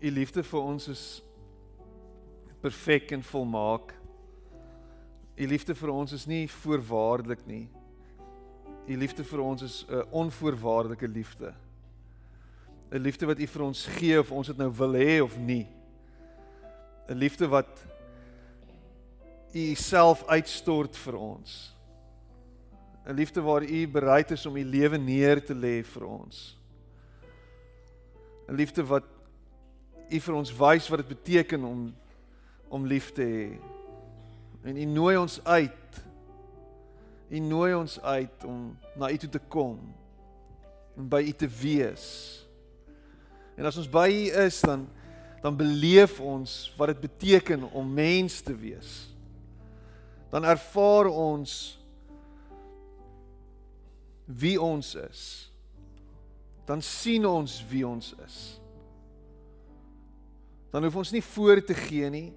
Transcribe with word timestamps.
U 0.00 0.10
liefde 0.10 0.40
vir 0.40 0.60
ons 0.64 0.86
is 0.88 1.00
perfek 2.62 3.10
en 3.12 3.20
volmaak. 3.22 3.90
U 5.36 5.48
liefde 5.48 5.74
vir 5.76 5.92
ons 5.92 6.14
is 6.16 6.24
nie 6.28 6.46
voorwaardelik 6.48 7.42
nie. 7.44 7.66
U 8.88 8.96
liefde 8.96 9.26
vir 9.28 9.42
ons 9.44 9.62
is 9.62 9.84
'n 9.88 10.08
onvoorwaardelike 10.10 11.08
liefde. 11.08 11.52
'n 12.90 12.98
Liefde 12.98 13.26
wat 13.26 13.38
U 13.38 13.46
vir 13.46 13.62
ons 13.62 13.86
gee 13.86 14.18
of 14.18 14.32
ons 14.32 14.46
dit 14.46 14.56
nou 14.56 14.70
wil 14.72 14.92
hê 14.92 15.22
of 15.22 15.36
nie. 15.36 15.68
'n 17.08 17.18
Liefde 17.18 17.48
wat 17.48 17.86
U 19.52 19.74
self 19.74 20.24
uitstort 20.26 20.96
vir 20.96 21.16
ons. 21.16 21.76
'n 23.06 23.14
Liefde 23.14 23.42
waar 23.42 23.62
U 23.62 23.86
bereid 23.86 24.30
is 24.30 24.46
om 24.46 24.56
U 24.56 24.64
lewe 24.64 24.98
neer 24.98 25.44
te 25.44 25.54
lê 25.54 25.84
vir 25.84 26.06
ons. 26.06 26.56
'n 28.48 28.56
Liefde 28.56 28.82
wat 28.82 29.19
U 30.10 30.20
vir 30.20 30.36
ons 30.36 30.52
wys 30.58 30.88
wat 30.90 31.02
dit 31.02 31.12
beteken 31.14 31.64
om 31.64 31.88
om 32.70 32.86
lief 32.86 33.10
te 33.14 33.24
hê. 33.26 33.46
En 34.62 34.76
U 34.76 34.84
nooi 34.84 35.16
ons 35.18 35.40
uit. 35.44 36.02
U 37.30 37.38
nooi 37.42 37.72
ons 37.74 37.96
uit 38.00 38.44
om 38.46 38.76
na 38.98 39.10
U 39.10 39.18
toe 39.18 39.30
te 39.30 39.42
kom 39.50 39.78
en 40.98 41.08
by 41.10 41.22
U 41.26 41.32
te 41.32 41.48
wees. 41.60 42.06
En 43.58 43.66
as 43.66 43.78
ons 43.80 43.90
by 43.90 44.06
U 44.06 44.24
is, 44.46 44.60
dan 44.66 44.86
dan 45.40 45.56
beleef 45.56 46.18
ons 46.20 46.72
wat 46.76 46.92
dit 46.92 47.00
beteken 47.00 47.62
om 47.72 47.92
mens 47.94 48.40
te 48.40 48.52
wees. 48.56 49.08
Dan 50.28 50.44
ervaar 50.44 51.08
ons 51.08 51.78
wie 54.24 54.60
ons 54.60 54.94
is. 54.94 55.22
Dan 56.64 56.82
sien 56.82 57.26
ons 57.26 57.64
wie 57.70 57.86
ons 57.88 58.12
is. 58.24 58.59
Dan 60.70 60.86
hoef 60.86 60.96
ons 61.02 61.12
nie 61.12 61.22
voor 61.24 61.62
te 61.64 61.74
gee 61.74 62.10
nie. 62.10 62.28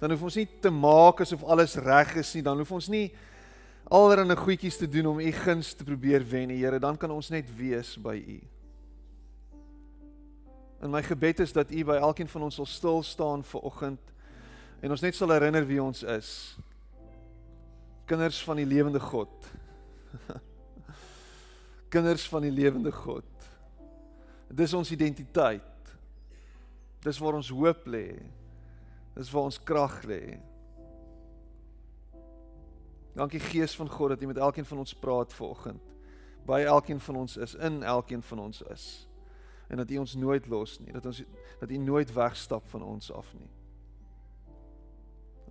Dan 0.00 0.12
hoef 0.14 0.22
ons 0.28 0.36
nie 0.40 0.48
te 0.60 0.70
maak 0.70 1.22
asof 1.24 1.44
alles 1.44 1.76
reg 1.80 2.16
is 2.20 2.34
nie. 2.36 2.44
Dan 2.44 2.60
hoef 2.60 2.72
ons 2.72 2.88
nie 2.92 3.06
allerlei 3.92 4.36
goedjies 4.36 4.78
te 4.80 4.88
doen 4.88 5.06
om 5.12 5.20
u 5.20 5.32
guns 5.32 5.74
te 5.74 5.84
probeer 5.84 6.24
wen 6.28 6.48
nie, 6.52 6.60
Here. 6.62 6.80
Dan 6.80 6.96
kan 6.96 7.10
ons 7.10 7.30
net 7.32 7.48
wees 7.56 7.96
by 8.00 8.16
u. 8.16 8.40
En 10.82 10.90
my 10.90 11.02
gebed 11.02 11.40
is 11.40 11.52
dat 11.54 11.70
u 11.70 11.84
by 11.84 12.00
elkeen 12.02 12.28
van 12.28 12.42
ons 12.48 12.58
sal 12.58 12.66
stil 12.66 13.02
staan 13.06 13.44
vir 13.46 13.60
oggend 13.68 14.08
en 14.82 14.90
ons 14.90 15.02
net 15.04 15.14
sal 15.14 15.30
herinner 15.30 15.62
wie 15.66 15.78
ons 15.78 16.02
is. 16.02 16.30
Kinders 18.10 18.40
van 18.42 18.58
die 18.58 18.66
lewende 18.66 19.00
God. 19.00 19.46
Kinders 21.94 22.24
van 22.28 22.42
die 22.42 22.50
lewende 22.50 22.90
God. 22.90 23.46
Dis 24.50 24.74
ons 24.74 24.90
identiteit. 24.90 25.71
Dis 27.02 27.18
waar 27.18 27.34
ons 27.34 27.50
hoop 27.50 27.86
lê. 27.90 28.06
Dis 29.16 29.30
waar 29.30 29.48
ons 29.50 29.62
krag 29.62 30.02
lê. 30.08 30.38
Dankie 33.12 33.40
Gees 33.40 33.74
van 33.76 33.90
God 33.90 34.14
dat 34.14 34.22
U 34.22 34.26
met 34.26 34.36
elkeen 34.40 34.64
van 34.64 34.78
ons 34.78 34.94
praat 34.94 35.32
vanoggend. 35.32 35.82
By 36.46 36.62
elkeen 36.66 37.00
van 37.00 37.16
ons 37.16 37.36
is, 37.36 37.54
in 37.54 37.82
elkeen 37.82 38.22
van 38.22 38.38
ons 38.38 38.62
is. 38.62 38.86
En 39.68 39.76
dat 39.76 39.90
U 39.90 39.98
ons 39.98 40.14
nooit 40.14 40.46
los 40.46 40.78
nie, 40.80 40.92
dat 40.92 41.06
ons 41.06 41.22
dat 41.60 41.70
U 41.70 41.76
nooit 41.76 42.12
wegstap 42.12 42.66
van 42.68 42.82
ons 42.82 43.12
af 43.12 43.34
nie. 43.38 43.50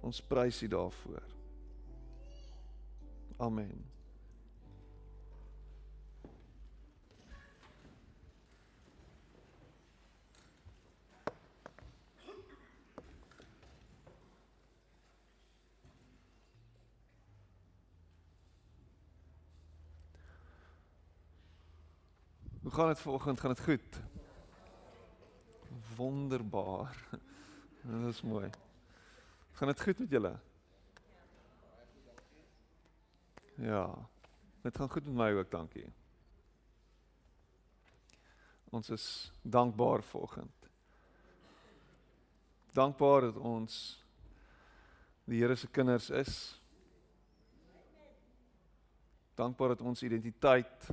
Ons 0.02 0.22
prys 0.22 0.62
U 0.62 0.68
daarvoor. 0.68 1.24
Amen. 3.38 3.86
Hoe 22.62 22.72
gaan 22.72 22.88
dit 22.88 23.00
vanoggend? 23.00 23.40
Gaan 23.40 23.54
dit 23.54 23.64
goed? 23.64 24.00
Wonderbaar. 25.96 27.08
Dit 27.82 28.14
is 28.14 28.22
mooi. 28.22 28.50
Gaan 29.52 29.68
dit 29.68 29.82
goed 29.82 30.00
met 30.00 30.10
julle? 30.10 30.40
Ja. 33.56 34.10
Dit 34.62 34.78
gaan 34.78 34.90
goed 34.90 35.06
met 35.06 35.14
my 35.14 35.32
ook, 35.32 35.52
dankie. 35.52 35.94
Ons 38.70 38.90
is 38.90 39.32
dankbaar 39.42 40.04
vanoggend. 40.04 40.70
Dankbaar 42.72 43.22
dat 43.22 43.36
ons 43.38 44.04
die 45.24 45.42
Here 45.42 45.56
se 45.56 45.68
kinders 45.68 46.10
is. 46.10 46.62
Dankbaar 49.36 49.68
dat 49.68 49.82
ons 49.82 50.04
identiteit 50.04 50.90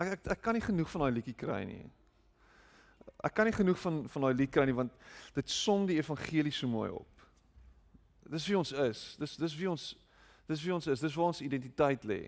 ek 0.00 0.12
ek 0.16 0.30
ek 0.34 0.42
kan 0.42 0.56
nie 0.56 0.64
genoeg 0.64 0.88
van 0.90 1.04
daai 1.04 1.16
liedjie 1.18 1.36
kry 1.36 1.62
nie. 1.68 1.84
Ek 3.24 3.34
kan 3.36 3.48
nie 3.48 3.54
genoeg 3.54 3.78
van 3.80 4.02
van 4.08 4.24
daai 4.24 4.36
lied 4.38 4.52
kry 4.52 4.64
nie 4.68 4.76
want 4.76 4.94
dit 5.36 5.52
som 5.52 5.84
die 5.88 5.98
evangelie 6.00 6.52
so 6.54 6.68
mooi 6.70 6.88
op. 6.94 7.26
Dis 8.30 8.46
wie 8.48 8.56
ons 8.58 8.72
is. 8.72 9.02
Dis 9.20 9.36
dis 9.40 9.56
wie 9.58 9.68
ons 9.70 9.90
dis 10.48 10.62
wie 10.64 10.74
ons 10.74 10.88
is. 10.88 11.02
Dis 11.04 11.16
waar 11.18 11.32
ons 11.32 11.42
identiteit 11.44 12.04
lê. 12.08 12.22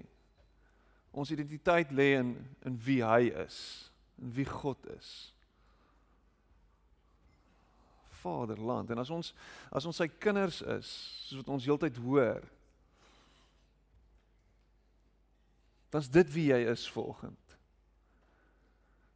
Ons 1.12 1.32
identiteit 1.32 1.92
lê 1.92 2.12
in 2.20 2.34
in 2.68 2.78
wie 2.84 3.00
hy 3.04 3.30
is, 3.44 3.58
in 4.20 4.34
wie 4.36 4.48
God 4.48 4.80
is. 4.98 5.32
Vaderland. 8.22 8.92
En 8.92 9.00
as 9.00 9.10
ons 9.10 9.32
as 9.72 9.88
ons 9.88 9.96
sy 9.96 10.10
kinders 10.20 10.60
is, 10.76 10.90
soos 11.28 11.40
wat 11.40 11.54
ons 11.56 11.64
heeltyd 11.66 11.96
hoor, 12.04 12.44
dan's 15.92 16.08
dit 16.12 16.28
wie 16.36 16.50
jy 16.52 16.60
is 16.72 16.84
volgens 16.92 17.41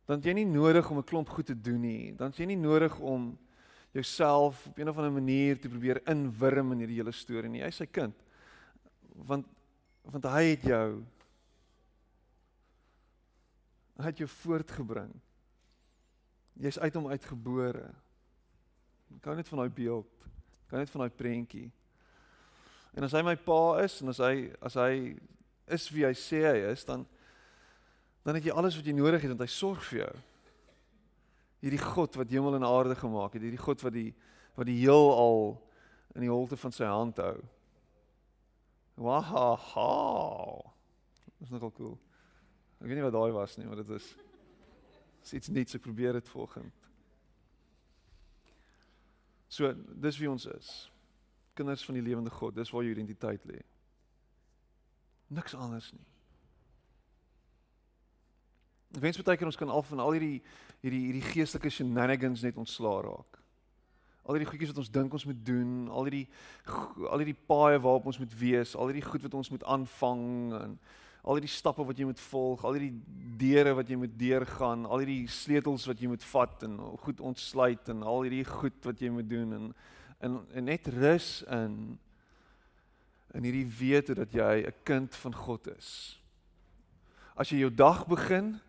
dan 0.06 0.22
jy 0.22 0.33
nie 0.33 0.47
nodig 0.47 0.91
om 0.91 0.99
'n 0.99 1.05
klomp 1.05 1.28
goed 1.28 1.47
te 1.47 1.61
doen 1.61 1.81
nie. 1.81 2.15
Dan 2.15 2.33
jy 2.37 2.47
nie 2.47 2.56
nodig 2.56 2.99
om 2.99 3.37
jouself 3.93 4.67
op 4.67 4.78
'n 4.78 4.89
of 4.89 4.97
ander 4.97 5.12
manier 5.12 5.59
te 5.59 5.69
probeer 5.69 6.00
inwurm 6.06 6.72
in 6.72 6.78
hierdie 6.78 6.97
hele 7.03 7.12
storie 7.12 7.50
nie. 7.50 7.61
Jy's 7.61 7.77
sy 7.77 7.87
kind. 7.87 8.15
Want 9.15 9.47
want 10.03 10.25
hy 10.25 10.43
het 10.55 10.62
jou 10.62 11.05
hy 13.97 14.05
het 14.05 14.19
jou 14.19 14.28
voortgebring. 14.28 15.12
Jy's 16.61 16.78
uit 16.78 16.94
hom 16.94 17.09
uitgebore. 17.09 17.94
Ek 19.17 19.23
kan 19.23 19.37
net 19.37 19.49
van 19.49 19.59
daai 19.59 19.71
beeld, 19.71 20.28
kan 20.69 20.78
net 20.78 20.91
van 20.91 21.00
daai 21.00 21.17
prentjie. 21.17 21.71
En 22.97 23.05
as 23.05 23.12
hy 23.12 23.23
my 23.23 23.37
pa 23.37 23.83
is 23.84 24.00
en 24.03 24.09
as 24.09 24.19
hy 24.19 24.53
as 24.61 24.75
hy 24.75 25.17
is 25.67 25.91
wie 25.91 26.05
hy 26.06 26.15
sê 26.15 26.43
hy 26.47 26.59
is, 26.73 26.84
dan 26.84 27.06
dan 28.26 28.34
het 28.34 28.44
jy 28.48 28.54
alles 28.59 28.75
wat 28.75 28.87
jy 28.88 28.94
nodig 28.97 29.22
het 29.22 29.31
want 29.31 29.44
hy 29.44 29.53
sorg 29.54 29.84
vir 29.87 30.00
jou. 30.00 30.14
Hierdie 31.62 31.82
God 31.82 32.16
wat 32.19 32.32
hemel 32.34 32.59
en 32.59 32.66
aarde 32.66 32.97
gemaak 32.98 33.37
het, 33.38 33.44
hierdie 33.47 33.62
God 33.62 33.84
wat 33.87 33.94
die 33.94 34.10
wat 34.56 34.66
die 34.66 34.78
heelal 34.81 35.53
in 36.16 36.25
die 36.25 36.32
holte 36.32 36.56
van 36.56 36.72
sy 36.72 36.88
hand 36.88 37.20
hou. 37.20 37.37
Wow. 38.97 40.64
Dis 41.37 41.53
nogal 41.53 41.70
cool. 41.76 41.94
Ek 42.81 42.88
weet 42.88 42.98
nie 42.98 43.04
wat 43.04 43.14
daai 43.14 43.37
was 43.37 43.59
nie, 43.60 43.69
maar 43.69 43.82
dit 43.84 43.92
is 43.98 44.09
iets 45.37 45.53
niets 45.53 45.76
ek 45.76 45.84
probeer 45.84 46.16
dit 46.16 46.32
volgend. 46.32 46.72
So, 49.53 49.70
dis 49.76 50.19
wie 50.19 50.31
ons 50.31 50.48
is. 50.50 50.72
Kinders 51.56 51.84
van 51.87 52.00
die 52.00 52.04
lewende 52.04 52.32
God, 52.32 52.56
dis 52.56 52.72
waar 52.72 52.84
jou 52.84 52.97
identiteit 52.97 53.44
lê. 53.47 53.60
Niks 55.37 55.55
anders 55.55 55.93
nie. 55.93 56.15
Ek 58.94 59.03
wens 59.03 59.19
baie 59.23 59.37
keer 59.37 59.50
ons 59.50 59.59
kan 59.59 59.73
al 59.73 59.83
van 59.83 60.00
al 60.00 60.15
hierdie 60.17 60.43
hierdie 60.85 61.06
hierdie 61.09 61.25
geestelike 61.33 61.73
shenanigans 61.73 62.44
net 62.44 62.59
ontslaa 62.61 63.00
raak. 63.06 63.41
Al 64.27 64.37
hierdie 64.37 64.50
goedjies 64.50 64.71
wat 64.73 64.83
ons 64.83 64.93
dink 64.93 65.15
ons 65.15 65.27
moet 65.27 65.43
doen, 65.47 65.73
al 65.88 66.09
hierdie 66.09 66.27
al 67.11 67.23
hierdie 67.23 67.41
paaie 67.49 67.81
waarop 67.83 68.06
ons 68.12 68.21
moet 68.23 68.38
wees, 68.38 68.77
al 68.77 68.91
hierdie 68.93 69.06
goed 69.06 69.27
wat 69.27 69.35
ons 69.35 69.50
moet 69.55 69.67
aanvang 69.77 70.25
en 70.61 70.79
al 71.27 71.41
hierdie 71.41 71.50
stappe 71.50 71.83
wat 71.83 71.99
jy 71.99 72.06
moet 72.06 72.23
volg, 72.29 72.62
al 72.62 72.77
hierdie 72.77 72.94
deure 73.41 73.73
wat 73.81 73.88
jy 73.91 73.99
moet 73.99 74.12
deurgaan, 74.19 74.85
al 74.87 75.03
hierdie 75.03 75.27
sleutels 75.31 75.87
wat 75.91 76.03
jy 76.03 76.11
moet 76.12 76.27
vat 76.31 76.67
en 76.69 76.77
goed 77.03 77.23
ontsluit 77.33 77.91
en 77.91 78.05
al 78.06 78.27
hierdie 78.29 78.44
goed 78.47 78.79
wat 78.87 79.03
jy 79.03 79.11
moet 79.15 79.31
doen 79.31 79.61
en 79.61 79.71
en, 80.25 80.38
en 80.56 80.65
net 80.65 80.87
rus 80.94 81.43
in 81.53 81.99
in 83.37 83.44
hierdie 83.44 83.67
wete 83.79 84.15
dat 84.17 84.33
jy 84.33 84.65
'n 84.65 84.75
kind 84.85 85.15
van 85.15 85.35
God 85.35 85.67
is. 85.77 86.19
As 87.37 87.50
jy 87.50 87.59
jou 87.59 87.75
dag 87.75 88.06
begin 88.06 88.61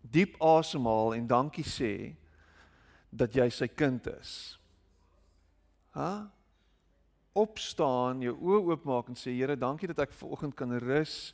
diep 0.00 0.36
asemhaal 0.42 1.14
en 1.14 1.26
dankie 1.26 1.64
sê 1.64 2.14
dat 3.10 3.34
jy 3.34 3.48
sy 3.50 3.68
kind 3.68 4.06
is. 4.20 4.58
Ha? 5.94 6.30
Opstaan, 7.34 8.22
jou 8.22 8.34
oë 8.34 8.62
oopmaak 8.70 9.10
en 9.10 9.18
sê 9.18 9.34
Here, 9.34 9.56
dankie 9.56 9.90
dat 9.90 10.06
ek 10.06 10.14
vanoggend 10.14 10.54
kan 10.58 10.72
rus 10.78 11.32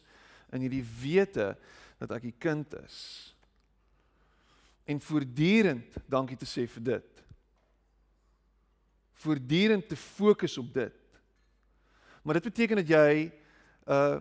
in 0.53 0.65
hierdie 0.65 0.85
wete 0.85 1.55
dat 1.99 2.11
ek 2.11 2.25
'n 2.25 2.39
kind 2.39 2.75
is. 2.85 3.35
En 4.87 5.01
voortdurend 5.01 5.97
dankie 6.09 6.37
te 6.37 6.47
sê 6.47 6.67
vir 6.67 6.83
dit. 6.83 7.17
voortdurend 9.17 9.89
te 9.89 9.97
fokus 9.97 10.59
op 10.59 10.75
dit. 10.75 11.21
Maar 12.23 12.35
dit 12.35 12.43
beteken 12.43 12.77
dat 12.77 12.89
jy 12.89 13.33
uh, 13.89 14.19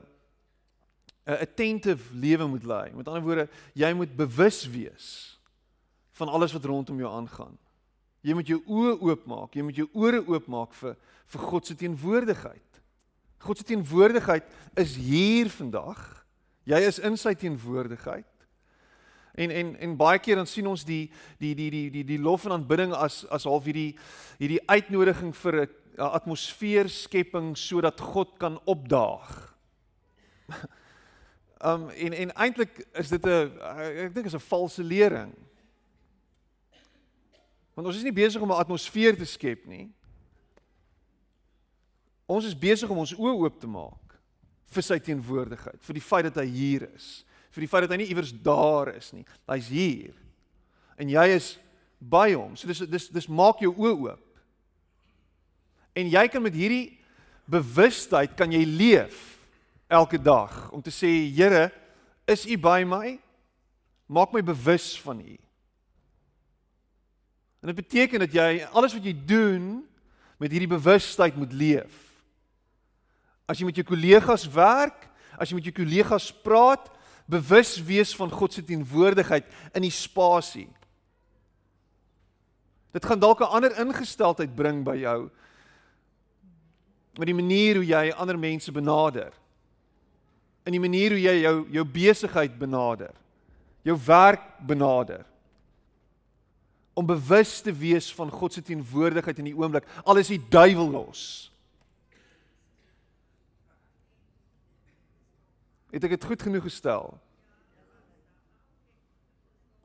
'n 1.26 1.42
attentive 1.42 2.14
lewe 2.14 2.48
moet 2.48 2.64
lei. 2.64 2.92
Met 2.94 3.08
ander 3.08 3.24
woorde, 3.24 3.50
jy 3.74 3.94
moet 3.94 4.16
bewus 4.16 4.70
wees 4.70 5.40
van 6.12 6.30
alles 6.30 6.54
wat 6.54 6.66
rondom 6.66 7.00
jou 7.00 7.12
aangaan. 7.12 7.58
Jy 8.22 8.34
moet 8.34 8.48
jou 8.48 8.62
oë 8.66 9.00
oopmaak, 9.02 9.54
jy 9.54 9.64
moet 9.66 9.76
jou 9.76 9.88
ore 9.94 10.22
oopmaak 10.26 10.74
vir 10.74 10.96
vir 11.26 11.42
God 11.42 11.66
se 11.66 11.76
teenwoordigheid. 11.76 12.82
God 13.42 13.58
se 13.58 13.66
teenwoordigheid 13.66 14.46
is 14.78 14.96
hier 14.96 15.50
vandag. 15.50 16.00
Jy 16.70 16.80
is 16.86 17.00
in 17.00 17.18
sy 17.18 17.34
teenwoordigheid. 17.34 18.30
En 19.36 19.52
en 19.52 19.74
en 19.76 19.98
baie 19.98 20.20
keer 20.20 20.40
dan 20.40 20.48
sien 20.48 20.68
ons 20.70 20.86
die 20.86 21.12
die 21.42 21.56
die 21.58 21.70
die 21.70 21.90
die 21.90 22.06
die 22.06 22.22
lof 22.22 22.46
en 22.46 22.56
aanbidding 22.56 22.94
as 22.94 23.24
as 23.34 23.44
half 23.50 23.66
hierdie 23.66 23.98
hierdie 24.38 24.62
uitnodiging 24.70 25.34
vir 25.36 25.62
'n 25.66 25.70
atmosfeer 25.98 26.90
skepping 26.90 27.56
sodat 27.58 28.00
God 28.00 28.38
kan 28.38 28.60
opdaag. 28.66 29.56
um 31.66 31.90
en 31.90 32.14
en 32.14 32.34
eintlik 32.36 32.86
is 32.94 33.10
dit 33.10 33.26
'n 33.26 33.52
ek 34.06 34.14
dink 34.14 34.26
is 34.26 34.36
'n 34.36 34.50
valse 34.50 34.84
lering. 34.84 35.34
Want 37.74 37.88
ons 37.88 37.98
is 37.98 38.04
nie 38.04 38.14
besig 38.14 38.42
om 38.42 38.52
'n 38.52 38.62
atmosfeer 38.62 39.18
te 39.18 39.26
skep 39.26 39.66
nie. 39.66 39.92
Ons 42.26 42.46
is 42.46 42.58
besig 42.58 42.90
om 42.90 42.98
ons 42.98 43.14
oë 43.14 43.36
oop 43.38 43.60
te 43.60 43.68
maak 43.68 44.20
vir 44.66 44.84
sy 44.84 45.00
teenwoordigheid, 45.00 45.84
vir 45.84 45.94
die 45.94 46.02
feit 46.02 46.24
dat 46.24 46.36
hy 46.36 46.50
hier 46.50 46.90
is 46.96 47.26
vir 47.56 47.64
die 47.64 47.72
feit 47.72 47.86
dat 47.86 47.94
hy 47.96 48.02
nie 48.04 48.12
iewers 48.12 48.34
daar 48.44 48.92
is 48.92 49.14
nie. 49.16 49.24
Hy's 49.48 49.70
hier. 49.72 50.16
En 51.00 51.08
jy 51.10 51.26
is 51.38 51.54
by 52.04 52.34
hom. 52.36 52.58
So 52.60 52.68
dis 52.68 52.84
dis 52.92 53.08
dis 53.16 53.30
maak 53.32 53.64
jou 53.64 53.72
oë 53.72 53.94
oop. 54.10 54.42
En 55.96 56.10
jy 56.12 56.26
kan 56.32 56.44
met 56.44 56.56
hierdie 56.56 56.98
bewustheid 57.48 58.36
kan 58.36 58.52
jy 58.52 58.66
leef 58.68 59.35
elke 59.88 60.22
dag 60.22 60.72
om 60.72 60.82
te 60.82 60.94
sê 60.94 61.12
Here, 61.36 61.72
is 62.26 62.46
U 62.46 62.58
by 62.58 62.84
my? 62.88 63.20
Maak 64.06 64.34
my 64.34 64.44
bewus 64.46 64.94
van 65.02 65.20
U. 65.20 65.36
En 67.62 67.74
dit 67.74 67.82
beteken 67.82 68.20
dat 68.20 68.34
jy 68.34 68.66
alles 68.72 68.94
wat 68.94 69.06
jy 69.06 69.14
doen 69.26 69.86
met 70.38 70.52
hierdie 70.52 70.70
bewustheid 70.70 71.36
moet 71.36 71.54
leef. 71.54 71.96
As 73.50 73.58
jy 73.58 73.66
met 73.66 73.78
jou 73.80 73.86
kollegas 73.88 74.46
werk, 74.54 75.08
as 75.38 75.50
jy 75.50 75.58
met 75.58 75.70
jou 75.70 75.74
kollegas 75.74 76.30
praat, 76.46 76.92
bewus 77.26 77.78
wees 77.82 78.14
van 78.16 78.30
God 78.30 78.54
se 78.54 78.64
teenwoordigheid 78.64 79.48
in 79.74 79.86
die 79.86 79.94
spasie. 79.94 80.70
Dit 82.94 83.06
gaan 83.06 83.20
dalk 83.20 83.42
'n 83.42 83.50
ander 83.50 83.74
ingesteldheid 83.82 84.56
bring 84.56 84.84
by 84.84 84.96
jou 84.96 85.30
met 87.18 87.28
die 87.28 87.36
manier 87.36 87.76
hoe 87.76 87.86
jy 87.86 88.12
ander 88.12 88.40
mense 88.40 88.72
benader. 88.72 89.34
In 90.66 90.74
die 90.74 90.82
manier 90.82 91.14
hoe 91.14 91.22
jy 91.22 91.36
jou 91.44 91.56
jou 91.74 91.86
besigheid 91.86 92.58
benader. 92.58 93.14
Jou 93.86 93.98
werk 94.06 94.46
benader. 94.66 95.26
Om 96.96 97.06
bewus 97.06 97.60
te 97.62 97.74
wees 97.76 98.08
van 98.16 98.32
God 98.32 98.54
se 98.54 98.64
teenwoordigheid 98.66 99.42
in 99.42 99.52
die 99.52 99.58
oomblik, 99.58 99.86
al 100.04 100.18
is 100.22 100.32
die 100.32 100.42
duiwel 100.50 100.90
los. 100.90 101.52
Het 105.94 106.08
ek 106.08 106.18
dit 106.18 106.28
goed 106.28 106.42
genoeg 106.42 106.66
gestel? 106.66 107.14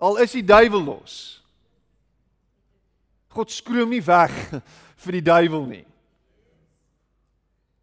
Al 0.00 0.16
is 0.24 0.32
die 0.32 0.44
duiwel 0.46 0.82
los. 0.82 1.14
God 3.30 3.52
skroom 3.52 3.92
nie 3.92 4.02
weg 4.02 4.32
vir 5.04 5.18
die 5.18 5.26
duiwel 5.28 5.68
nie. 5.68 5.84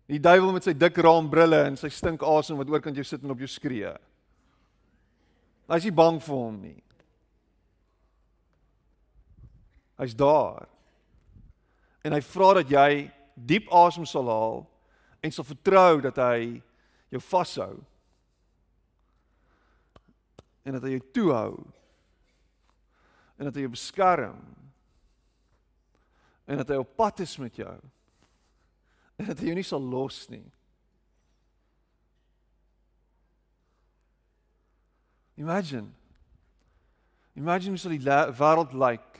Die 0.07 0.21
duiwel 0.23 0.53
met 0.55 0.63
sy 0.63 0.71
dik 0.77 1.01
raambrille 1.03 1.59
en 1.67 1.75
sy 1.79 1.89
stink 1.91 2.23
asem 2.23 2.59
wat 2.59 2.69
oorkant 2.71 2.95
jou 2.95 3.03
sit 3.05 3.23
en 3.23 3.33
op 3.33 3.41
jou 3.43 3.49
skree. 3.51 3.91
Hy's 5.67 5.87
nie 5.87 5.95
bang 5.95 6.19
vir 6.23 6.37
hom 6.39 6.61
nie. 6.63 6.79
Hy's 9.99 10.15
daar. 10.15 10.69
En 12.07 12.15
hy 12.15 12.21
vra 12.23 12.53
dat 12.61 12.71
jy 12.71 12.89
diep 13.35 13.67
asem 13.73 14.07
sal 14.07 14.31
haal 14.31 14.63
en 15.19 15.33
sal 15.33 15.47
vertrou 15.47 15.99
dat 16.05 16.19
hy 16.21 16.61
jou 17.11 17.21
vashou 17.23 17.73
en 20.67 20.75
dat 20.75 20.87
hy 20.87 20.95
jou 20.95 21.03
toehou 21.15 21.51
en 23.37 23.47
dat 23.47 23.55
hy 23.55 23.65
jou 23.65 23.73
beskerm 23.75 24.39
en 26.47 26.59
dat 26.61 26.71
hy 26.71 26.79
op 26.79 26.95
pad 26.99 27.21
is 27.23 27.35
met 27.41 27.59
jou 27.59 27.75
en 29.17 29.25
dat 29.29 29.39
hy 29.41 29.49
jou 29.49 29.57
nie 29.57 29.65
sal 29.65 29.81
los 29.81 30.25
nie. 30.29 30.45
Imagine. 35.37 35.89
Imagine 37.37 37.75
hoe 37.75 37.81
sal 37.81 37.93
die 37.93 38.01
wêreld 38.39 38.73
lyk. 38.73 39.19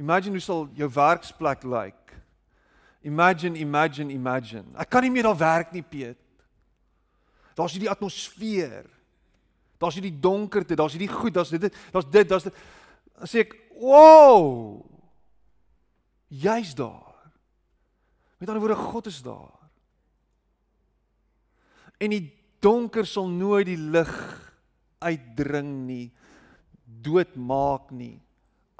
Imagine 0.00 0.38
hoe 0.38 0.44
sal 0.44 0.68
jou 0.76 0.88
werksplek 0.94 1.66
lyk. 1.68 2.14
Imagine 3.04 3.58
imagine 3.60 4.12
imagine. 4.12 4.64
Ek 4.80 4.88
kan 4.92 5.04
nie 5.04 5.12
meer 5.12 5.28
daar 5.28 5.40
werk 5.40 5.72
nie 5.76 5.84
Piet. 5.84 6.20
Daar's 7.56 7.76
hierdie 7.76 7.92
atmosfeer. 7.92 8.88
Daar's 9.80 9.96
hierdie 9.96 10.16
donkerte, 10.20 10.76
daar's 10.76 10.96
hierdie 10.96 11.12
goed, 11.12 11.34
daar's 11.34 11.52
dit, 11.52 11.68
daar's 11.92 12.08
dit, 12.08 12.28
daar's 12.28 12.48
dit. 12.48 12.56
Dan 13.16 13.28
sê 13.28 13.44
ek, 13.44 13.56
"Wow! 13.80 14.84
Jy's 16.28 16.74
daar." 16.74 17.09
Met 18.40 18.48
ander 18.48 18.62
woorde, 18.62 18.80
God 18.80 19.06
is 19.06 19.20
daar. 19.22 19.58
En 22.00 22.12
die 22.14 22.24
donker 22.64 23.04
sal 23.08 23.28
nooit 23.28 23.68
die 23.68 23.76
lig 23.76 24.12
uitdring 25.04 25.74
nie, 25.84 26.06
doodmaak 27.04 27.92
nie, 27.92 28.16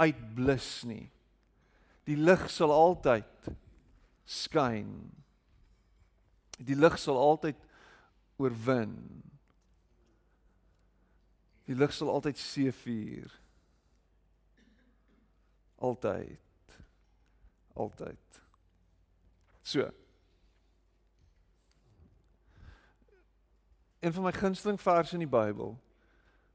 uitblus 0.00 0.70
nie. 0.88 1.04
Die 2.08 2.16
lig 2.16 2.46
sal 2.52 2.72
altyd 2.72 3.50
skyn. 4.24 4.94
Die 6.56 6.76
lig 6.76 6.96
sal 7.00 7.20
altyd 7.20 7.60
oorwin. 8.40 8.96
Die 11.68 11.76
lig 11.76 11.92
sal 11.94 12.08
altyd 12.16 12.40
seëvier. 12.40 13.36
Altyd. 15.84 16.78
Altyd. 17.76 18.39
So. 19.70 19.90
Een 24.00 24.12
van 24.12 24.22
my 24.22 24.32
gunsteling 24.32 24.80
verse 24.80 25.12
in 25.12 25.22
die 25.22 25.28
Bybel. 25.28 25.76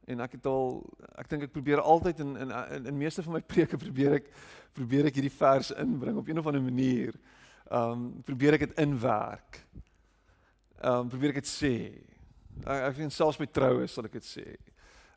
En 0.05 0.19
ek 0.19 0.36
het 0.36 0.50
al 0.50 0.81
ek 1.22 1.29
dink 1.31 1.45
ek 1.48 1.53
probeer 1.55 1.79
altyd 1.79 2.19
in 2.25 2.34
in 2.43 2.51
in, 2.51 2.89
in 2.91 2.98
meeste 2.98 3.24
van 3.24 3.38
my 3.38 3.41
preke 3.53 3.79
probeer 3.79 4.17
ek 4.17 4.27
probeer 4.75 5.07
ek 5.07 5.15
hierdie 5.15 5.31
vers 5.38 5.72
inbring 5.79 6.19
op 6.19 6.27
een 6.27 6.41
of 6.41 6.50
ander 6.51 6.65
manier. 6.65 7.15
Um 7.72 8.03
probeer 8.27 8.60
ek 8.60 8.67
dit 8.67 8.84
inwerk. 8.84 9.62
Um 10.84 11.07
probeer 11.10 11.38
ek 11.38 11.41
dit 11.45 11.53
sê. 11.53 11.74
Ek 12.65 12.89
ek 12.91 13.00
vind 13.00 13.15
selfs 13.15 13.39
by 13.39 13.48
troue 13.48 13.88
sal 13.88 14.12
ek 14.12 14.19
dit 14.19 14.27
sê. 14.27 14.50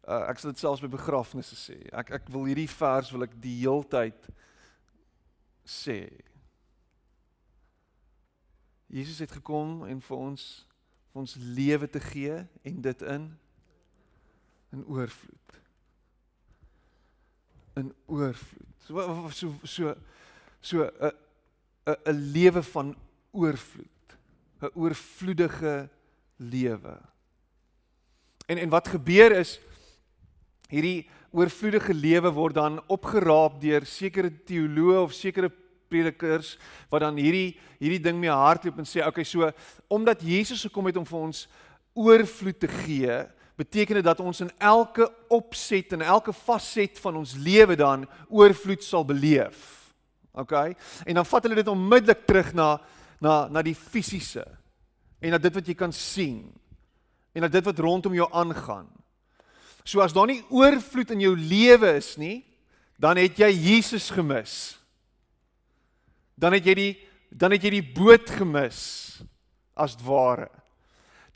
Uh, 0.06 0.22
ek 0.30 0.38
sal 0.38 0.54
dit 0.54 0.62
selfs 0.62 0.86
by 0.86 0.94
begrafnisse 0.94 1.58
sê. 1.58 1.82
Ek 1.90 2.14
ek 2.20 2.30
wil 2.30 2.46
hierdie 2.46 2.70
vers 2.78 3.10
wil 3.16 3.26
ek 3.26 3.34
die 3.42 3.58
heeltyd 3.64 4.30
sê. 5.66 6.04
Jesus 8.88 9.18
het 9.18 9.32
gekom 9.32 9.84
en 9.84 10.00
vir 10.00 10.16
ons 10.16 10.46
vir 11.12 11.20
ons 11.24 11.34
lewe 11.40 11.88
te 11.88 12.00
gee 12.00 12.40
en 12.68 12.80
dit 12.84 13.02
in 13.02 13.28
in 14.72 14.84
oorvloed. 14.84 15.60
In 17.80 17.92
oorvloed. 18.06 18.74
So 18.84 19.30
so 19.32 19.52
so 19.64 19.94
so 20.60 20.84
'n 20.84 21.12
'n 21.86 21.96
'n 22.12 22.18
lewe 22.32 22.62
van 22.62 22.96
oorvloed. 23.30 24.16
'n 24.60 24.70
oorvloedige 24.74 25.88
lewe. 26.36 26.98
En 28.46 28.58
en 28.58 28.68
wat 28.68 28.88
gebeur 28.88 29.32
is 29.32 29.60
hierdie 30.68 31.08
oorvloedige 31.30 31.94
lewe 31.94 32.30
word 32.32 32.54
dan 32.54 32.80
opgeraap 32.88 33.60
deur 33.60 33.86
sekere 33.86 34.30
teoloë 34.44 35.02
of 35.02 35.12
sekere 35.12 35.50
predikers 35.88 36.56
wat 36.92 37.02
dan 37.04 37.16
hierdie 37.18 37.56
hierdie 37.78 38.02
ding 38.02 38.18
mee 38.20 38.32
hardloop 38.32 38.78
en 38.78 38.88
sê 38.88 39.04
okay 39.06 39.24
so 39.24 39.50
omdat 39.88 40.22
Jesus 40.22 40.62
gekom 40.68 40.90
het 40.90 41.00
om 41.00 41.06
vir 41.08 41.18
ons 41.30 41.46
oorvloed 41.98 42.60
te 42.60 42.70
gee 42.84 43.18
beteken 43.58 43.98
dit 43.98 44.06
dat 44.06 44.20
ons 44.22 44.44
in 44.44 44.52
elke 44.62 45.08
opset 45.34 45.92
en 45.96 46.04
elke 46.06 46.32
faset 46.32 46.98
van 47.02 47.18
ons 47.18 47.34
lewe 47.34 47.74
dan 47.78 48.04
oorvloed 48.30 48.84
sal 48.86 49.02
beleef. 49.04 49.90
Okay? 50.30 50.76
En 51.02 51.18
dan 51.18 51.26
vat 51.26 51.42
hulle 51.42 51.58
dit 51.58 51.72
onmiddellik 51.72 52.22
terug 52.26 52.54
na 52.54 52.76
na 53.18 53.48
na 53.50 53.64
die 53.66 53.74
fisiese 53.74 54.44
en 55.18 55.34
na 55.34 55.40
dit 55.42 55.54
wat 55.58 55.66
jy 55.66 55.74
kan 55.74 55.92
sien 55.92 56.44
en 57.34 57.42
na 57.42 57.50
dit 57.50 57.64
wat 57.66 57.82
rondom 57.82 58.14
jou 58.14 58.28
aangaan. 58.30 58.86
So 59.82 60.04
as 60.04 60.14
daar 60.14 60.28
nie 60.30 60.44
oorvloed 60.54 61.16
in 61.16 61.24
jou 61.26 61.34
lewe 61.34 61.96
is 61.98 62.12
nie, 62.20 62.44
dan 62.94 63.18
het 63.18 63.40
jy 63.42 63.50
Jesus 63.50 64.10
gemis. 64.14 64.77
Dan 66.38 66.54
het 66.56 66.66
jy 66.66 66.76
die 66.78 66.94
dan 67.28 67.52
het 67.52 67.64
jy 67.66 67.74
die 67.76 67.84
boot 67.92 68.30
gemis 68.32 68.78
as 69.76 69.98
ware. 70.00 70.48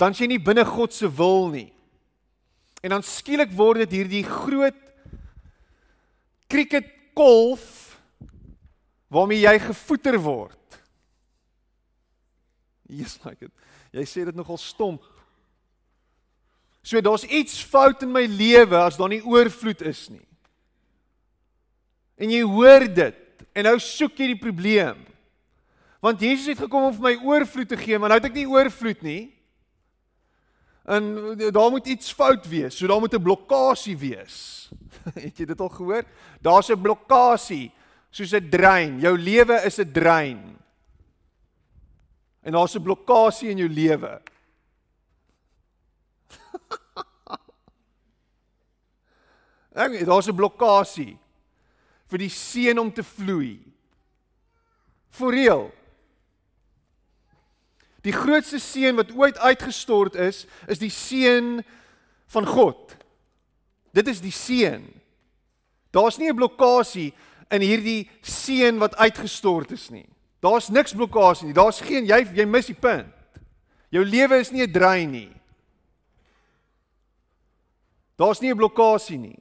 Dan 0.01 0.17
sien 0.17 0.31
jy 0.31 0.39
nie 0.39 0.45
binne 0.45 0.65
God 0.65 0.95
se 0.97 1.11
wil 1.11 1.51
nie. 1.53 1.69
En 2.81 2.95
dan 2.97 3.05
skielik 3.05 3.53
word 3.55 3.85
dit 3.85 3.99
hierdie 4.01 4.25
groot 4.25 4.79
cricket 6.49 6.89
kolf 7.17 7.93
waarmee 9.13 9.45
jy 9.45 9.53
gevoeter 9.69 10.17
word. 10.21 10.81
Jesus 12.89 13.21
like 13.25 13.45
it. 13.45 13.53
Jy 13.93 14.05
sê 14.09 14.25
dit 14.25 14.37
nogal 14.37 14.61
stomp. 14.61 15.05
So 16.83 17.01
daar's 17.05 17.25
iets 17.29 17.61
fout 17.63 18.03
in 18.03 18.13
my 18.13 18.25
lewe 18.27 18.81
as 18.81 18.99
daar 18.99 19.13
nie 19.13 19.23
oorvloed 19.23 19.85
is 19.87 20.07
nie. 20.11 20.25
En 22.17 22.33
jy 22.33 22.43
hoor 22.49 22.89
dit 22.89 23.22
en 23.53 23.65
nou 23.65 23.79
soek 23.79 24.19
jy 24.19 24.33
die 24.33 24.41
probleem. 24.41 24.99
Want 26.03 26.21
Jesus 26.21 26.47
het 26.47 26.59
gekom 26.59 26.89
om 26.89 26.95
vir 26.97 27.03
my 27.03 27.17
oorvloed 27.23 27.69
te 27.69 27.79
gee, 27.79 27.99
maar 27.99 28.11
nou 28.11 28.19
het 28.19 28.31
ek 28.31 28.41
nie 28.41 28.51
oorvloed 28.51 29.03
nie. 29.07 29.31
En 30.83 31.39
daar 31.39 31.71
moet 31.71 31.87
iets 31.87 32.11
fout 32.13 32.49
wees. 32.51 32.77
So 32.77 32.87
daar 32.87 33.01
moet 33.01 33.15
'n 33.15 33.23
blokkade 33.23 33.99
wees. 33.99 34.69
het 35.15 35.39
jy 35.39 35.45
dit 35.45 35.61
al 35.61 35.69
gehoor? 35.69 36.05
Daar's 36.41 36.71
'n 36.71 36.81
blokkade 36.81 37.71
soos 38.11 38.35
'n 38.35 38.49
drein. 38.51 39.01
Jou 39.01 39.19
lewe 39.19 39.63
is 39.65 39.79
'n 39.79 39.93
drein. 39.93 40.59
En 42.43 42.53
daar's 42.53 42.75
'n 42.75 42.83
blokkade 42.83 43.49
in 43.49 43.57
jou 43.57 43.69
lewe. 43.69 44.23
Ek 49.73 50.05
daar's 50.05 50.27
'n 50.27 50.35
blokkade 50.35 51.17
vir 52.13 52.27
die 52.27 52.33
seën 52.33 52.79
om 52.79 52.91
te 52.93 53.05
vloei. 53.07 53.57
For 55.13 55.33
real. 55.33 55.71
Die 58.03 58.15
grootste 58.15 58.59
seën 58.61 58.97
wat 58.99 59.13
ooit 59.15 59.39
uitgestort 59.39 60.19
is, 60.21 60.45
is 60.69 60.81
die 60.83 60.91
seën 60.93 61.61
van 62.35 62.49
God. 62.49 62.97
Dit 63.95 64.09
is 64.11 64.21
die 64.25 64.35
seën. 64.35 64.83
Daar's 65.93 66.19
nie 66.19 66.29
'n 66.29 66.37
blokkade 66.37 67.13
in 67.51 67.61
hierdie 67.61 68.09
seën 68.23 68.79
wat 68.79 68.97
uitgestort 68.97 69.71
is 69.71 69.91
nie. 69.91 70.09
Daar's 70.41 70.69
niks 70.69 70.95
blokkade 70.95 71.45
nie. 71.45 71.53
Daar's 71.55 71.81
geen 71.81 72.07
jy 72.07 72.27
jy 72.35 72.45
mis 72.45 72.67
die 72.67 72.75
punt. 72.75 73.13
Jou 73.91 74.05
lewe 74.05 74.41
is 74.41 74.51
nie 74.51 74.63
'n 74.63 74.73
drein 74.73 75.11
nie. 75.11 75.33
Daar's 78.17 78.41
nie 78.41 78.51
'n 78.51 78.57
blokkade 78.57 79.17
nie. 79.17 79.39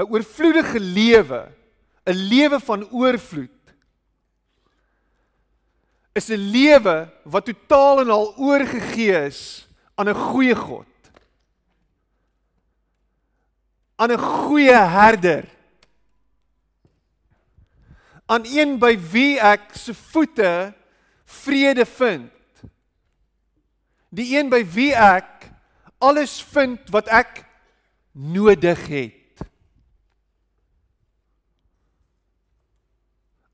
'n 0.00 0.08
oorvloedige 0.08 0.80
lewe, 0.80 1.52
'n 2.06 2.16
lewe 2.32 2.60
van 2.60 2.88
oorvloed 2.90 3.50
is 6.12 6.28
'n 6.28 6.50
lewe 6.50 7.08
wat 7.24 7.44
totaal 7.44 8.00
en 8.00 8.10
al 8.10 8.34
oorgegee 8.36 9.26
is 9.26 9.68
aan 9.94 10.08
'n 10.08 10.14
goeie 10.14 10.54
God. 10.54 10.86
aan 14.00 14.12
'n 14.12 14.18
goeie 14.18 14.80
herder. 14.96 15.44
aan 18.30 18.46
een 18.46 18.78
by 18.78 18.94
wie 19.10 19.40
ek 19.42 19.72
se 19.74 19.94
voete 19.94 20.72
vrede 21.26 21.82
vind. 21.86 22.30
Die 24.14 24.38
een 24.38 24.48
by 24.52 24.62
wie 24.62 24.92
ek 24.94 25.50
alles 25.98 26.36
vind 26.52 26.92
wat 26.94 27.10
ek 27.10 27.42
nodig 28.14 28.86
het. 28.86 29.19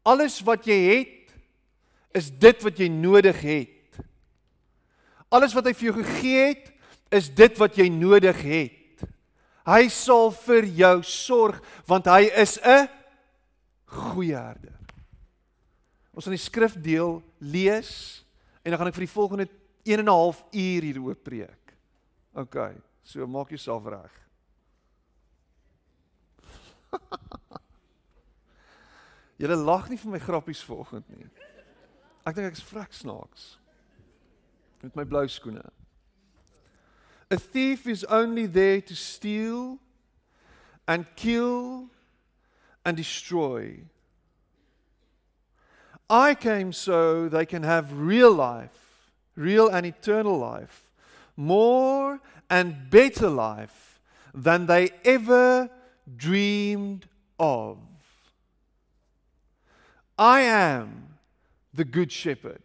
Alles 0.07 0.39
wat 0.47 0.67
jy 0.69 0.79
het 0.87 1.35
is 2.17 2.31
dit 2.31 2.63
wat 2.65 2.79
jy 2.79 2.89
nodig 2.93 3.41
het. 3.43 3.99
Alles 5.35 5.55
wat 5.57 5.67
hy 5.67 5.75
vir 5.75 5.91
jou 5.91 5.97
gegee 5.99 6.45
het 6.53 6.71
is 7.17 7.29
dit 7.35 7.59
wat 7.59 7.77
jy 7.79 7.89
nodig 7.91 8.39
het. 8.47 9.03
Hy 9.67 9.89
sal 9.91 10.31
vir 10.47 10.69
jou 10.79 10.97
sorg 11.03 11.59
want 11.91 12.07
hy 12.07 12.31
is 12.39 12.59
'n 12.63 12.89
goeie 13.87 14.37
herder. 14.37 14.79
Ons 16.15 16.25
gaan 16.25 16.39
die 16.39 16.49
skrifdeel 16.49 17.23
lees 17.39 18.25
en 18.63 18.71
dan 18.71 18.79
gaan 18.79 18.89
ek 18.89 18.95
vir 18.95 19.07
die 19.07 19.19
volgende 19.19 19.49
1 19.85 19.99
en 19.99 20.07
'n 20.07 20.09
half 20.09 20.45
uur 20.53 20.83
hieroor 20.83 21.17
preek. 21.17 21.75
OK, 22.35 22.57
so 23.03 23.27
maak 23.27 23.49
jouself 23.51 23.85
reg. 23.87 24.13
Julle 29.39 29.57
lag 29.57 29.89
nie 29.91 29.99
vir 30.01 30.15
my 30.15 30.21
grappies 30.23 30.63
vanoggend 30.65 31.09
nie. 31.13 31.29
Ek 32.27 32.37
dink 32.37 32.49
ek 32.49 32.59
is 32.59 32.65
vrek 32.65 32.95
snaaks. 32.97 33.57
Met 34.83 34.97
my 34.97 35.05
blou 35.05 35.27
skoene. 35.29 35.65
A 37.31 37.37
thief 37.37 37.87
is 37.87 38.05
only 38.05 38.47
there 38.47 38.81
to 38.81 38.95
steal 38.95 39.79
and 40.87 41.07
kill 41.17 41.89
and 42.85 42.97
destroy. 42.97 43.83
I 46.09 46.35
came 46.35 46.73
so 46.73 47.29
they 47.29 47.45
can 47.45 47.65
have 47.65 47.93
real 47.93 48.33
life, 48.33 49.11
real 49.35 49.69
and 49.69 49.85
eternal 49.85 50.39
life, 50.39 50.93
more 51.37 52.21
and 52.49 52.89
better 52.91 53.29
life 53.29 54.01
than 54.33 54.67
they 54.67 54.91
ever 55.05 55.69
dreamed 56.17 57.09
of. 57.41 57.79
I 60.19 60.41
am 60.43 61.19
the 61.75 61.85
good 61.85 62.11
shepherd. 62.11 62.63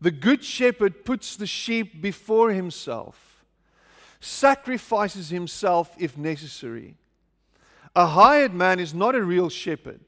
The 0.00 0.10
good 0.10 0.44
shepherd 0.44 1.04
puts 1.04 1.36
the 1.36 1.46
sheep 1.46 2.02
before 2.02 2.50
himself, 2.50 3.44
sacrifices 4.20 5.30
himself 5.30 5.94
if 5.98 6.18
necessary. 6.18 6.96
A 7.96 8.06
hired 8.06 8.52
man 8.52 8.80
is 8.80 8.92
not 8.92 9.14
a 9.14 9.22
real 9.22 9.48
shepherd. 9.48 10.00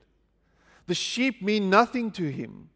The 0.86 0.94
sheep 0.94 1.40
mean 1.40 1.70
nothing 1.70 2.10
to 2.12 2.30
him. 2.30 2.68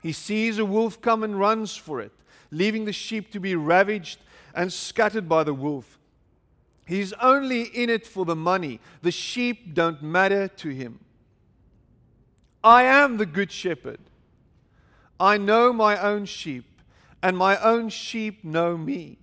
He 0.00 0.12
sees 0.12 0.58
a 0.58 0.64
wolf 0.64 1.00
come 1.00 1.24
and 1.24 1.38
runs 1.38 1.74
for 1.74 2.00
it, 2.00 2.12
leaving 2.50 2.84
the 2.84 2.92
sheep 2.92 3.32
to 3.32 3.40
be 3.40 3.56
ravaged 3.56 4.20
and 4.54 4.72
scattered 4.72 5.28
by 5.28 5.42
the 5.44 5.54
wolf. 5.54 5.98
He's 6.86 7.12
only 7.14 7.62
in 7.62 7.90
it 7.90 8.06
for 8.06 8.24
the 8.24 8.36
money. 8.36 8.80
The 9.02 9.10
sheep 9.10 9.74
don't 9.74 10.02
matter 10.02 10.48
to 10.48 10.68
him. 10.68 11.00
I 12.62 12.84
am 12.84 13.16
the 13.16 13.26
good 13.26 13.52
shepherd. 13.52 14.00
I 15.20 15.36
know 15.36 15.72
my 15.72 16.00
own 16.00 16.24
sheep, 16.24 16.64
and 17.22 17.36
my 17.36 17.56
own 17.58 17.88
sheep 17.88 18.44
know 18.44 18.76
me. 18.76 19.18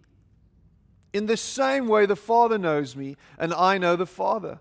In 1.14 1.28
the 1.28 1.38
same 1.38 1.88
way, 1.88 2.06
the 2.06 2.16
Father 2.16 2.58
knows 2.58 2.96
me, 2.96 3.16
and 3.38 3.54
I 3.54 3.78
know 3.78 3.96
the 3.96 4.06
Father. 4.06 4.60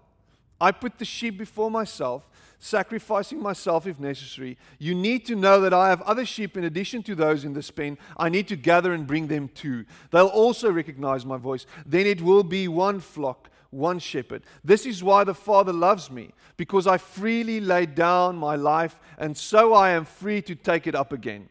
I 0.61 0.71
put 0.71 0.99
the 0.99 1.05
sheep 1.05 1.37
before 1.37 1.71
myself, 1.71 2.31
sacrificing 2.61 3.43
myself 3.43 3.87
if 3.87 3.99
necessary. 3.99 4.57
You 4.79 4.95
need 4.95 5.27
to 5.27 5.35
know 5.35 5.61
that 5.61 5.75
I 5.75 5.89
have 5.89 6.01
other 6.03 6.25
sheep 6.25 6.57
in 6.57 6.65
addition 6.65 7.03
to 7.05 7.15
those 7.15 7.45
in 7.45 7.55
this 7.55 7.71
pen. 7.71 7.99
I 8.17 8.29
need 8.29 8.49
to 8.49 8.57
gather 8.57 8.93
and 8.93 9.07
bring 9.07 9.27
them 9.27 9.49
too. 9.49 9.85
They'll 10.11 10.29
also 10.29 10.71
recognize 10.71 11.27
my 11.27 11.37
voice. 11.37 11.67
Then 11.85 12.07
it 12.07 12.23
will 12.23 12.45
be 12.45 12.69
one 12.69 13.01
flock 13.01 13.51
one 13.75 13.99
shepherd. 13.99 14.43
This 14.63 14.87
is 14.87 15.03
why 15.03 15.25
the 15.25 15.35
Father 15.35 15.73
loves 15.73 16.11
me, 16.11 16.31
because 16.57 16.87
I 16.87 16.99
freely 16.99 17.61
lay 17.61 17.87
down 17.87 18.37
my 18.37 18.57
life, 18.57 19.01
and 19.19 19.37
so 19.37 19.75
I 19.75 19.91
am 19.91 20.05
free 20.05 20.41
to 20.43 20.55
take 20.55 20.87
it 20.87 20.95
up 20.95 21.13
again. 21.13 21.49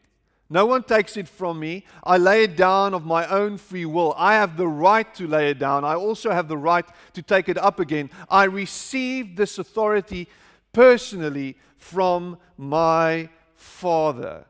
No 0.50 0.66
one 0.66 0.84
takes 0.84 1.18
it 1.18 1.28
from 1.28 1.60
me. 1.60 1.84
I 2.04 2.18
lay 2.18 2.44
it 2.44 2.56
down 2.56 2.94
of 2.94 3.06
my 3.06 3.26
own 3.28 3.58
free 3.58 3.86
will. 3.86 4.14
I 4.18 4.36
have 4.36 4.56
the 4.56 4.68
right 4.68 5.12
to 5.16 5.28
lay 5.28 5.50
it 5.50 5.58
down. 5.58 5.84
I 5.84 5.96
also 5.96 6.32
have 6.32 6.48
the 6.48 6.58
right 6.58 6.86
to 7.14 7.22
take 7.22 7.50
it 7.50 7.58
up 7.58 7.80
again. 7.80 8.10
I 8.30 8.44
received 8.44 9.36
this 9.36 9.58
authority 9.58 10.28
personally 10.72 11.58
from 11.78 12.38
my 12.56 13.30
Father. 13.56 14.46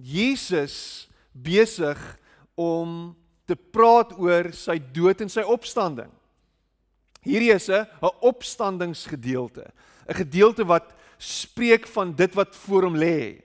Jesus 0.00 1.08
besig 1.34 1.98
om 2.56 3.14
te 3.46 3.54
praat 3.54 4.14
oor 4.16 4.48
sy 4.56 4.78
dood 4.78 5.20
en 5.20 5.28
sy 5.28 5.44
opstanding. 5.44 6.10
Hierdie 7.24 7.52
is 7.52 7.68
'n 7.68 7.86
'n 8.02 8.14
opstandingsgedeelte, 8.20 9.66
'n 10.08 10.14
gedeelte 10.14 10.64
wat 10.64 10.94
spreek 11.18 11.86
van 11.86 12.14
dit 12.14 12.34
wat 12.34 12.56
voor 12.56 12.82
hom 12.82 12.96
lê. 12.96 13.40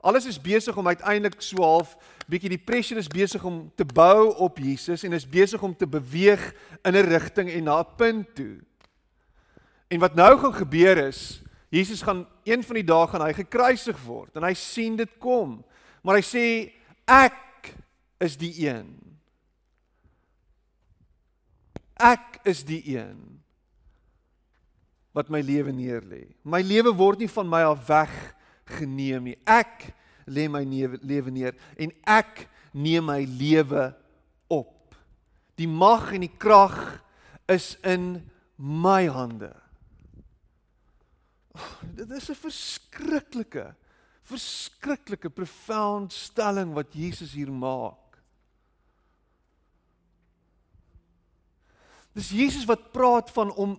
Alles 0.00 0.26
is 0.26 0.40
besig 0.40 0.76
om 0.76 0.86
uiteindelik 0.86 1.40
so 1.40 1.62
half 1.62 1.96
bietjie 2.28 2.52
die 2.52 2.60
pressure 2.60 3.00
is 3.00 3.08
besig 3.08 3.44
om 3.44 3.72
te 3.76 3.84
bou 3.84 4.34
op 4.36 4.58
Jesus 4.58 5.02
en 5.04 5.12
is 5.12 5.28
besig 5.28 5.62
om 5.62 5.76
te 5.76 5.86
beweeg 5.86 6.52
in 6.82 6.96
'n 6.96 7.08
rigting 7.08 7.50
en 7.50 7.64
na 7.64 7.80
'n 7.80 7.96
punt 7.96 8.34
toe. 8.34 8.60
En 9.88 9.98
wat 9.98 10.14
nou 10.14 10.38
gaan 10.38 10.54
gebeur 10.54 10.96
is, 10.96 11.42
Jesus 11.68 12.02
gaan 12.02 12.26
een 12.44 12.62
van 12.62 12.74
die 12.74 12.84
dae 12.84 13.06
gaan 13.06 13.20
hy 13.26 13.32
gekruisig 13.32 13.98
word 14.06 14.36
en 14.36 14.42
hy 14.42 14.54
sien 14.54 14.96
dit 14.96 15.10
kom. 15.18 15.64
Maar 16.02 16.14
hy 16.14 16.22
sê 16.22 16.72
ek 17.04 17.74
is 18.18 18.36
die 18.36 18.68
een 18.68 19.13
Ek 22.00 22.40
is 22.48 22.64
die 22.66 22.82
een 22.96 23.40
wat 25.14 25.30
my 25.30 25.38
lewe 25.46 25.70
neerlê. 25.70 26.24
My 26.42 26.58
lewe 26.66 26.90
word 26.96 27.22
nie 27.22 27.30
van 27.30 27.46
my 27.46 27.62
af 27.68 27.84
weg 27.86 28.14
geneem 28.78 29.30
nie. 29.30 29.36
Ek 29.46 29.92
lê 30.26 30.48
my 30.50 30.64
lewe 30.66 31.30
neer 31.30 31.54
en 31.78 31.92
ek 32.02 32.48
neem 32.74 33.06
my 33.06 33.20
lewe 33.22 33.92
op. 34.50 34.96
Die 35.54 35.70
mag 35.70 36.10
en 36.16 36.24
die 36.26 36.32
krag 36.34 36.78
is 37.46 37.76
in 37.86 38.24
my 38.58 39.04
hande. 39.06 39.52
Oh, 41.54 41.74
dit 41.94 42.10
is 42.10 42.30
'n 42.30 42.34
verskriklike 42.34 43.74
verskriklike 44.24 45.30
profound 45.30 46.12
stelling 46.12 46.72
wat 46.72 46.94
Jesus 46.96 47.34
hier 47.36 47.52
maak. 47.52 48.00
Dis 52.14 52.30
Jesus 52.30 52.66
wat 52.68 52.92
praat 52.94 53.30
van 53.34 53.50
om 53.58 53.74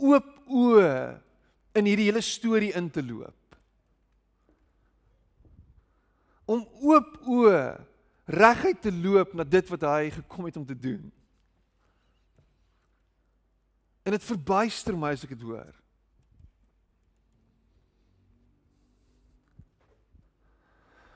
oop 0.00 0.30
oë 0.48 0.92
in 1.76 1.88
hierdie 1.88 2.08
hele 2.08 2.22
storie 2.24 2.72
in 2.76 2.88
te 2.90 3.02
loop. 3.04 3.58
Om 6.48 6.64
oop 6.84 7.18
oë 7.28 7.60
reguit 8.32 8.80
te 8.80 8.92
loop 8.92 9.34
na 9.36 9.44
dit 9.44 9.68
wat 9.68 9.84
hy 9.88 10.08
gekom 10.14 10.48
het 10.48 10.56
om 10.56 10.64
te 10.66 10.76
doen. 10.76 11.04
En 14.04 14.12
dit 14.12 14.24
verbuister 14.24 14.96
my 14.96 15.12
as 15.16 15.24
ek 15.24 15.34
dit 15.36 15.44
hoor. 15.44 15.72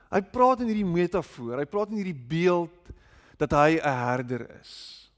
Hy 0.09 0.21
praat 0.25 0.63
in 0.63 0.71
hierdie 0.71 0.89
metafoor, 0.89 1.59
hy 1.61 1.67
praat 1.69 1.91
in 1.93 2.01
hierdie 2.01 2.17
beeld 2.17 2.93
dat 3.37 3.53
hy 3.53 3.77
'n 3.77 3.97
herder 4.05 4.49
is. 4.59 5.08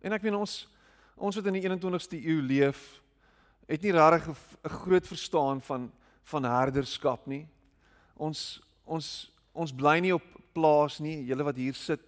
En 0.00 0.12
ek 0.12 0.22
weet 0.22 0.34
ons 0.34 0.68
ons 1.20 1.36
wat 1.36 1.46
in 1.50 1.58
die 1.58 1.66
21ste 1.68 2.16
eeu 2.16 2.40
leef, 2.40 3.00
het 3.68 3.82
nie 3.82 3.92
regtig 3.92 4.28
'n 4.64 4.68
groot 4.68 5.06
verstaan 5.06 5.60
van 5.60 5.92
van 6.22 6.44
herderskap 6.44 7.26
nie. 7.26 7.48
Ons 8.16 8.62
ons 8.84 9.32
ons 9.52 9.72
bly 9.72 9.98
nie 9.98 10.14
op 10.14 10.22
plaas 10.52 10.98
nie. 10.98 11.24
Julle 11.24 11.44
wat 11.44 11.56
hier 11.56 11.74
sit, 11.74 12.00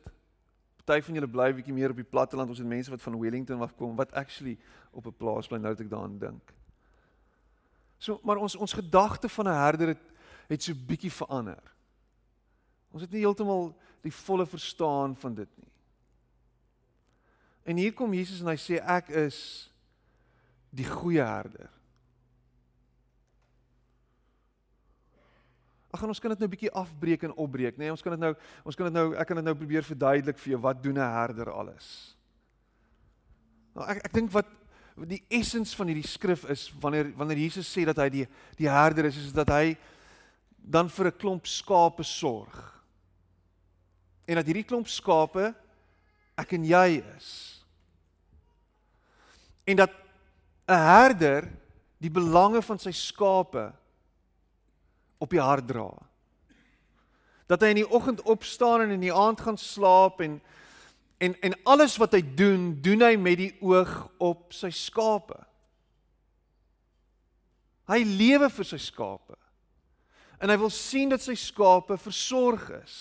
party 0.84 1.02
van 1.02 1.14
julle 1.14 1.30
bly 1.30 1.52
bietjie 1.52 1.75
meer 1.75 1.90
op 1.90 1.96
die 1.96 2.04
platteland. 2.04 2.49
Ons 2.49 2.58
het 2.58 2.66
mense 2.66 2.90
wat 2.90 3.02
van 3.02 3.18
Wellington 3.18 3.62
af 3.62 3.76
kom 3.76 3.96
wat 3.96 4.12
actually 4.12 4.58
op 4.92 5.06
'n 5.06 5.16
plaas 5.18 5.49
bly 5.49 5.58
nou 5.58 5.75
dat 5.75 5.80
ek 5.80 5.90
daaraan 5.90 6.18
dink. 6.18 6.52
So 7.99 8.20
maar 8.22 8.37
ons 8.37 8.56
ons 8.56 8.72
gedagte 8.72 9.28
van 9.28 9.49
'n 9.49 9.62
herder 9.64 9.88
het 9.88 10.12
het 10.49 10.62
so 10.62 10.75
bietjie 10.75 11.12
verander. 11.12 11.62
Ons 12.90 13.02
het 13.02 13.11
nie 13.11 13.20
heeltemal 13.20 13.76
die 14.02 14.12
volle 14.12 14.46
verstaan 14.46 15.16
van 15.16 15.34
dit 15.34 15.49
nie. 15.56 15.71
En 17.64 17.76
hier 17.76 17.92
kom 17.95 18.14
Jesus 18.14 18.40
en 18.40 18.50
hy 18.50 18.59
sê 18.59 18.81
ek 18.81 19.09
is 19.09 19.38
die 20.75 20.87
goeie 20.88 21.23
herder. 21.23 21.71
Ag 25.92 26.00
gaan 26.00 26.09
ons 26.09 26.21
kan 26.25 26.33
dit 26.33 26.40
nou 26.40 26.49
'n 26.49 26.54
bietjie 26.57 26.73
afbreek 26.73 27.23
en 27.23 27.35
opbreek, 27.37 27.76
nê? 27.76 27.85
Nee, 27.85 27.90
ons 27.90 28.02
kan 28.02 28.12
dit 28.12 28.21
nou 28.21 28.35
ons 28.64 28.75
kan 28.76 28.87
dit 28.87 28.95
nou 28.95 29.14
ek 29.14 29.26
kan 29.26 29.37
dit 29.37 29.45
nou 29.45 29.54
probeer 29.54 29.85
verduidelik 29.85 30.38
vir 30.38 30.50
jou 30.52 30.61
wat 30.61 30.83
doen 30.83 30.99
'n 30.99 31.12
herder 31.12 31.50
alles. 31.52 32.16
Nou 33.75 33.87
ek 33.87 34.04
ek 34.04 34.12
dink 34.12 34.31
wat 34.31 34.47
die 34.97 35.23
essens 35.28 35.75
van 35.75 35.87
hierdie 35.87 36.09
skrif 36.09 36.45
is 36.45 36.73
wanneer 36.81 37.12
wanneer 37.16 37.37
Jesus 37.37 37.69
sê 37.69 37.85
dat 37.85 37.97
hy 37.97 38.09
die 38.09 38.28
die 38.57 38.69
herder 38.69 39.04
is, 39.04 39.16
is 39.16 39.33
dat 39.33 39.49
hy 39.49 39.76
dan 40.57 40.88
vir 40.88 41.07
'n 41.07 41.18
klomp 41.18 41.46
skape 41.46 42.03
sorg. 42.03 42.83
En 44.27 44.35
dat 44.35 44.46
hierdie 44.46 44.64
klomp 44.64 44.88
skape 44.88 45.55
ek 46.38 46.53
en 46.53 46.64
jy 46.64 47.05
is 47.16 47.51
en 49.64 49.77
dat 49.77 49.90
'n 50.66 50.79
herder 50.79 51.51
die 51.98 52.11
belange 52.11 52.62
van 52.62 52.79
sy 52.79 52.90
skape 52.90 53.72
op 55.18 55.31
die 55.31 55.40
hart 55.40 55.68
dra. 55.68 55.90
Dat 57.46 57.61
hy 57.61 57.66
in 57.75 57.83
die 57.83 57.90
oggend 57.90 58.22
opstaan 58.22 58.81
en 58.81 58.90
in 58.90 59.01
die 59.01 59.14
aand 59.14 59.40
gaan 59.40 59.59
slaap 59.59 60.20
en 60.20 60.40
en 61.22 61.37
en 61.40 61.55
alles 61.62 61.96
wat 61.96 62.12
hy 62.12 62.35
doen, 62.35 62.81
doen 62.83 63.01
hy 63.01 63.14
met 63.16 63.38
die 63.38 63.53
oog 63.62 64.09
op 64.18 64.53
sy 64.53 64.72
skape. 64.75 65.38
Hy 67.87 68.01
lewe 68.03 68.48
vir 68.51 68.66
sy 68.66 68.79
skape. 68.83 69.37
En 70.42 70.51
hy 70.51 70.57
wil 70.59 70.72
sien 70.75 71.12
dat 71.12 71.22
sy 71.22 71.37
skape 71.38 71.94
versorg 72.03 72.64
is. 72.81 72.96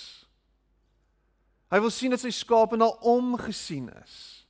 Hy 1.73 1.79
wil 1.81 1.89
sien 1.89 2.13
dat 2.13 2.21
sy 2.21 2.29
skape 2.35 2.77
na 2.77 2.91
hom 3.01 3.33
gesien 3.41 3.89
is. 4.03 4.40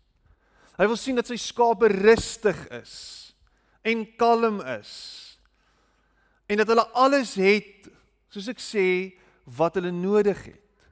Hy 0.81 0.87
wil 0.89 0.97
sien 0.97 1.19
dat 1.19 1.29
sy 1.29 1.37
skape 1.37 1.91
rustig 1.93 2.57
is 2.73 2.95
en 3.85 4.01
kalm 4.17 4.57
is. 4.65 4.93
En 6.49 6.57
dat 6.57 6.71
hulle 6.73 6.87
alles 6.97 7.35
het, 7.37 7.85
soos 8.33 8.47
ek 8.49 8.61
sê, 8.61 8.85
wat 9.45 9.77
hulle 9.77 9.91
nodig 9.93 10.41
het. 10.41 10.87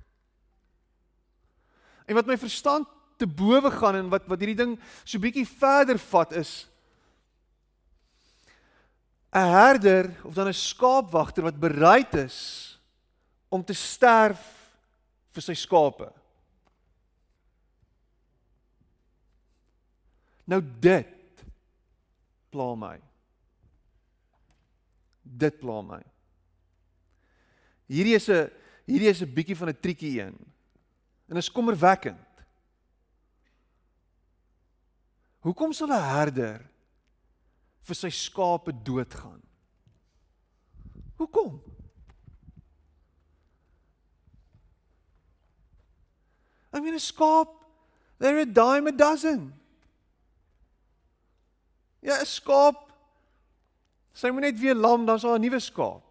En 2.06 2.18
wat 2.20 2.30
my 2.30 2.38
verstand 2.38 2.86
te 3.18 3.26
bowe 3.26 3.72
gaan 3.74 3.98
en 3.98 4.12
wat 4.14 4.30
wat 4.30 4.40
hierdie 4.40 4.62
ding 4.62 4.78
so 5.02 5.20
bietjie 5.22 5.48
verder 5.50 5.98
vat 6.00 6.38
is 6.38 6.70
'n 9.34 9.50
herder 9.54 10.14
of 10.24 10.34
dan 10.34 10.48
'n 10.48 10.54
skaapwagter 10.54 11.44
wat 11.44 11.60
bereid 11.60 12.14
is 12.16 12.80
om 13.50 13.66
te 13.66 13.74
sterf 13.74 14.42
vir 15.34 15.42
sy 15.42 15.54
skape. 15.54 16.19
Nou 20.50 20.62
dit 20.82 21.44
pla 22.50 22.72
my. 22.76 22.96
Dit 25.22 25.60
pla 25.62 25.82
my. 25.86 26.00
Hierdie 27.90 28.16
is 28.18 28.30
'n 28.30 28.50
hierdie 28.90 29.10
is 29.10 29.22
'n 29.22 29.34
bietjie 29.34 29.58
van 29.58 29.70
'n 29.70 29.80
triekie 29.80 30.22
een. 30.22 30.38
En 31.30 31.38
is 31.38 31.52
kommerwekkend. 31.52 32.26
Hoekom 35.40 35.74
sal 35.74 35.94
'n 35.94 36.10
herder 36.16 36.66
vir 37.82 37.96
sy 37.96 38.10
skape 38.10 38.74
doodgaan? 38.84 39.42
Hoekom? 41.16 41.62
I 46.74 46.80
mean 46.80 46.94
a 46.94 47.00
skaap, 47.00 47.50
they're 48.20 48.42
a 48.42 48.46
dime 48.46 48.88
a 48.88 48.92
dozen. 48.92 49.59
Ja, 52.00 52.20
'n 52.20 52.26
skaap. 52.26 52.92
Sy 54.14 54.30
moet 54.30 54.42
net 54.42 54.60
weer 54.60 54.76
lam, 54.76 55.06
dan's 55.06 55.22
daar 55.22 55.38
'n 55.38 55.42
nuwe 55.42 55.60
skaap. 55.60 56.04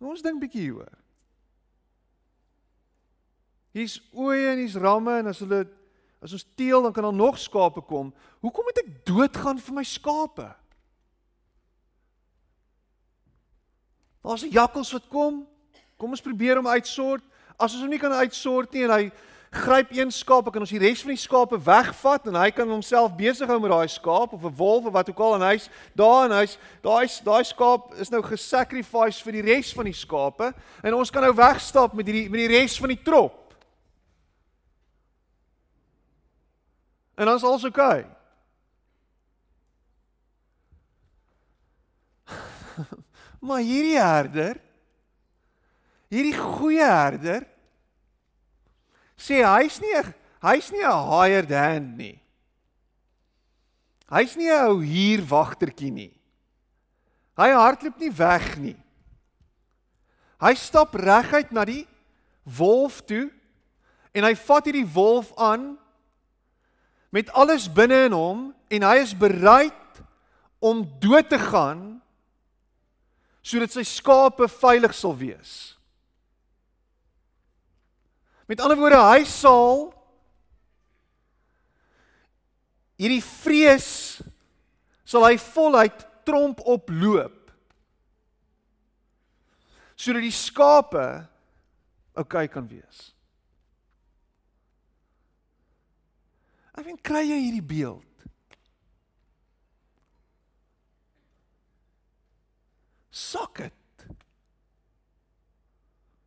Ons 0.00 0.22
dink 0.22 0.40
bietjie 0.40 0.60
hieroor. 0.60 0.96
Hier's 3.76 4.00
oeye 4.16 4.48
en 4.50 4.58
hier's 4.58 4.78
ramme 4.80 5.18
en 5.20 5.26
as 5.26 5.42
hulle 5.44 5.68
as 6.20 6.32
ons 6.36 6.46
teel 6.56 6.82
dan 6.82 6.92
kan 6.92 7.02
daar 7.02 7.16
nog 7.16 7.38
skape 7.38 7.80
kom. 7.80 8.10
Hoekom 8.40 8.64
moet 8.64 8.80
ek 8.82 9.06
doodgaan 9.08 9.60
vir 9.60 9.74
my 9.74 9.84
skape? 9.84 10.48
Daar's 14.20 14.44
'n 14.44 14.52
jakkals 14.52 14.92
wat 14.92 15.08
kom. 15.08 15.46
Kom 15.96 16.10
ons 16.10 16.20
probeer 16.20 16.56
hom 16.56 16.66
uitsort. 16.66 17.24
As 17.58 17.72
ons 17.72 17.82
hom 17.82 17.90
nie 17.90 17.98
kan 17.98 18.12
uitsort 18.12 18.72
nie 18.72 18.84
en 18.84 18.90
hy 18.90 19.12
gryp 19.50 19.90
een 19.90 20.12
skaap, 20.14 20.46
ek 20.46 20.54
kan 20.54 20.62
ons 20.62 20.70
die 20.70 20.78
res 20.78 21.00
van 21.02 21.10
die 21.10 21.18
skape 21.18 21.58
wegvat 21.66 22.28
en 22.30 22.36
hy 22.38 22.52
kan 22.54 22.70
homself 22.70 23.16
besig 23.18 23.50
hou 23.50 23.58
met 23.58 23.72
daai 23.72 23.90
skaap 23.90 24.30
of 24.36 24.44
'n 24.46 24.54
wolf 24.54 24.86
of 24.86 24.94
wat 24.94 25.10
ook 25.10 25.18
al 25.18 25.34
en 25.34 25.48
hy's 25.48 25.66
daar 25.94 26.30
en 26.30 26.36
hy's 26.38 26.54
daai 26.82 27.10
daai 27.24 27.42
skaap 27.44 27.94
is 27.98 28.10
nou 28.10 28.22
gesacrifice 28.22 29.22
vir 29.22 29.32
die 29.32 29.42
res 29.42 29.74
van 29.74 29.84
die 29.90 29.92
skape 29.92 30.54
en 30.84 30.94
ons 30.94 31.10
kan 31.10 31.22
nou 31.22 31.34
wegstap 31.34 31.94
met 31.94 32.06
hierdie 32.06 32.30
met 32.30 32.46
die 32.46 32.58
res 32.58 32.78
van 32.78 32.88
die 32.88 33.02
trop. 33.02 33.54
En 37.18 37.26
dan's 37.26 37.42
alles 37.42 37.64
oké. 37.64 37.80
Okay. 37.80 38.06
maar 43.46 43.60
hierdie 43.66 43.98
herder 43.98 44.60
hierdie 46.08 46.38
goeie 46.38 46.86
herder 46.86 47.49
sê 49.20 49.44
hy's 49.44 49.80
nie 49.84 50.00
hy's 50.40 50.72
nie 50.72 50.84
'n 50.84 51.08
hired 51.12 51.52
hand 51.52 51.96
nie. 51.96 52.16
Hy's 54.08 54.36
nie 54.36 54.48
'n 54.48 54.66
ou 54.72 54.80
hier 54.80 55.20
wagtertjie 55.22 55.92
nie. 55.92 56.14
Hy 57.36 57.50
hardloop 57.52 57.98
nie 58.00 58.10
weg 58.10 58.56
nie. 58.58 58.76
Hy 60.40 60.54
stap 60.54 60.94
reguit 60.94 61.52
na 61.52 61.64
die 61.64 61.86
wolf 62.44 63.02
toe 63.04 63.30
en 64.16 64.24
hy 64.24 64.34
vat 64.34 64.64
hierdie 64.64 64.88
wolf 64.88 65.32
aan 65.36 65.76
met 67.12 67.30
alles 67.30 67.68
binne 67.68 68.06
in 68.08 68.16
hom 68.16 68.54
en 68.70 68.82
hy 68.82 68.96
is 69.02 69.14
bereid 69.14 70.02
om 70.60 70.84
dood 71.00 71.28
te 71.28 71.38
gaan 71.38 72.00
sodat 73.42 73.72
sy 73.72 73.84
skape 73.84 74.48
veilig 74.48 74.94
sal 74.94 75.16
wees. 75.16 75.79
Met 78.50 78.58
ander 78.58 78.74
woorde, 78.80 78.98
hy 78.98 79.22
sal 79.30 79.84
hierdie 82.98 83.22
vrees 83.22 83.86
sal 85.06 85.22
hy 85.22 85.36
voluit 85.38 86.02
tromp 86.26 86.58
oploop. 86.66 87.36
Sodat 89.94 90.26
die 90.26 90.34
skape 90.34 91.06
oukei 92.18 92.48
kan 92.50 92.66
wees. 92.66 93.12
Ek 96.74 96.82
weet 96.88 97.00
kry 97.06 97.22
jy 97.28 97.38
hierdie 97.44 97.62
beeld? 97.70 98.26
Socket. 103.14 104.06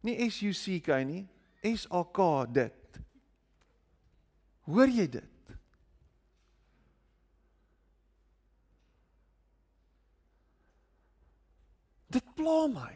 Nie 0.08 0.30
S 0.30 0.40
U 0.48 0.56
C 0.56 0.80
K 0.84 1.04
nie, 1.04 1.26
S 1.64 1.88
A 1.92 2.04
K 2.04 2.46
dit. 2.52 3.00
Hoor 4.68 4.92
jy 4.92 5.08
dit? 5.08 5.56
Dit 12.14 12.36
pla 12.36 12.68
my. 12.68 12.92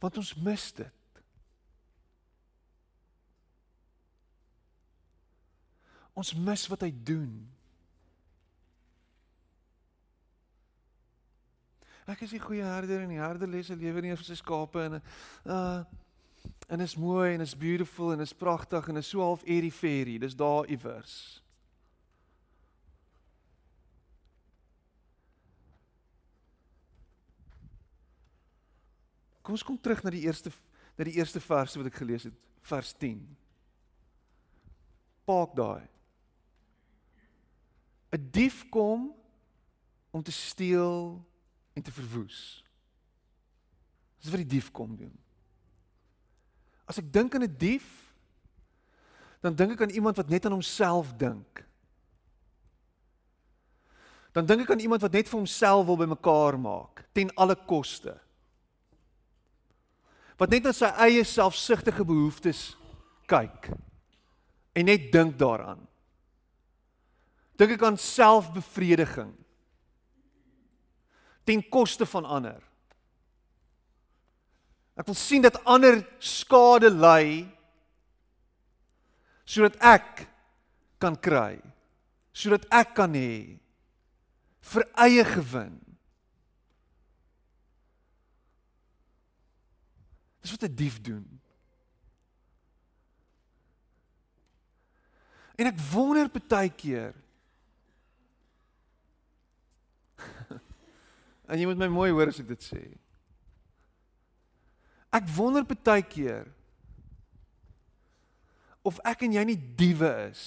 Want 0.00 0.16
ons 0.16 0.34
mis 0.34 0.72
dit. 0.72 1.22
Ons 6.16 6.32
mis 6.34 6.66
wat 6.72 6.86
hy 6.86 6.94
doen. 7.04 7.49
Ek 12.10 12.24
is 12.26 12.32
die 12.34 12.42
goeie 12.42 12.66
herder 12.66 13.04
en 13.04 13.12
die 13.12 13.20
herder 13.20 13.50
lê 13.50 13.60
sy 13.62 13.76
lewe 13.78 14.02
neer 14.02 14.18
vir 14.18 14.26
sy 14.26 14.38
skape 14.40 14.86
en 14.88 15.00
uh 15.46 15.82
en 16.70 16.80
is 16.80 16.94
mooi 16.96 17.34
en 17.34 17.42
is 17.42 17.52
beautiful 17.58 18.12
en 18.14 18.22
is 18.22 18.32
pragtig 18.32 18.86
en 18.88 18.96
is 18.96 19.08
so 19.10 19.20
half 19.20 19.42
airy 19.42 19.70
fairy. 19.74 20.16
Dis 20.22 20.36
daar 20.38 20.68
iewers. 20.70 21.42
Kom 29.42 29.58
ons 29.58 29.66
kom 29.66 29.78
terug 29.82 30.04
na 30.06 30.14
die 30.14 30.22
eerste 30.28 30.54
na 30.96 31.06
die 31.08 31.16
eerste 31.18 31.42
vers 31.42 31.74
wat 31.74 31.88
ek 31.90 31.98
gelees 32.02 32.26
het, 32.28 32.36
vers 32.70 32.92
10. 33.02 33.18
Paak 35.26 35.56
daai. 35.58 35.88
'n 38.14 38.30
Dief 38.30 38.62
kom 38.70 39.10
om 40.10 40.22
te 40.22 40.32
steel 40.32 41.18
en 41.80 41.86
te 41.86 41.96
verwoes. 41.96 42.60
Dis 44.20 44.28
wat 44.28 44.42
die 44.42 44.52
dief 44.58 44.68
kom 44.76 44.92
doen. 45.00 45.12
As 46.84 47.00
ek 47.00 47.08
dink 47.08 47.34
aan 47.34 47.46
'n 47.48 47.56
dief, 47.56 48.12
dan 49.40 49.56
dink 49.56 49.72
ek 49.72 49.80
aan 49.80 49.96
iemand 49.96 50.16
wat 50.16 50.28
net 50.28 50.44
aan 50.44 50.52
homself 50.52 51.16
dink. 51.16 51.64
Dan 54.32 54.46
dink 54.46 54.60
ek 54.62 54.70
aan 54.70 54.84
iemand 54.84 55.00
wat 55.00 55.12
net 55.12 55.28
vir 55.28 55.38
homself 55.38 55.86
wil 55.86 55.96
bymekaar 55.96 56.58
maak 56.60 57.04
ten 57.12 57.32
alle 57.34 57.56
koste. 57.56 58.20
Wat 60.36 60.50
net 60.50 60.66
aan 60.66 60.76
sy 60.76 60.90
eie 61.08 61.24
selfsugtige 61.24 62.04
behoeftes 62.04 62.76
kyk 63.26 63.70
en 64.76 64.84
net 64.84 65.12
dink 65.12 65.38
daaraan. 65.38 65.88
Dink 67.56 67.72
ek 67.72 67.82
aan 67.82 67.98
selfbevrediging 67.98 69.32
ten 71.50 71.68
koste 71.68 72.06
van 72.06 72.24
ander. 72.24 72.62
Ek 74.94 75.08
wil 75.08 75.16
sien 75.18 75.42
dat 75.42 75.58
ander 75.66 75.98
skade 76.22 76.92
ly 76.94 77.42
sodat 79.50 79.74
ek 79.82 80.28
kan 81.02 81.16
kry. 81.18 81.58
Sodat 82.30 82.68
ek 82.70 82.92
kan 82.94 83.16
hê 83.18 83.58
vir 84.70 84.86
eie 85.02 85.24
gewin. 85.26 85.74
Dis 90.38 90.54
wat 90.54 90.70
'n 90.70 90.76
dief 90.76 91.02
doen. 91.02 91.26
En 95.58 95.66
ek 95.66 95.82
wonder 95.90 96.30
baie 96.30 96.70
keer 96.70 97.14
En 101.50 101.58
jy 101.58 101.66
moet 101.66 101.80
my 101.82 101.88
mooi 101.90 102.10
hoor 102.14 102.30
as 102.30 102.38
ek 102.38 102.52
dit 102.52 102.62
sê. 102.62 102.82
Ek 105.10 105.26
wonder 105.34 105.66
baie 105.66 106.04
keer 106.06 106.46
of 108.86 109.00
ek 109.04 109.26
en 109.26 109.34
jy 109.34 109.42
nie 109.44 109.58
diewe 109.76 110.08
is. 110.30 110.44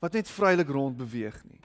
Wat 0.00 0.14
net 0.16 0.30
vrylik 0.30 0.70
rond 0.72 0.96
beweeg 0.96 1.36
nie. 1.44 1.60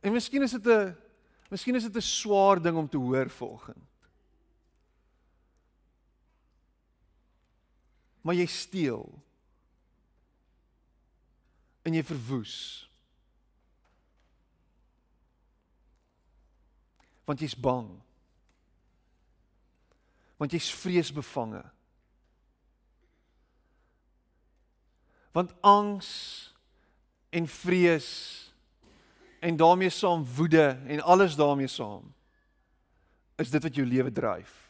En 0.00 0.14
miskien 0.14 0.46
is 0.46 0.54
dit 0.56 0.66
'n 0.66 0.96
miskien 1.50 1.74
is 1.74 1.84
dit 1.90 1.96
'n 1.96 2.00
swaar 2.00 2.62
ding 2.62 2.76
om 2.76 2.88
te 2.88 2.96
hoor 2.96 3.28
volgens. 3.28 3.97
Maar 8.28 8.36
jy 8.36 8.44
steel. 8.52 9.06
En 11.88 11.94
jy 11.96 12.02
verwoes. 12.04 12.56
Want 17.24 17.40
jy's 17.40 17.56
bang. 17.56 17.88
Want 20.36 20.52
jy's 20.52 20.68
vreesbevange. 20.76 21.64
Want 25.32 25.56
angs 25.64 26.12
en 27.32 27.48
vrees 27.48 28.12
en 29.40 29.56
daarmee 29.56 29.90
saam 29.90 30.28
woede 30.36 30.68
en 30.84 31.00
alles 31.00 31.36
daarmee 31.36 31.72
saam 31.72 32.12
is 33.40 33.50
dit 33.50 33.62
wat 33.62 33.74
jou 33.74 33.86
lewe 33.88 34.12
dryf 34.12 34.67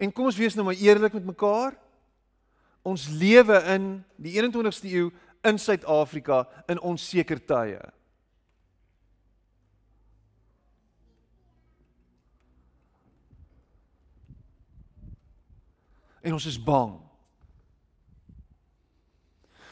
En 0.00 0.12
kom 0.12 0.30
ons 0.30 0.36
wees 0.40 0.56
nou 0.56 0.64
maar 0.64 0.80
eerlik 0.80 1.12
met 1.12 1.24
mekaar. 1.28 1.74
Ons 2.82 3.08
lewe 3.12 3.58
in 3.74 3.90
die 4.16 4.32
21ste 4.40 4.88
eeu 4.88 5.10
in 5.44 5.58
Suid-Afrika 5.60 6.46
in 6.72 6.80
onseker 6.80 7.40
tye. 7.44 7.80
En 16.20 16.36
ons 16.36 16.48
is 16.48 16.56
bang. 16.60 16.96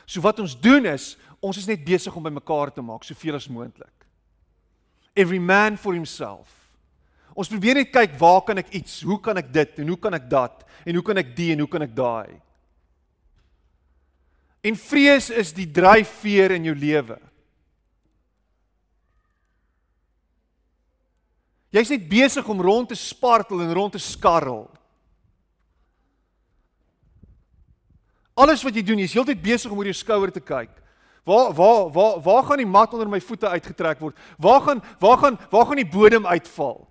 So 0.09 0.21
wat 0.25 0.41
ons 0.41 0.57
doen 0.61 0.89
is, 0.89 1.15
ons 1.41 1.57
is 1.57 1.69
net 1.69 1.85
besig 1.85 2.15
om 2.17 2.25
by 2.25 2.33
mekaar 2.33 2.73
te 2.73 2.85
maak 2.85 3.05
soveel 3.05 3.37
as 3.37 3.49
moontlik. 3.53 3.93
Every 5.13 5.41
man 5.41 5.77
for 5.77 5.93
himself. 5.93 6.58
Ons 7.39 7.51
probeer 7.51 7.79
net 7.79 7.93
kyk 7.95 8.17
waar 8.19 8.41
kan 8.43 8.59
ek 8.59 8.73
iets, 8.75 8.99
hoe 9.07 9.21
kan 9.23 9.39
ek 9.39 9.53
dit 9.55 9.77
en 9.79 9.93
hoe 9.93 9.99
kan 10.03 10.17
ek 10.19 10.27
dat 10.31 10.65
en 10.83 10.97
hoe 10.99 11.05
kan 11.07 11.21
ek 11.21 11.37
die 11.37 11.53
en 11.55 11.63
hoe 11.63 11.71
kan 11.71 11.85
ek 11.87 11.95
daai. 11.95 12.35
En 14.67 14.75
vrees 14.75 15.29
is 15.31 15.53
die 15.55 15.69
dryfveer 15.71 16.57
in 16.57 16.67
jou 16.67 16.75
lewe. 16.75 17.19
Jy's 21.71 21.93
net 21.93 22.09
besig 22.11 22.49
om 22.49 22.65
rond 22.65 22.91
te 22.91 22.99
spartel 22.99 23.63
en 23.63 23.71
rond 23.77 23.95
te 23.95 24.03
skarrel. 24.03 24.65
Alles 28.39 28.65
wat 28.65 28.75
jy 28.75 28.83
doen, 28.83 29.03
jy's 29.05 29.15
heeltyd 29.15 29.41
besig 29.45 29.71
om 29.71 29.79
oor 29.79 29.91
jou 29.91 29.99
skouer 29.99 30.35
te 30.35 30.43
kyk. 30.43 30.73
Waar 31.29 31.53
waar 31.55 31.89
waar 31.93 32.21
waar 32.25 32.45
gaan 32.49 32.63
die 32.65 32.71
mat 32.71 32.95
onder 32.97 33.11
my 33.11 33.21
voete 33.21 33.51
uitgetrek 33.53 34.01
word? 34.01 34.17
Waar 34.41 34.63
gaan 34.65 34.83
waar 34.99 35.19
gaan 35.23 35.39
waar 35.53 35.67
gaan 35.69 35.83
die 35.85 35.93
bodem 35.93 36.27
uitval? 36.27 36.88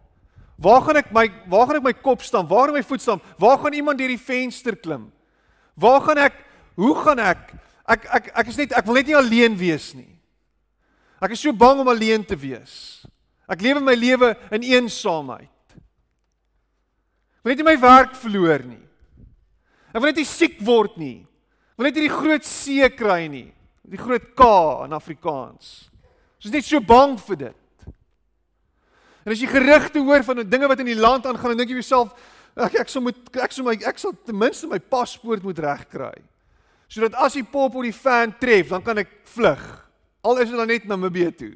Waar 0.58 0.82
gaan 0.82 0.98
ek 0.98 1.12
my 1.14 1.28
waar 1.50 1.68
gaan 1.70 1.80
ek 1.80 1.86
my 1.86 1.94
kop 1.94 2.24
staan? 2.26 2.48
Waar 2.50 2.68
gaan 2.68 2.80
my 2.80 2.86
voet 2.86 3.02
staan? 3.02 3.22
Waar 3.38 3.60
gaan 3.62 3.78
iemand 3.78 4.02
deur 4.02 4.10
die 4.10 4.22
venster 4.22 4.76
klim? 4.76 5.12
Waar 5.78 6.02
gaan 6.02 6.22
ek 6.26 6.40
hoe 6.78 6.96
gaan 7.04 7.22
ek 7.22 7.54
ek 7.88 8.08
ek 8.18 8.32
ek 8.42 8.50
is 8.52 8.58
net 8.58 8.74
ek 8.78 8.88
wil 8.88 8.98
net 8.98 9.12
nie 9.12 9.18
alleen 9.18 9.58
wees 9.58 9.92
nie. 9.94 10.10
Ek 11.22 11.34
is 11.34 11.42
so 11.46 11.54
bang 11.54 11.82
om 11.82 11.90
alleen 11.94 12.26
te 12.26 12.38
wees. 12.38 13.06
Ek 13.50 13.62
lewe 13.64 13.82
my 13.82 13.96
lewe 13.98 14.34
in 14.54 14.66
eensaamheid. 14.66 15.78
Ek 17.38 17.46
wil 17.46 17.54
net 17.54 17.62
nie 17.62 17.70
my 17.70 17.78
werk 17.80 18.18
verloor 18.18 18.66
nie. 18.66 18.84
Ek 19.94 20.02
wil 20.02 20.10
net 20.10 20.20
nie 20.20 20.28
siek 20.30 20.58
word 20.66 20.98
nie. 21.00 21.22
Ek 21.74 21.80
wil 21.80 21.90
net 21.90 22.02
nie 22.02 22.10
die 22.10 22.18
groot 22.18 22.46
see 22.46 22.90
kry 22.98 23.28
nie. 23.30 23.48
Die 23.88 24.02
groot 24.02 24.34
K 24.36 24.50
in 24.84 24.98
Afrikaans. 24.98 25.88
Ons 26.38 26.50
is 26.50 26.54
net 26.54 26.66
so 26.68 26.82
bang 26.84 27.16
vir 27.30 27.46
dit. 27.46 27.58
En 29.28 29.34
as 29.34 29.42
jy 29.44 29.50
gerugte 29.52 30.00
hoor 30.00 30.24
van 30.24 30.40
dinge 30.48 30.70
wat 30.72 30.80
in 30.80 30.88
die 30.88 30.96
land 30.96 31.26
aangaan, 31.28 31.52
dan 31.52 31.60
dink 31.60 31.74
jy 31.74 31.82
jouself, 31.82 32.14
ek 32.56 32.78
ek 32.80 32.92
sal 32.94 33.04
moet 33.04 33.18
ek 33.44 33.52
sal 33.52 33.66
my 33.68 33.74
ek 33.76 34.00
sal 34.00 34.14
ten 34.24 34.38
minste 34.40 34.70
my 34.72 34.80
paspoort 34.80 35.44
moet 35.44 35.60
regkry. 35.60 36.16
Sodat 36.88 37.18
as 37.20 37.36
die 37.36 37.44
pop 37.44 37.76
op 37.76 37.84
die 37.84 37.92
fan 37.92 38.32
tref, 38.40 38.72
dan 38.72 38.86
kan 38.86 39.04
ek 39.04 39.12
vlug. 39.28 39.66
Al 40.24 40.40
is 40.40 40.48
dit 40.48 40.56
dan 40.56 40.72
net 40.72 40.88
Namibië 40.88 41.34
toe. 41.36 41.52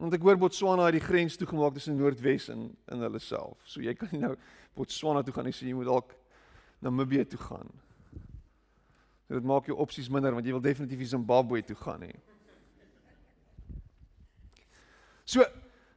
Want 0.00 0.16
ek 0.16 0.24
hoor 0.24 0.40
Botswana 0.40 0.88
het 0.88 0.96
die 0.96 1.04
grens 1.04 1.36
toegemaak 1.36 1.76
tussen 1.76 2.00
Noordwes 2.00 2.48
en 2.56 2.70
in 2.72 3.04
hulle 3.04 3.20
self. 3.20 3.60
So 3.68 3.84
jy 3.84 3.92
kan 4.00 4.08
nou 4.16 4.32
Botswana 4.72 5.20
toe 5.20 5.36
gaan 5.36 5.50
nie, 5.50 5.54
so 5.54 5.68
jy 5.68 5.76
moet 5.76 5.92
dalk 5.92 6.16
Namibië 6.80 7.28
toe 7.28 7.44
gaan. 7.44 7.68
So 9.28 9.36
dit 9.36 9.52
maak 9.52 9.68
jou 9.68 9.76
opsies 9.84 10.08
minder 10.08 10.32
want 10.32 10.48
jy 10.48 10.56
wil 10.56 10.64
definitief 10.64 11.04
Zimbabwe 11.12 11.60
toe 11.60 11.76
gaan 11.84 12.08
nie. 12.08 12.16
So 15.24 15.44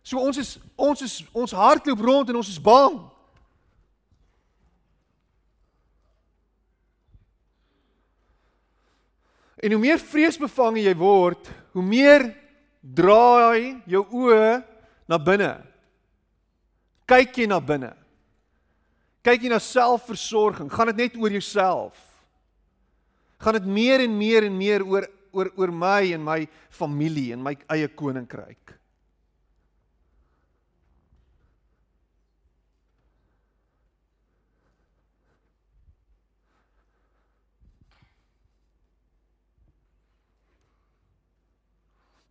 so 0.07 0.23
ons 0.23 0.39
is 0.39 0.55
ons 0.79 1.01
is 1.03 1.19
ons 1.35 1.51
hardloop 1.51 1.99
rond 1.99 2.29
en 2.29 2.39
ons 2.39 2.49
is 2.49 2.61
bang. 2.63 2.95
En 9.57 9.73
hoe 9.73 9.81
meer 9.81 9.99
vreesbevange 9.99 10.83
jy 10.85 10.93
word, 10.95 11.49
hoe 11.73 11.83
meer 11.83 12.29
draai 12.79 13.81
jou 13.89 14.03
oë 14.05 14.61
na 15.09 15.17
binne. 15.19 15.55
Kyk 17.09 17.41
jy 17.41 17.47
na 17.49 17.59
binne. 17.63 17.91
Kyk 19.25 19.43
jy 19.43 19.51
na 19.51 19.59
selfversorging, 19.59 20.69
gaan 20.71 20.91
dit 20.93 21.01
net 21.01 21.17
oor 21.19 21.33
jouself? 21.33 21.97
Gaan 23.43 23.57
dit 23.57 23.67
meer 23.67 24.05
en 24.05 24.13
meer 24.17 24.47
en 24.47 24.55
meer 24.55 24.85
oor 24.85 25.09
oor 25.35 25.51
oor 25.59 25.71
my 25.75 26.13
en 26.15 26.23
my 26.23 26.39
familie 26.73 27.33
en 27.35 27.43
my 27.43 27.53
eie 27.75 27.89
koninkryk? 27.91 28.76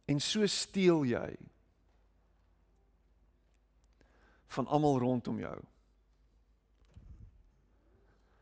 En 0.06 0.20
so 0.22 0.46
steel 0.46 1.04
jy 1.10 1.30
van 4.56 4.66
almal 4.66 4.98
rondom 5.02 5.38
jou. 5.42 5.56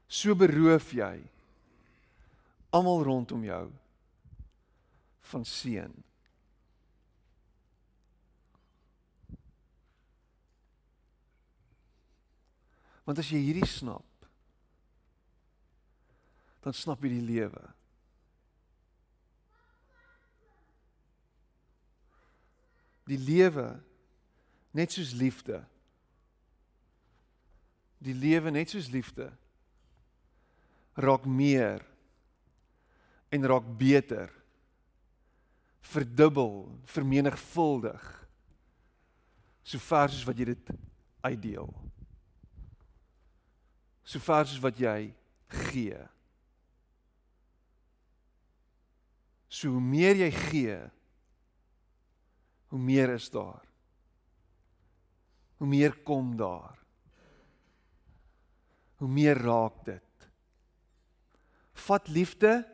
So 0.07 0.37
beroof 0.39 0.93
jy 0.95 1.15
almal 2.75 3.03
rondom 3.07 3.45
jou 3.47 3.65
van 5.31 5.45
seën. 5.49 5.95
Want 13.05 13.21
as 13.21 13.29
jy 13.29 13.41
hierdie 13.45 13.69
snap, 13.69 14.07
dan 16.65 16.77
snap 16.77 17.03
jy 17.05 17.13
die 17.19 17.27
lewe. 17.27 17.65
Die 23.09 23.21
lewe 23.21 23.69
net 24.75 24.93
soos 24.93 25.13
liefde. 25.17 25.63
Die 28.05 28.15
lewe 28.17 28.53
net 28.53 28.73
soos 28.73 28.91
liefde 28.93 29.31
raak 30.95 31.27
meer 31.27 31.83
en 33.29 33.47
raak 33.47 33.67
beter. 33.79 34.31
Verdubbel, 35.81 36.69
vermenigvuldig. 36.85 38.05
So 39.65 39.79
ver 39.79 40.13
soos 40.13 40.25
wat 40.29 40.39
jy 40.39 40.47
dit 40.53 40.73
uitdeel. 41.25 41.71
So 44.05 44.23
ver 44.23 44.47
soos 44.47 44.63
wat 44.63 44.79
jy 44.81 45.15
gee. 45.69 45.99
So 49.49 49.75
hoe 49.75 49.83
meer 49.83 50.19
jy 50.19 50.31
gee, 50.49 50.79
hoe 52.75 52.83
meer 52.83 53.13
is 53.15 53.29
daar. 53.31 53.63
Hoe 55.63 55.67
meer 55.71 55.95
kom 56.03 56.33
daar. 56.37 56.79
Hoe 58.99 59.09
meer 59.09 59.39
raak 59.39 59.85
dit. 59.87 60.27
Vat 61.87 62.09
liefde 62.11 62.65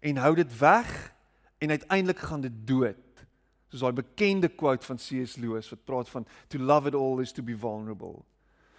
en 0.00 0.22
hou 0.24 0.32
dit 0.38 0.56
weg 0.58 1.12
en 1.60 1.76
uiteindelik 1.76 2.24
gaan 2.24 2.40
dit 2.40 2.56
dood. 2.64 3.26
Soos 3.68 3.84
daai 3.84 4.00
bekende 4.00 4.48
quote 4.48 4.86
van 4.88 4.96
C.S. 4.96 5.36
Lewis 5.36 5.68
wat 5.74 5.84
praat 5.84 6.08
van 6.08 6.24
to 6.48 6.58
love 6.58 6.88
it 6.88 6.96
all 6.96 7.20
is 7.20 7.32
to 7.36 7.44
be 7.44 7.56
vulnerable. 7.56 8.24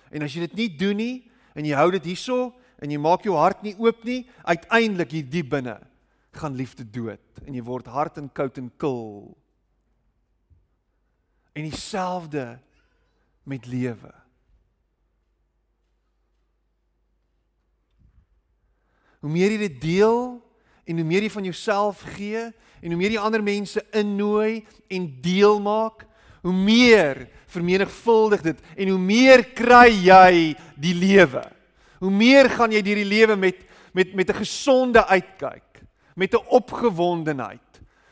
En 0.10 0.26
as 0.26 0.34
jy 0.34 0.48
dit 0.48 0.60
nie 0.64 0.70
doen 0.82 0.98
nie 0.98 1.16
en 1.54 1.70
jy 1.70 1.78
hou 1.78 1.92
dit 1.94 2.10
hierso 2.10 2.56
en 2.82 2.90
jy 2.90 2.98
maak 2.98 3.30
jou 3.30 3.38
hart 3.38 3.62
nie 3.62 3.78
oop 3.78 4.02
nie, 4.02 4.24
uiteindelik 4.50 5.14
hier 5.14 5.30
diep 5.30 5.54
binne 5.54 5.78
gaan 6.42 6.58
liefde 6.58 6.90
dood 6.90 7.46
en 7.46 7.54
jy 7.54 7.62
word 7.62 7.86
hard 7.86 8.18
en 8.18 8.34
koud 8.34 8.58
en 8.58 8.74
kil. 8.82 9.36
En 11.56 11.64
dieselfde 11.64 12.60
met 13.48 13.66
lewe. 13.66 14.12
Hoe 19.24 19.32
meer 19.32 19.54
jy 19.56 19.60
dit 19.64 19.78
deel 19.82 20.18
en 20.86 21.00
hoe 21.00 21.06
meer 21.08 21.24
jy 21.26 21.32
van 21.34 21.46
jouself 21.48 22.02
gee 22.18 22.42
en 22.82 22.92
hoe 22.92 23.00
meer 23.00 23.16
jy 23.16 23.22
ander 23.24 23.44
mense 23.44 23.82
innooi 23.96 24.66
en 24.92 25.06
deel 25.24 25.62
maak, 25.64 26.04
hoe 26.44 26.54
meer 26.54 27.24
vermenigvuldig 27.50 28.44
dit 28.46 28.60
en 28.76 28.92
hoe 28.92 29.00
meer 29.02 29.46
kry 29.56 29.88
jy 29.96 30.34
die 30.76 30.94
lewe. 30.98 31.46
Hoe 32.04 32.12
meer 32.12 32.50
gaan 32.52 32.76
jy 32.76 32.82
deur 32.84 33.00
die 33.00 33.14
lewe 33.14 33.40
met 33.40 33.64
met 33.96 34.12
met 34.12 34.30
'n 34.30 34.44
gesonde 34.44 35.06
uitkyk, 35.08 35.80
met 36.16 36.34
'n 36.34 36.46
opgewondenheid, 36.52 37.72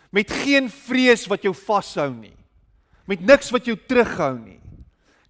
met 0.10 0.32
geen 0.32 0.70
vrees 0.70 1.28
wat 1.28 1.42
jou 1.44 1.54
vashou 1.54 2.14
nie 2.14 2.43
met 3.10 3.22
niks 3.22 3.52
wat 3.52 3.66
jou 3.68 3.76
terughou 3.76 4.38
nie. 4.40 4.60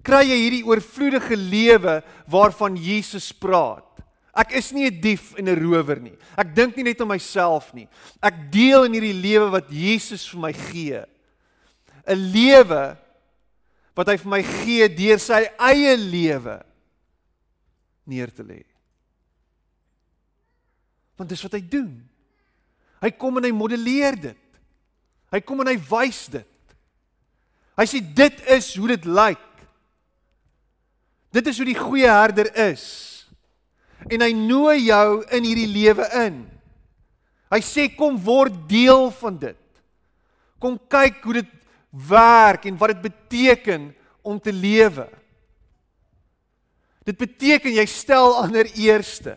Kry 0.04 0.26
jy 0.28 0.38
hierdie 0.42 0.66
oorvloedige 0.68 1.38
lewe 1.40 2.02
waarvan 2.28 2.76
Jesus 2.76 3.32
praat? 3.32 3.88
Ek 4.34 4.56
is 4.58 4.72
nie 4.74 4.90
'n 4.90 5.02
dief 5.02 5.34
en 5.38 5.48
'n 5.48 5.60
rower 5.60 6.00
nie. 6.00 6.18
Ek 6.36 6.56
dink 6.56 6.76
nie 6.76 6.84
net 6.84 7.02
aan 7.02 7.08
myself 7.08 7.74
nie. 7.74 7.88
Ek 8.22 8.52
deel 8.52 8.86
in 8.86 8.94
hierdie 8.94 9.22
lewe 9.22 9.50
wat 9.52 9.70
Jesus 9.70 10.28
vir 10.28 10.40
my 10.40 10.54
gee. 10.54 11.06
'n 12.08 12.32
Lewe 12.34 12.98
wat 13.96 14.08
hy 14.08 14.18
vir 14.18 14.30
my 14.30 14.42
gee 14.42 14.88
deur 14.90 15.20
sy 15.20 15.46
eie 15.60 15.96
lewe 15.98 16.66
neer 18.06 18.32
te 18.34 18.44
lê. 18.44 18.64
Want 21.16 21.30
dis 21.30 21.44
wat 21.44 21.54
hy 21.54 21.62
doen. 21.62 22.10
Hy 23.02 23.12
kom 23.12 23.38
en 23.38 23.44
hy 23.44 23.52
modelleer 23.52 24.16
dit. 24.20 24.60
Hy 25.32 25.40
kom 25.42 25.62
en 25.62 25.68
hy 25.68 25.78
wys 25.78 26.28
dit. 26.28 26.48
Hy 27.80 27.86
sê 27.90 28.02
dit 28.02 28.44
is 28.54 28.70
hoe 28.78 28.92
dit 28.94 29.06
lyk. 29.10 29.50
Dit 31.34 31.48
is 31.50 31.58
hoe 31.58 31.66
die 31.66 31.80
goeie 31.80 32.10
herder 32.10 32.52
is. 32.70 32.86
En 34.12 34.22
hy 34.22 34.32
nooi 34.36 34.90
jou 34.90 35.24
in 35.34 35.48
hierdie 35.48 35.70
lewe 35.72 36.06
in. 36.26 36.44
Hy 37.54 37.62
sê 37.66 37.88
kom 37.94 38.18
word 38.22 38.56
deel 38.70 39.10
van 39.18 39.40
dit. 39.42 39.60
Kom 40.62 40.78
kyk 40.78 41.22
hoe 41.26 41.40
dit 41.42 41.52
werk 42.10 42.66
en 42.70 42.78
wat 42.82 42.94
dit 42.94 43.04
beteken 43.10 43.90
om 44.26 44.40
te 44.42 44.54
lewe. 44.54 45.08
Dit 47.04 47.18
beteken 47.20 47.76
jy 47.76 47.86
stel 47.90 48.38
ander 48.40 48.70
eerste. 48.80 49.36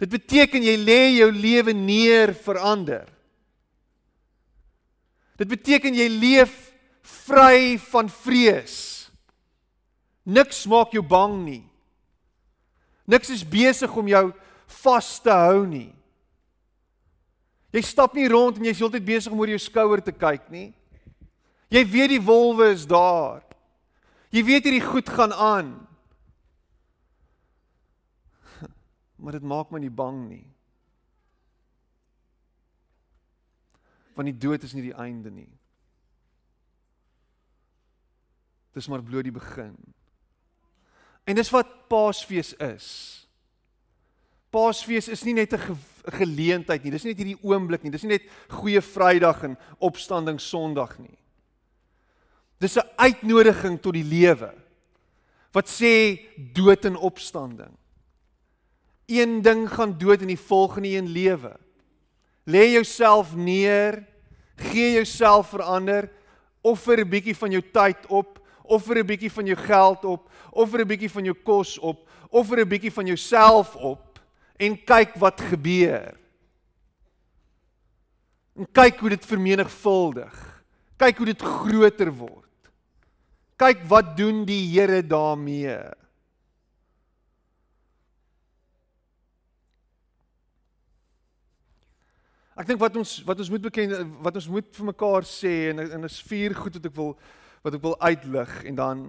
Dit 0.00 0.10
beteken 0.10 0.64
jy 0.66 0.74
lê 0.80 1.00
jou 1.20 1.30
lewe 1.30 1.72
neer 1.76 2.34
vir 2.44 2.58
ander. 2.58 3.04
Dit 5.38 5.50
beteken 5.50 5.94
jy 5.94 6.08
leef 6.10 6.54
vry 7.04 7.76
van 7.90 8.08
vrees. 8.08 9.10
Niks 10.24 10.64
maak 10.66 10.94
jou 10.96 11.04
bang 11.04 11.36
nie. 11.44 11.64
Niks 13.04 13.28
is 13.30 13.44
besig 13.44 13.92
om 13.92 14.08
jou 14.08 14.30
vas 14.82 15.10
te 15.20 15.32
hou 15.32 15.66
nie. 15.68 15.92
Jy 17.74 17.82
stap 17.84 18.14
nie 18.16 18.28
rond 18.30 18.56
en 18.56 18.68
jy's 18.68 18.80
heeltyd 18.80 19.04
besig 19.04 19.32
om 19.34 19.40
oor 19.42 19.50
jou 19.52 19.60
skouer 19.60 20.00
te 20.04 20.14
kyk 20.14 20.46
nie. 20.52 20.70
Jy 21.74 21.82
weet 21.90 22.12
die 22.14 22.22
wolwe 22.22 22.70
is 22.72 22.86
daar. 22.86 23.42
Jy 24.34 24.44
weet 24.46 24.68
hierdie 24.68 24.84
goed 24.84 25.10
gaan 25.10 25.34
aan. 25.34 25.74
Maar 29.24 29.38
dit 29.38 29.46
maak 29.46 29.70
my 29.72 29.80
nie 29.80 29.92
bang 29.94 30.18
nie. 30.28 30.46
Want 34.14 34.28
die 34.28 34.36
dood 34.36 34.62
is 34.66 34.74
nie 34.76 34.84
die 34.90 34.98
einde 35.00 35.30
nie. 35.32 35.48
Dis 38.74 38.88
maar 38.90 39.02
bloot 39.02 39.26
die 39.26 39.34
begin. 39.34 39.74
En 41.24 41.38
dis 41.38 41.50
wat 41.54 41.88
Paasfees 41.88 42.52
is. 42.60 42.88
Paasfees 44.54 45.08
is 45.08 45.22
nie 45.24 45.34
net 45.34 45.54
'n 45.54 45.58
'n 45.58 46.12
geleentheid 46.18 46.82
nie. 46.82 46.90
Dis 46.90 47.04
nie 47.04 47.14
net 47.14 47.22
hierdie 47.22 47.42
oomblik 47.42 47.82
nie. 47.82 47.90
Dis 47.90 48.02
nie 48.02 48.18
net 48.18 48.28
goeie 48.48 48.80
Vrydag 48.80 49.42
en 49.42 49.56
opstanding 49.78 50.40
Sondag 50.40 50.98
nie. 50.98 51.18
Dis 52.60 52.76
'n 52.76 52.88
uitnodiging 52.96 53.80
tot 53.80 53.94
die 53.94 54.04
lewe. 54.04 54.52
Wat 55.52 55.68
sê 55.68 56.20
dood 56.52 56.84
en 56.84 56.96
opstanding. 56.96 57.76
Een 59.06 59.42
ding 59.42 59.68
gaan 59.68 59.98
dood 59.98 60.20
en 60.20 60.26
die 60.26 60.38
volgende 60.38 60.88
een 60.88 61.08
lewe. 61.08 61.56
Lê 62.46 62.72
jouself 62.72 63.34
neer, 63.34 64.06
gee 64.56 64.92
jouself 64.92 65.48
verander, 65.48 66.10
offer 66.62 66.98
'n 66.98 67.08
bietjie 67.08 67.36
van 67.36 67.50
jou 67.50 67.62
tyd 67.72 68.06
op, 68.06 68.43
offer 68.64 68.98
'n 68.98 69.06
bietjie 69.06 69.32
van 69.32 69.46
jou 69.46 69.56
geld 69.56 70.04
op, 70.04 70.30
offer 70.50 70.80
'n 70.80 70.88
bietjie 70.88 71.10
van 71.10 71.24
jou 71.24 71.36
kos 71.44 71.78
op, 71.78 72.08
offer 72.30 72.60
'n 72.60 72.68
bietjie 72.68 72.92
van 72.92 73.06
jouself 73.06 73.76
op 73.76 74.18
en 74.56 74.84
kyk 74.84 75.14
wat 75.14 75.40
gebeur. 75.40 76.14
En 78.54 78.66
kyk 78.72 79.00
hoe 79.00 79.08
dit 79.08 79.26
vermenigvuldig. 79.26 80.62
Kyk 80.96 81.16
hoe 81.16 81.26
dit 81.26 81.42
groter 81.42 82.12
word. 82.12 82.70
Kyk 83.56 83.84
wat 83.90 84.16
doen 84.16 84.44
die 84.44 84.62
Here 84.70 85.02
daarmee. 85.06 85.78
Ek 92.54 92.68
dink 92.70 92.78
wat 92.78 92.94
ons 92.96 93.16
wat 93.26 93.40
ons 93.42 93.50
moet 93.50 93.64
beken 93.66 94.12
wat 94.22 94.36
ons 94.38 94.46
moet 94.46 94.68
vir 94.76 94.86
mekaar 94.86 95.26
sê 95.26 95.54
en 95.72 95.82
en 95.82 96.06
is 96.06 96.20
vier 96.22 96.54
goed 96.54 96.76
wat 96.78 96.86
ek 96.86 96.94
wil 96.94 97.16
wat 97.64 97.74
ek 97.78 97.84
wil 97.84 97.96
uitlig 98.00 98.56
en 98.68 98.74
dan 98.76 99.04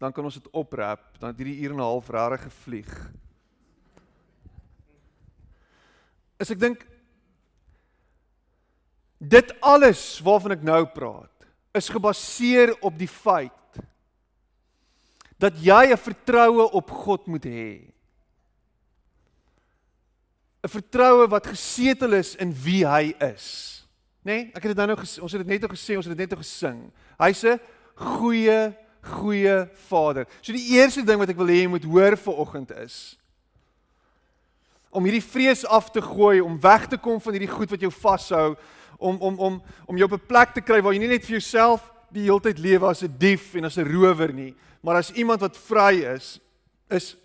dan 0.00 0.14
kan 0.16 0.24
ons 0.24 0.38
dit 0.38 0.52
oprap 0.56 1.18
dan 1.20 1.34
het 1.34 1.40
hierdie 1.42 1.60
uur 1.60 1.74
en 1.74 1.76
'n 1.76 1.90
half 1.90 2.08
regtig 2.08 2.42
gevlieg. 2.48 2.92
Is 6.38 6.50
ek 6.50 6.60
dink 6.60 6.86
dit 9.18 9.60
alles 9.60 10.20
waarvan 10.24 10.52
ek 10.56 10.62
nou 10.62 10.86
praat 10.86 11.46
is 11.76 11.88
gebaseer 11.88 12.72
op 12.80 12.96
die 12.98 13.08
feit 13.08 13.52
dat 15.36 15.56
jy 15.56 15.92
'n 15.92 15.96
vertroue 15.96 16.70
op 16.72 16.90
God 16.90 17.26
moet 17.26 17.44
hê. 17.44 17.92
'n 20.62 20.68
vertroue 20.68 21.28
wat 21.28 21.46
gesetel 21.46 22.12
is 22.12 22.36
in 22.36 22.52
wie 22.52 22.86
hy 22.86 23.14
is. 23.20 23.79
Nê? 24.20 24.32
Nee? 24.32 24.50
Ek 24.54 24.62
het 24.62 24.76
dit 24.76 24.86
nou 24.86 24.96
ons 24.96 25.32
het 25.32 25.40
dit 25.40 25.46
net 25.46 25.60
nou 25.60 25.70
gesê, 25.72 25.96
ons 25.96 26.06
het 26.06 26.16
dit 26.16 26.24
net 26.24 26.30
nou 26.30 26.42
gesing. 26.42 26.92
Hy's 27.18 27.44
'n 27.44 27.60
goeie 27.94 28.74
goeie 29.02 29.68
Vader. 29.88 30.26
So 30.42 30.52
die 30.52 30.76
eerste 30.76 31.02
ding 31.02 31.18
wat 31.18 31.30
ek 31.30 31.36
wil 31.36 31.46
hê 31.46 31.62
jy 31.62 31.68
moet 31.68 31.84
hoor 31.84 32.16
vir 32.16 32.34
oggend 32.34 32.70
is 32.84 33.16
om 34.90 35.06
hierdie 35.06 35.22
vrees 35.22 35.62
af 35.70 35.90
te 35.94 36.02
gooi, 36.02 36.40
om 36.42 36.60
weg 36.60 36.88
te 36.90 36.98
kom 36.98 37.20
van 37.22 37.36
hierdie 37.36 37.50
goed 37.50 37.70
wat 37.70 37.80
jou 37.80 37.92
vashou, 37.94 38.56
om 38.98 39.20
om 39.22 39.38
om 39.38 39.62
om 39.86 39.96
jou 39.96 40.08
op 40.10 40.18
'n 40.18 40.26
plek 40.26 40.54
te 40.54 40.60
kry 40.60 40.82
waar 40.82 40.92
jy 40.92 40.98
nie 40.98 41.14
net 41.14 41.24
vir 41.24 41.38
jouself 41.38 41.92
die 42.10 42.22
hele 42.22 42.40
tyd 42.40 42.58
lewe 42.58 42.86
as 42.86 43.02
'n 43.02 43.14
dief 43.18 43.54
en 43.54 43.64
as 43.64 43.78
'n 43.78 43.86
rower 43.86 44.32
nie, 44.32 44.54
maar 44.82 44.96
as 44.96 45.12
iemand 45.12 45.40
wat 45.40 45.56
vry 45.56 46.02
is, 46.14 46.40
is 46.90 47.16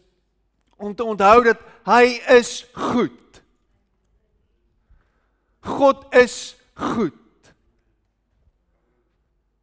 om 0.78 0.96
te 0.96 1.04
onthou 1.04 1.44
dat 1.44 1.60
hy 1.86 2.22
is 2.30 2.66
goed. 2.74 3.42
God 5.62 6.06
is 6.14 6.56
goed. 6.76 7.14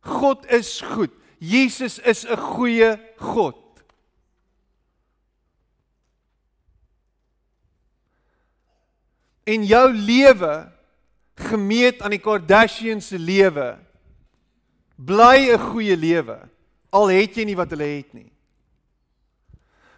God 0.01 0.47
is 0.51 0.81
goed. 0.81 1.11
Jesus 1.39 1.99
is 1.99 2.25
'n 2.25 2.37
goeie 2.37 3.01
God. 3.17 3.57
En 9.45 9.65
jou 9.65 9.93
lewe 9.93 10.73
gemeet 11.35 12.03
aan 12.03 12.11
die 12.11 12.23
Kardashians 12.23 13.07
se 13.07 13.19
lewe 13.19 13.79
bly 14.97 15.51
'n 15.53 15.59
goeie 15.59 15.97
lewe 15.97 16.49
al 16.91 17.09
het 17.09 17.35
jy 17.37 17.45
nie 17.45 17.57
wat 17.57 17.71
hulle 17.71 17.89
het 17.97 18.13
nie. 18.15 18.33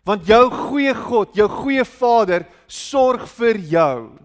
Want 0.05 0.27
jou 0.27 0.51
goeie 0.51 0.95
God, 0.95 1.35
jou 1.35 1.49
goeie 1.49 1.85
Vader 1.85 2.47
sorg 2.67 3.29
vir 3.29 3.57
jou 3.59 4.19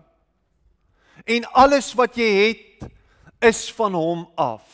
en 1.30 1.46
alles 1.54 1.94
wat 1.94 2.18
jy 2.18 2.30
het 2.48 2.69
is 3.40 3.72
van 3.74 3.94
hom 3.94 4.28
af. 4.36 4.68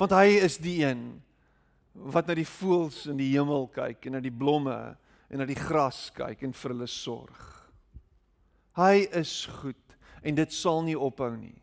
Want 0.00 0.14
hy 0.16 0.40
is 0.42 0.58
die 0.58 0.80
een 0.84 1.22
wat 1.94 2.26
na 2.26 2.34
die 2.34 2.48
voëls 2.48 3.04
in 3.12 3.20
die 3.20 3.30
hemel 3.36 3.68
kyk 3.70 4.08
en 4.08 4.16
na 4.16 4.22
die 4.24 4.34
blomme 4.34 4.76
en 5.30 5.38
na 5.38 5.46
die 5.46 5.58
gras 5.58 6.08
kyk 6.16 6.42
en 6.42 6.56
vir 6.56 6.74
hulle 6.74 6.88
sorg. 6.90 7.44
Hy 8.74 9.04
is 9.14 9.44
goed 9.60 9.98
en 10.24 10.40
dit 10.40 10.56
sal 10.56 10.82
nie 10.82 10.96
ophou 10.98 11.30
nie. 11.36 11.60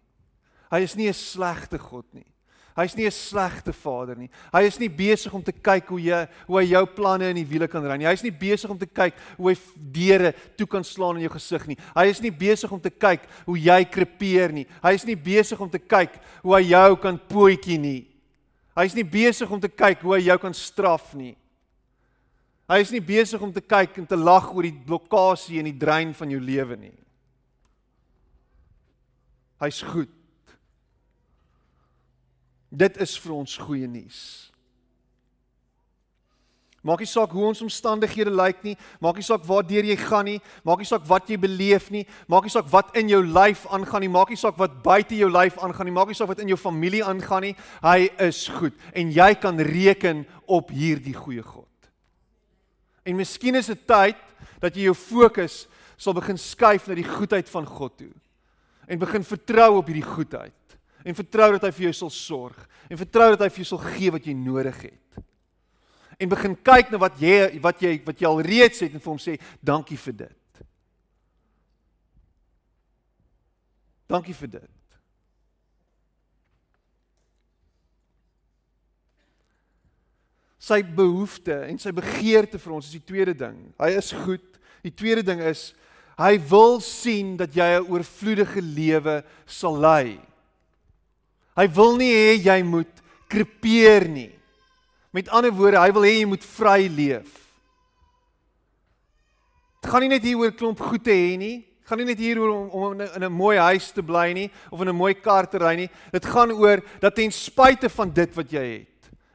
Hy 0.71 0.79
is 0.86 0.95
nie 0.95 1.10
'n 1.10 1.13
slegte 1.13 1.77
God 1.77 2.07
nie. 2.13 2.31
Hy's 2.75 2.95
nie 2.95 3.05
'n 3.05 3.12
slegte 3.12 3.73
vader 3.73 4.15
nie. 4.15 4.29
Hy 4.53 4.62
is 4.63 4.79
nie 4.79 4.89
besig 4.89 5.34
om 5.34 5.43
te 5.43 5.51
kyk 5.51 5.88
hoe 5.88 5.99
jy 5.99 6.27
hoe 6.47 6.60
hy 6.60 6.67
jou 6.71 6.86
planne 6.86 7.29
in 7.29 7.36
die 7.36 7.45
wiele 7.45 7.67
kan 7.67 7.84
ry 7.84 7.97
nie. 7.97 8.05
Hy's 8.05 8.23
nie 8.23 8.31
besig 8.31 8.69
om 8.69 8.77
te 8.77 8.86
kyk 8.86 9.13
hoe 9.38 9.49
hy 9.49 9.57
deure 9.75 10.34
toe 10.57 10.67
kan 10.67 10.84
slaan 10.84 11.17
in 11.17 11.27
jou 11.27 11.34
gesig 11.34 11.67
nie. 11.67 11.77
Hy 11.95 12.05
is 12.05 12.21
nie 12.21 12.31
besig 12.31 12.71
om 12.71 12.79
te 12.79 12.89
kyk 12.89 13.21
hoe 13.45 13.57
jy 13.57 13.86
krepeer 13.86 14.53
nie. 14.53 14.67
Hy 14.81 14.93
is 14.93 15.05
nie 15.05 15.15
besig 15.15 15.60
om 15.60 15.69
te 15.69 15.79
kyk 15.79 16.19
hoe 16.43 16.55
hy 16.55 16.69
jou 16.69 16.95
kan 16.95 17.19
pootjie 17.19 17.77
nie. 17.77 18.07
Hy 18.75 18.86
is 18.86 18.95
nie 18.95 19.03
besig 19.03 19.51
om 19.51 19.60
te 19.60 19.67
kyk 19.69 19.99
hoe 20.01 20.15
hy 20.15 20.21
jou 20.27 20.38
kan 20.38 20.53
straf 20.53 21.13
nie. 21.13 21.36
Hy 22.69 22.79
is 22.79 22.91
nie 22.91 23.01
besig 23.03 23.41
om 23.41 23.51
te 23.51 23.60
kyk 23.60 23.97
en 23.97 24.07
te 24.07 24.15
lag 24.15 24.47
oor 24.53 24.63
die 24.63 24.71
blokkade 24.71 25.60
en 25.60 25.67
die 25.67 25.77
drein 25.77 26.13
van 26.13 26.31
jou 26.31 26.39
lewe 26.39 26.77
nie. 26.79 26.95
Hy's 29.60 29.81
goed. 29.84 30.20
Dit 32.71 32.97
is 33.03 33.17
vir 33.19 33.36
ons 33.36 33.57
goeie 33.60 33.88
nuus. 33.88 34.51
Maak 36.81 37.03
nie 37.03 37.10
saak 37.10 37.29
hoe 37.36 37.43
ons 37.45 37.62
omstandighede 37.62 38.31
lyk 38.34 38.63
nie, 38.65 38.73
maak 39.03 39.19
nie 39.19 39.25
saak 39.25 39.43
waartoe 39.45 39.84
jy 39.86 39.97
gaan 40.01 40.25
nie, 40.25 40.39
maak 40.65 40.79
nie 40.81 40.88
saak 40.89 41.03
wat 41.05 41.27
jy 41.29 41.38
beleef 41.38 41.91
nie, 41.93 42.07
maak 42.25 42.47
nie 42.47 42.53
saak 42.53 42.71
wat 42.73 42.95
in 42.97 43.12
jou 43.12 43.19
lyf 43.21 43.67
aangaan 43.69 44.01
nie, 44.01 44.10
maak 44.10 44.31
nie 44.34 44.39
saak 44.39 44.57
wat 44.57 44.79
buite 44.81 45.13
jou 45.19 45.29
lyf 45.29 45.60
aangaan 45.62 45.91
nie, 45.91 45.93
maak 45.93 46.10
nie 46.10 46.17
saak 46.17 46.31
wat 46.31 46.41
in 46.41 46.49
jou 46.49 46.57
familie 46.57 47.03
aangaan 47.05 47.45
nie. 47.45 47.53
Hy 47.86 48.10
is 48.25 48.47
goed 48.49 48.73
en 48.97 49.13
jy 49.13 49.29
kan 49.38 49.62
reken 49.62 50.25
op 50.49 50.73
hierdie 50.73 51.13
goeie 51.13 51.45
God. 51.45 51.69
En 53.05 53.19
miskien 53.19 53.60
is 53.62 53.69
dit 53.69 53.86
tyd 53.86 54.17
dat 54.62 54.73
jy 54.73 54.89
jou 54.89 54.97
fokus 54.97 55.67
sal 56.01 56.17
begin 56.17 56.39
skuif 56.41 56.89
na 56.89 56.97
die 56.97 57.05
goedheid 57.05 57.49
van 57.53 57.69
God 57.69 57.93
toe 58.01 58.13
en 58.89 59.01
begin 59.05 59.25
vertrou 59.25 59.75
op 59.77 59.89
hierdie 59.89 60.07
goedheid 60.07 60.55
en 61.03 61.17
vertrou 61.17 61.51
dat 61.55 61.63
hy 61.67 61.71
vir 61.71 61.85
jou 61.89 61.93
sal 61.93 62.13
sorg 62.13 62.67
en 62.89 62.99
vertrou 62.99 63.29
dat 63.33 63.45
hy 63.45 63.49
vir 63.49 63.63
jou 63.63 63.69
sal 63.71 63.83
gee 63.95 64.11
wat 64.11 64.25
jy 64.27 64.33
nodig 64.35 64.81
het. 64.89 65.23
En 66.21 66.29
begin 66.29 66.55
kyk 66.55 66.91
na 66.91 66.99
wat 67.01 67.17
jy 67.21 67.59
wat 67.63 67.81
jy 67.81 67.95
wat 68.05 68.19
jy 68.21 68.29
al 68.29 68.43
reeds 68.45 68.83
het 68.83 68.93
en 68.93 69.01
vir 69.01 69.13
hom 69.13 69.21
sê 69.21 69.37
dankie 69.63 69.97
vir 69.97 70.17
dit. 70.25 70.63
Dankie 74.11 74.35
vir 74.35 74.55
dit. 74.59 74.69
Sy 80.61 80.81
behoefte 80.85 81.55
en 81.65 81.79
sy 81.81 81.93
begeerte 81.95 82.59
vir 82.61 82.73
ons 82.75 82.89
is 82.89 82.99
die 82.99 83.07
tweede 83.07 83.33
ding. 83.33 83.71
Hy 83.81 83.95
is 83.97 84.11
goed. 84.13 84.45
Die 84.85 84.93
tweede 84.93 85.23
ding 85.25 85.41
is 85.41 85.71
hy 86.21 86.35
wil 86.51 86.77
sien 86.85 87.33
dat 87.39 87.55
jy 87.55 87.80
'n 87.80 87.88
oorvloedige 87.89 88.61
lewe 88.61 89.23
sal 89.45 89.80
lei. 89.80 90.19
Hy 91.56 91.68
wil 91.76 91.97
nie 91.99 92.12
hê 92.14 92.36
jy 92.39 92.62
moet 92.64 93.02
krepeer 93.32 94.08
nie. 94.08 94.32
Met 95.12 95.30
ander 95.30 95.52
woorde, 95.52 95.80
hy 95.80 95.91
wil 95.95 96.08
hê 96.08 96.14
jy 96.20 96.28
moet 96.32 96.45
vry 96.45 96.86
leef. 96.88 97.32
Dit 99.82 99.89
gaan 99.91 100.06
nie 100.06 100.14
net 100.14 100.24
hier 100.24 100.39
oor 100.39 100.54
klomp 100.56 100.80
goed 100.80 101.04
te 101.04 101.16
hê 101.16 101.36
nie. 101.41 101.58
Dit 101.66 101.89
gaan 101.89 101.99
nie 101.99 102.08
net 102.12 102.22
hier 102.22 102.39
oor 102.39 102.54
om, 102.54 102.70
om 102.70 103.02
in 103.02 103.24
'n 103.24 103.32
mooi 103.32 103.58
huis 103.58 103.91
te 103.91 104.02
bly 104.02 104.32
nie 104.34 104.49
of 104.72 104.82
in 104.82 104.89
'n 104.89 104.95
mooi 104.95 105.14
kar 105.14 105.49
te 105.49 105.58
ry 105.58 105.76
nie. 105.76 105.89
Dit 106.12 106.26
gaan 106.26 106.52
oor 106.52 106.82
dat 107.02 107.16
ten 107.16 107.32
spyte 107.32 107.89
van 107.89 108.14
dit 108.14 108.36
wat 108.36 108.52
jy 108.52 108.66
het 108.80 108.88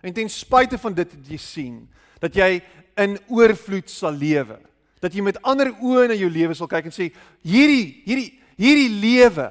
en 0.02 0.12
ten 0.12 0.28
spyte 0.30 0.78
van 0.78 0.94
dit 0.94 1.14
wat 1.14 1.28
jy 1.28 1.36
sien, 1.36 1.88
dat 2.20 2.34
jy 2.34 2.62
in 2.96 3.18
oorvloed 3.28 3.90
sal 3.90 4.12
lewe. 4.12 4.58
Dat 5.02 5.12
jy 5.12 5.22
met 5.22 5.42
ander 5.42 5.72
oë 5.82 6.08
na 6.08 6.14
jou 6.14 6.30
lewe 6.30 6.54
sal 6.54 6.68
kyk 6.70 6.84
en 6.84 6.94
sê 6.94 7.10
hierdie 7.42 8.02
hierdie 8.06 8.30
hierdie 8.56 8.92
lewe 9.00 9.50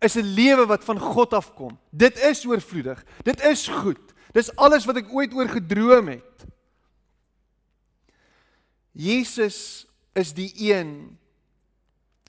is 0.00 0.16
'n 0.16 0.34
lewe 0.34 0.66
wat 0.66 0.84
van 0.84 0.98
God 0.98 1.32
afkom. 1.32 1.78
Dit 1.90 2.18
is 2.18 2.46
oorvloedig. 2.46 3.04
Dit 3.22 3.40
is 3.44 3.68
goed. 3.68 4.00
Dis 4.32 4.56
alles 4.56 4.84
wat 4.84 4.96
ek 4.96 5.12
ooit 5.12 5.34
oor 5.34 5.48
gedroom 5.48 6.08
het. 6.08 6.46
Jesus 8.92 9.86
is 10.12 10.32
die 10.32 10.52
een 10.56 11.18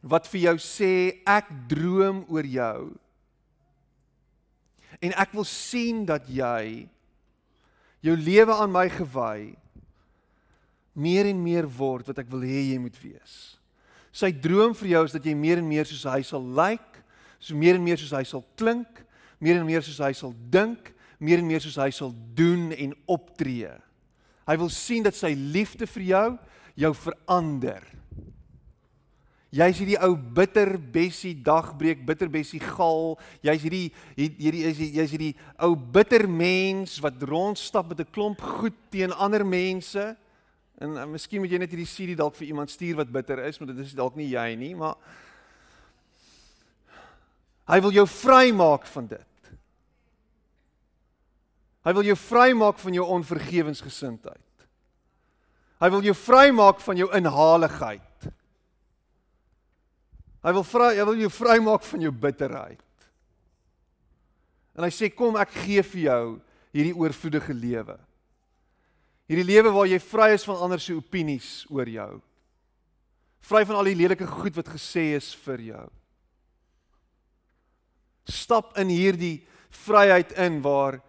wat 0.02 0.28
vir 0.28 0.40
jou 0.40 0.58
sê 0.58 1.22
ek 1.26 1.48
droom 1.70 2.26
oor 2.30 2.46
jou. 2.46 2.98
En 5.02 5.14
ek 5.14 5.32
wil 5.32 5.46
sien 5.48 6.06
dat 6.06 6.28
jy 6.30 6.90
jou 8.02 8.18
lewe 8.18 8.54
aan 8.54 8.72
my 8.74 8.88
gewy 8.90 9.56
meer 10.94 11.30
en 11.30 11.44
meer 11.44 11.68
word 11.70 12.10
wat 12.12 12.20
ek 12.20 12.30
wil 12.34 12.44
hê 12.46 12.74
jy 12.74 12.80
moet 12.82 12.98
wees. 13.02 13.36
Sy 14.12 14.32
droom 14.32 14.74
vir 14.76 14.88
jou 14.88 15.04
is 15.08 15.16
dat 15.16 15.26
jy 15.26 15.36
meer 15.38 15.62
en 15.62 15.70
meer 15.70 15.88
soos 15.88 16.04
hy 16.10 16.20
sal 16.28 16.44
lyk, 16.44 16.82
like, 16.82 16.91
so 17.42 17.58
meer 17.58 17.76
en 17.76 17.84
meer 17.84 18.00
soos 18.00 18.14
hy 18.14 18.24
sal 18.28 18.44
klink, 18.60 19.02
meer 19.42 19.58
en 19.58 19.66
meer 19.66 19.84
soos 19.84 20.00
hy 20.04 20.14
sal 20.14 20.36
dink, 20.54 20.94
meer 21.22 21.42
en 21.42 21.50
meer 21.50 21.64
soos 21.64 21.80
hy 21.82 21.90
sal 21.94 22.14
doen 22.38 22.70
en 22.72 22.94
optree. 23.10 23.74
Hy 24.48 24.56
wil 24.62 24.70
sien 24.74 25.06
dat 25.06 25.18
sy 25.18 25.34
liefde 25.34 25.90
vir 25.90 26.08
jou 26.12 26.28
jou 26.82 26.94
verander. 26.96 27.84
Jy's 29.52 29.82
hierdie 29.82 29.98
ou 30.00 30.14
bitter 30.16 30.78
bessie 30.94 31.34
dagbreek, 31.44 32.06
bitter 32.08 32.30
bessie 32.32 32.62
gal. 32.64 33.18
Jy's 33.44 33.66
hierdie 33.66 33.90
hierdie 34.16 34.64
is 34.70 34.80
jy's 34.80 35.12
hierdie 35.12 35.34
ou 35.60 35.76
bitter 35.76 36.24
mens 36.24 36.96
wat 37.04 37.20
rondstap 37.28 37.90
met 37.92 38.00
'n 38.00 38.12
klomp 38.16 38.40
goed 38.40 38.78
teen 38.90 39.12
ander 39.12 39.44
mense. 39.44 40.16
En, 40.80 40.98
en 40.98 41.12
miskien 41.12 41.42
moet 41.42 41.52
jy 41.52 41.60
net 41.60 41.70
hierdie 41.70 41.90
CD 41.90 42.16
dalk 42.16 42.36
vir 42.40 42.48
iemand 42.48 42.72
stuur 42.72 42.96
wat 42.96 43.12
bitter 43.12 43.44
is, 43.44 43.60
want 43.60 43.76
dit 43.76 43.86
is 43.86 43.94
dalk 43.94 44.16
nie 44.16 44.32
jy 44.32 44.56
nie, 44.56 44.74
maar 44.76 44.96
hy 47.70 47.80
wil 47.84 47.94
jou 47.96 48.08
vrymaak 48.10 48.88
van 48.90 49.10
dit. 49.12 49.52
Hy 51.82 51.94
wil 51.98 52.06
jou 52.12 52.18
vrymaak 52.18 52.78
van 52.82 52.94
jou 52.94 53.06
onvergewensgesindheid. 53.18 54.66
Hy 55.82 55.90
wil 55.90 56.06
jou 56.06 56.14
vrymaak 56.14 56.82
van 56.84 57.00
jou 57.00 57.10
inhaligheid. 57.18 58.28
Hy 60.42 60.54
wil 60.58 60.66
vry, 60.66 60.92
hy 60.98 61.06
wil 61.06 61.20
jou 61.22 61.32
vrymaak 61.34 61.86
van 61.86 62.06
jou 62.06 62.12
bitterheid. 62.14 63.08
En 64.78 64.86
hy 64.86 64.92
sê 64.94 65.10
kom 65.14 65.38
ek 65.42 65.54
gee 65.64 65.82
vir 65.86 66.02
jou 66.06 66.26
hierdie 66.72 66.96
oorvloedige 66.98 67.54
lewe. 67.54 67.98
Hierdie 69.30 69.48
lewe 69.48 69.74
waar 69.74 69.90
jy 69.90 70.00
vry 70.04 70.32
is 70.36 70.46
van 70.48 70.62
ander 70.66 70.82
se 70.82 70.96
opinies 70.98 71.64
oor 71.72 71.90
jou. 71.90 72.12
Vry 73.42 73.64
van 73.66 73.80
al 73.80 73.90
die 73.90 73.98
lelike 73.98 74.28
goed 74.30 74.58
wat 74.58 74.70
gesê 74.70 75.12
is 75.18 75.32
vir 75.46 75.66
jou. 75.72 75.86
Stap 78.28 78.78
in 78.78 78.92
hierdie 78.94 79.42
vryheid 79.86 80.32
in 80.38 80.60
waar 80.62 81.00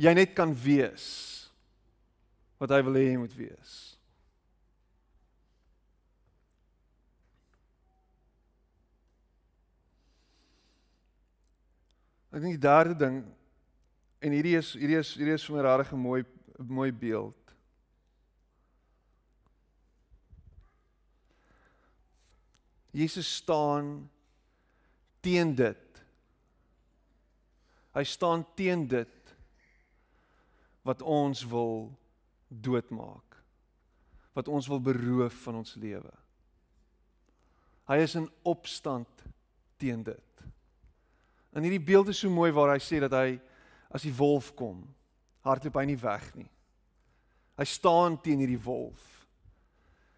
jy 0.00 0.12
net 0.16 0.34
kan 0.34 0.52
wees 0.54 1.06
wat 2.60 2.74
hy 2.74 2.82
wil 2.84 2.98
hê 2.98 3.06
jy 3.06 3.16
moet 3.20 3.36
wees. 3.38 3.76
Ek 12.30 12.44
dink 12.44 12.54
die 12.54 12.62
derde 12.62 12.94
ding 12.94 13.22
en 14.20 14.34
hierdie 14.36 14.58
is 14.60 14.74
hierdie 14.76 15.00
is 15.00 15.14
hierdie 15.16 15.34
is 15.34 15.46
vir 15.48 15.56
my 15.56 15.64
regtig 15.66 15.94
'n 15.96 16.02
mooi 16.04 16.22
mooi 16.60 16.90
beeld. 16.92 17.40
Jesus 22.92 23.36
staan 23.36 24.10
teen 25.22 25.54
dit. 25.54 25.89
Hy 27.96 28.04
staan 28.06 28.44
teen 28.54 28.86
dit 28.88 29.34
wat 30.86 31.02
ons 31.02 31.42
wil 31.50 31.90
doodmaak. 32.48 33.38
Wat 34.32 34.48
ons 34.48 34.68
wil 34.70 34.80
beroof 34.80 35.42
van 35.44 35.60
ons 35.60 35.74
lewe. 35.74 36.12
Hy 37.90 37.98
is 38.04 38.14
in 38.14 38.28
opstand 38.46 39.24
teen 39.80 40.04
dit. 40.06 40.44
En 41.50 41.66
hierdie 41.66 41.82
beeld 41.82 42.12
is 42.12 42.20
so 42.22 42.30
mooi 42.30 42.52
waar 42.54 42.76
hy 42.76 42.80
sê 42.82 43.00
dat 43.02 43.14
hy 43.16 43.34
as 43.90 44.06
die 44.06 44.14
wolf 44.14 44.52
kom, 44.54 44.84
hardloop 45.42 45.80
hy 45.80 45.86
nie 45.90 45.98
weg 45.98 46.28
nie. 46.38 46.50
Hy 47.58 47.66
staan 47.66 48.20
teen 48.22 48.38
hierdie 48.40 48.62
wolf. 48.62 49.02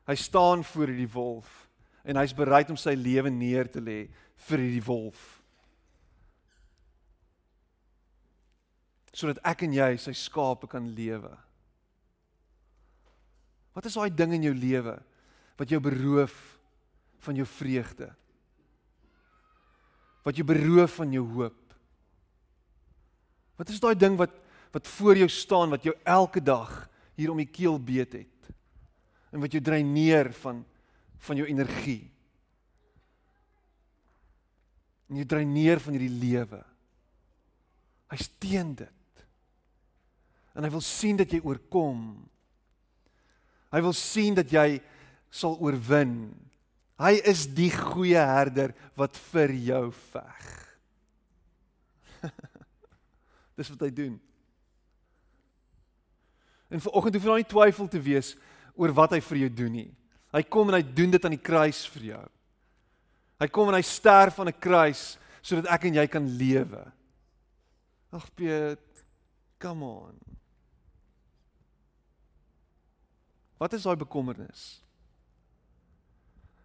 Hy 0.06 0.16
staan 0.18 0.64
voor 0.66 0.92
hierdie 0.92 1.10
wolf 1.14 1.50
en 2.04 2.18
hy's 2.18 2.34
bereid 2.36 2.70
om 2.70 2.76
sy 2.76 2.92
lewe 2.98 3.30
neer 3.30 3.70
te 3.70 3.80
lê 3.80 4.04
vir 4.48 4.60
hierdie 4.60 4.84
wolf. 4.84 5.41
Sodat 9.12 9.42
ek 9.44 9.66
en 9.66 9.76
jy 9.76 9.90
sy 10.00 10.14
skape 10.16 10.68
kan 10.70 10.86
lewe. 10.96 11.32
Wat 13.76 13.86
is 13.88 13.96
daai 13.96 14.10
ding 14.12 14.34
in 14.36 14.50
jou 14.50 14.56
lewe 14.56 14.98
wat 15.60 15.70
jou 15.70 15.78
beroof 15.84 16.34
van 17.22 17.36
jou 17.38 17.46
vreugde? 17.46 18.08
wat 20.22 20.38
jou 20.38 20.46
beroof 20.46 20.98
van 21.00 21.12
jou 21.14 21.24
hoop? 21.34 21.58
Wat 23.58 23.70
is 23.70 23.82
daai 23.82 23.96
ding 23.98 24.16
wat 24.20 24.38
wat 24.72 24.86
voor 24.88 25.18
jou 25.20 25.26
staan 25.28 25.68
wat 25.68 25.84
jou 25.84 25.92
elke 26.08 26.40
dag 26.40 26.70
hier 27.12 27.28
om 27.28 27.36
die 27.36 27.50
keel 27.50 27.76
beet 27.76 28.14
het? 28.16 28.46
En 29.28 29.42
wat 29.42 29.52
jou 29.52 29.60
dreineer 29.60 30.30
van 30.40 30.62
van 31.22 31.38
jou 31.38 31.46
energie? 31.46 32.08
En 35.12 35.20
jy 35.20 35.26
dreineer 35.28 35.82
van 35.84 35.94
hierdie 35.94 36.16
lewe. 36.22 36.62
Hy's 38.10 38.30
teen 38.40 38.72
dit. 38.80 39.01
En 40.54 40.64
hy 40.64 40.70
wil 40.70 40.84
sien 40.84 41.16
dat 41.16 41.32
jy 41.32 41.40
oorkom. 41.40 42.00
Hy 43.72 43.80
wil 43.80 43.94
sien 43.96 44.34
dat 44.36 44.50
jy 44.52 44.80
sal 45.32 45.56
oorwin 45.60 46.32
Hy 47.02 47.16
is 47.26 47.46
die 47.50 47.70
goeie 47.72 48.20
herder 48.20 48.74
wat 48.98 49.16
vir 49.32 49.54
jou 49.56 49.86
veg. 50.12 50.50
Dis 53.58 53.72
wat 53.72 53.82
hy 53.82 53.90
doen. 53.96 54.14
En 56.72 56.84
vanoggend 56.84 57.16
hoef 57.16 57.26
jy 57.26 57.32
nou 57.32 57.40
nie 57.42 57.50
twyfel 57.50 57.90
te 57.90 58.00
wees 58.00 58.32
oor 58.78 58.94
wat 58.96 59.16
hy 59.16 59.20
vir 59.24 59.42
jou 59.44 59.50
doen 59.64 59.74
nie. 59.80 59.90
Hy 60.32 60.44
kom 60.48 60.70
en 60.70 60.78
hy 60.78 60.84
doen 60.86 61.12
dit 61.12 61.26
aan 61.26 61.34
die 61.34 61.42
kruis 61.42 61.82
vir 61.92 62.06
jou. 62.14 62.22
Hy 63.42 63.48
kom 63.52 63.68
en 63.68 63.76
hy 63.76 63.84
sterf 63.84 64.38
aan 64.38 64.52
'n 64.52 64.62
kruis 64.62 65.18
sodat 65.42 65.68
ek 65.74 65.90
en 65.90 65.98
jy 65.98 66.06
kan 66.06 66.24
lewe. 66.38 66.84
Ag 68.12 68.30
Piet, 68.36 69.04
come 69.58 69.84
on. 69.84 70.31
Wat 73.62 73.72
is 73.72 73.84
daai 73.86 73.94
bekommernis? 73.96 74.62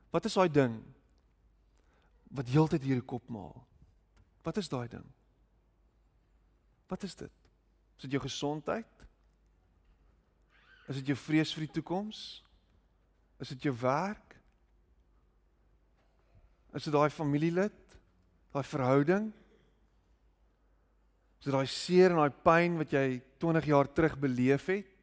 Wat 0.09 0.25
is 0.25 0.33
daai 0.33 0.49
ding 0.49 0.79
wat 2.33 2.49
heeltyd 2.49 2.83
hier 2.83 2.97
'n 2.97 3.05
kop 3.05 3.29
maal? 3.29 3.67
Wat 4.41 4.57
is 4.57 4.69
daai 4.69 4.87
ding? 4.87 5.05
Wat 6.89 7.03
is 7.03 7.15
dit? 7.15 7.31
Is 7.95 8.01
dit 8.01 8.11
jou 8.11 8.21
gesondheid? 8.21 8.89
Is 10.87 10.95
dit 10.95 11.05
jou 11.05 11.17
vrees 11.17 11.53
vir 11.53 11.65
die 11.65 11.73
toekoms? 11.73 12.43
Is 13.39 13.49
dit 13.49 13.61
jou 13.61 13.75
werk? 13.75 14.35
Is 16.73 16.83
dit 16.83 16.93
daai 16.93 17.09
familielid? 17.09 17.99
Daai 18.51 18.63
verhouding? 18.63 19.33
Is 21.39 21.45
dit 21.45 21.53
daai 21.53 21.67
seer 21.67 22.11
en 22.11 22.17
daai 22.17 22.43
pyn 22.43 22.77
wat 22.77 22.91
jy 22.91 23.21
20 23.37 23.65
jaar 23.65 23.93
terug 23.93 24.17
beleef 24.19 24.65
het? 24.65 24.96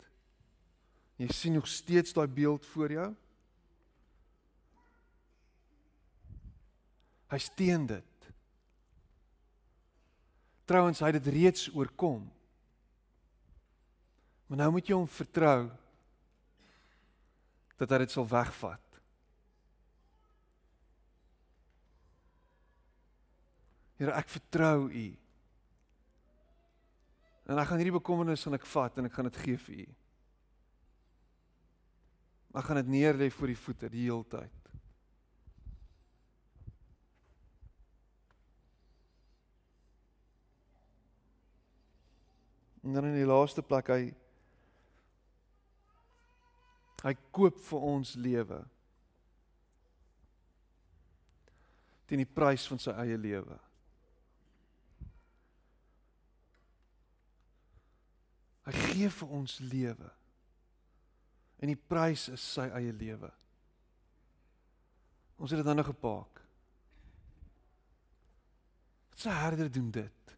Jy 1.20 1.28
sien 1.30 1.54
nog 1.54 1.68
steeds 1.70 2.12
daai 2.12 2.26
beeld 2.26 2.66
voor 2.66 2.92
jou? 2.92 3.08
Hy's 7.30 7.50
teen 7.54 7.86
dit. 7.86 8.28
Trouwens, 10.64 11.02
hy 11.02 11.12
het 11.12 11.20
dit 11.22 11.32
reeds 11.34 11.68
oorkom. 11.74 12.24
Maar 14.46 14.62
nou 14.64 14.70
moet 14.76 14.88
jy 14.88 14.96
hom 14.96 15.08
vertrou 15.10 15.68
dat 17.80 17.90
hy 17.90 17.98
dit 18.04 18.14
sal 18.14 18.26
wegvat. 18.30 18.80
Here, 23.98 24.14
ek 24.14 24.30
vertrou 24.30 24.88
U. 24.90 25.06
En 27.44 27.60
ek 27.60 27.68
gaan 27.68 27.80
hierdie 27.80 27.98
bekommernis 27.98 28.46
aan 28.48 28.56
ek 28.56 28.66
vat 28.68 28.98
en 28.98 29.08
ek 29.08 29.14
gaan 29.14 29.28
dit 29.28 29.42
gee 29.44 29.60
vir 29.66 29.84
U. 29.84 29.92
Ek 32.54 32.68
gaan 32.68 32.78
dit 32.78 32.92
neerlê 32.94 33.30
voor 33.34 33.50
U 33.50 33.56
voete 33.58 33.90
die 33.90 34.04
hele 34.06 34.26
tyd. 34.30 34.60
En 42.84 42.92
dan 42.92 43.08
in 43.08 43.16
die 43.16 43.26
laaste 43.26 43.64
plek 43.64 43.90
hy 43.90 44.04
hy 47.04 47.12
koop 47.36 47.58
vir 47.66 47.90
ons 47.90 48.14
lewe. 48.16 48.62
teen 52.06 52.20
die 52.20 52.34
prys 52.36 52.66
van 52.68 52.80
sy 52.80 52.92
eie 53.00 53.16
lewe. 53.18 53.56
Hy 58.64 58.74
gee 58.76 59.08
vir 59.12 59.32
ons 59.40 59.56
lewe. 59.60 60.10
En 61.64 61.70
die 61.72 61.80
prys 61.80 62.26
is 62.28 62.42
sy 62.44 62.66
eie 62.76 62.92
lewe. 62.92 63.30
Ons 65.40 65.54
het 65.54 65.62
dit 65.62 65.68
nou 65.70 65.78
nog 65.78 65.88
gepaak. 65.88 66.42
Wat 69.14 69.22
se 69.22 69.32
herder 69.32 69.70
doen 69.72 69.88
dit? 69.94 70.34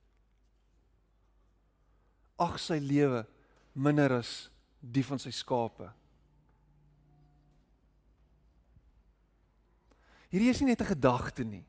Ag 2.38 2.60
sy 2.62 2.78
lewe 2.78 3.24
minder 3.74 4.20
as 4.20 4.52
die 4.78 5.02
van 5.02 5.18
sy 5.18 5.34
skape. 5.34 5.90
Hierdie 10.30 10.54
is 10.54 10.62
nie 10.62 10.70
net 10.70 10.86
'n 10.86 10.94
gedagte 10.94 11.42
nie. 11.42 11.64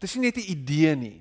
Dit 0.00 0.08
is 0.08 0.16
nie 0.16 0.32
net 0.32 0.40
'n 0.40 0.50
idee 0.50 0.96
nie. 0.96 1.20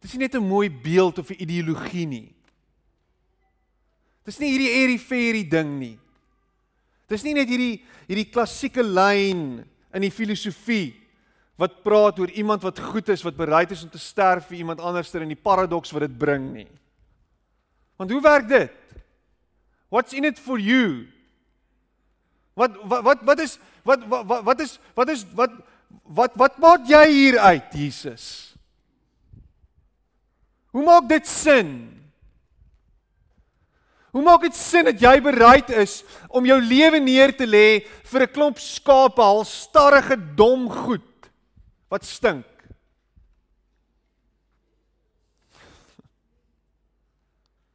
Dit 0.00 0.10
is 0.10 0.18
nie 0.18 0.26
net 0.26 0.34
'n 0.34 0.48
mooi 0.48 0.68
beeld 0.68 1.18
of 1.18 1.30
'n 1.30 1.42
ideologie 1.42 2.06
nie. 2.06 2.41
Dis 4.26 4.38
nie 4.38 4.52
hierdie 4.52 4.72
airy 4.82 4.98
fairy 5.02 5.42
ding 5.48 5.76
nie. 5.80 5.96
Dis 7.10 7.24
nie 7.26 7.34
net 7.36 7.50
hierdie 7.50 7.82
hierdie 8.08 8.28
klassieke 8.32 8.82
lyn 8.84 9.62
in 9.92 10.04
die 10.04 10.12
filosofie 10.12 10.92
wat 11.60 11.82
praat 11.84 12.18
oor 12.20 12.30
iemand 12.34 12.64
wat 12.64 12.80
goed 12.82 13.10
is 13.12 13.22
wat 13.24 13.38
bereid 13.38 13.72
is 13.74 13.84
om 13.84 13.90
te 13.92 14.00
sterf 14.00 14.48
vir 14.50 14.62
iemand 14.62 14.82
anders 14.82 15.10
ter 15.12 15.22
in 15.22 15.30
die 15.30 15.38
paradoks 15.38 15.92
wat 15.94 16.06
dit 16.06 16.14
bring 16.18 16.48
nie. 16.54 16.70
Want 18.00 18.10
hoe 18.10 18.22
werk 18.24 18.48
dit? 18.50 18.78
What's 19.92 20.16
in 20.16 20.24
it 20.24 20.40
for 20.40 20.58
you? 20.58 21.06
Wat 22.58 22.78
wat 22.88 23.04
wat 23.04 23.26
wat 23.28 23.44
is 23.44 23.58
wat 23.84 24.06
wat 24.08 24.44
wat 24.48 24.60
is 24.64 24.78
wat 24.96 25.12
is 25.12 25.26
wat 25.36 25.54
wat 26.08 26.36
wat 26.40 26.58
maak 26.58 26.88
jy 26.88 27.04
hier 27.10 27.38
uit 27.38 27.76
Jesus? 27.76 28.54
Hoe 30.72 30.84
maak 30.84 31.08
dit 31.08 31.28
sin? 31.28 32.01
Hoe 34.12 34.22
maak 34.22 34.42
dit 34.44 34.54
sin 34.54 34.84
dat 34.84 35.00
jy 35.00 35.20
bereid 35.24 35.70
is 35.70 36.02
om 36.28 36.44
jou 36.44 36.60
lewe 36.60 37.00
neer 37.00 37.32
te 37.32 37.46
lê 37.46 37.86
vir 38.04 38.22
'n 38.22 38.32
klomp 38.32 38.58
skape, 38.58 39.22
al 39.22 39.44
starrige 39.44 40.16
dom 40.36 40.68
goed? 40.68 41.08
wat 41.92 42.06
stink. 42.08 42.48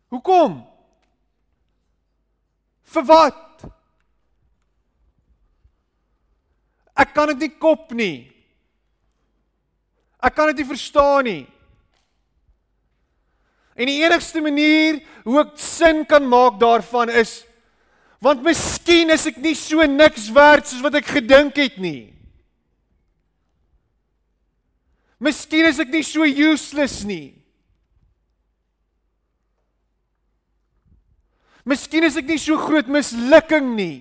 Hoekom? 0.10 0.56
Vir 2.88 3.06
wat? 3.06 3.68
Ek 6.98 7.14
kan 7.14 7.30
dit 7.36 7.46
nie 7.46 7.54
kop 7.62 7.94
nie. 7.94 8.26
Ek 10.18 10.34
kan 10.34 10.50
dit 10.50 10.64
nie 10.64 10.72
verstaan 10.72 11.30
nie. 11.30 11.44
En 13.78 13.86
die 13.86 14.02
enigste 14.02 14.42
manier 14.42 15.04
hoe 15.28 15.44
ek 15.44 15.54
sin 15.62 16.02
kan 16.10 16.26
maak 16.26 16.58
daarvan 16.62 17.14
is 17.14 17.44
want 18.24 18.42
miskien 18.42 19.12
is 19.14 19.28
ek 19.30 19.36
nie 19.44 19.54
so 19.54 19.86
niks 19.86 20.32
werd 20.34 20.66
soos 20.66 20.82
wat 20.82 20.96
ek 20.98 21.10
gedink 21.20 21.60
het 21.62 21.76
nie. 21.78 22.10
Miskien 25.22 25.66
is 25.70 25.78
ek 25.82 25.92
nie 25.94 26.02
so 26.06 26.26
useless 26.26 27.04
nie. 27.06 27.36
Miskien 31.68 32.06
is 32.08 32.18
ek 32.18 32.30
nie 32.30 32.40
so 32.42 32.58
groot 32.62 32.90
mislukking 32.90 33.74
nie. 33.76 33.98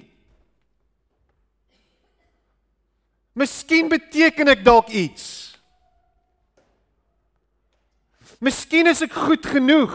Miskien 3.36 3.90
beteken 3.92 4.48
ek 4.54 4.62
dalk 4.64 4.92
iets. 4.96 5.45
Miskien 8.40 8.86
is 8.90 9.02
ek 9.06 9.16
goed 9.16 9.46
genoeg 9.48 9.94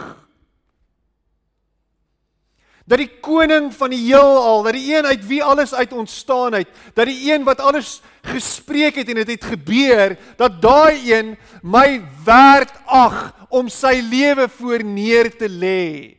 dat 2.91 2.99
die 2.99 3.11
koning 3.23 3.69
van 3.71 3.93
die 3.93 4.01
heelal, 4.03 4.65
dat 4.65 4.75
die 4.75 4.89
een 4.91 5.05
uit 5.05 5.21
wie 5.29 5.43
alles 5.45 5.71
uit 5.71 5.93
ontstaan 5.95 6.57
het, 6.57 6.67
dat 6.97 7.07
die 7.07 7.29
een 7.31 7.45
wat 7.47 7.61
alles 7.63 8.01
gespreek 8.25 8.97
het 8.99 9.07
en 9.07 9.21
dit 9.21 9.29
het, 9.29 9.37
het 9.37 9.51
gebeur, 9.53 10.17
dat 10.35 10.57
daai 10.61 11.13
een 11.13 11.37
my 11.63 12.01
werd 12.25 12.73
ag 12.85 13.31
om 13.47 13.69
sy 13.71 14.01
lewe 14.03 14.49
voor 14.49 14.83
neer 14.83 15.31
te 15.37 15.47
lê. 15.47 16.17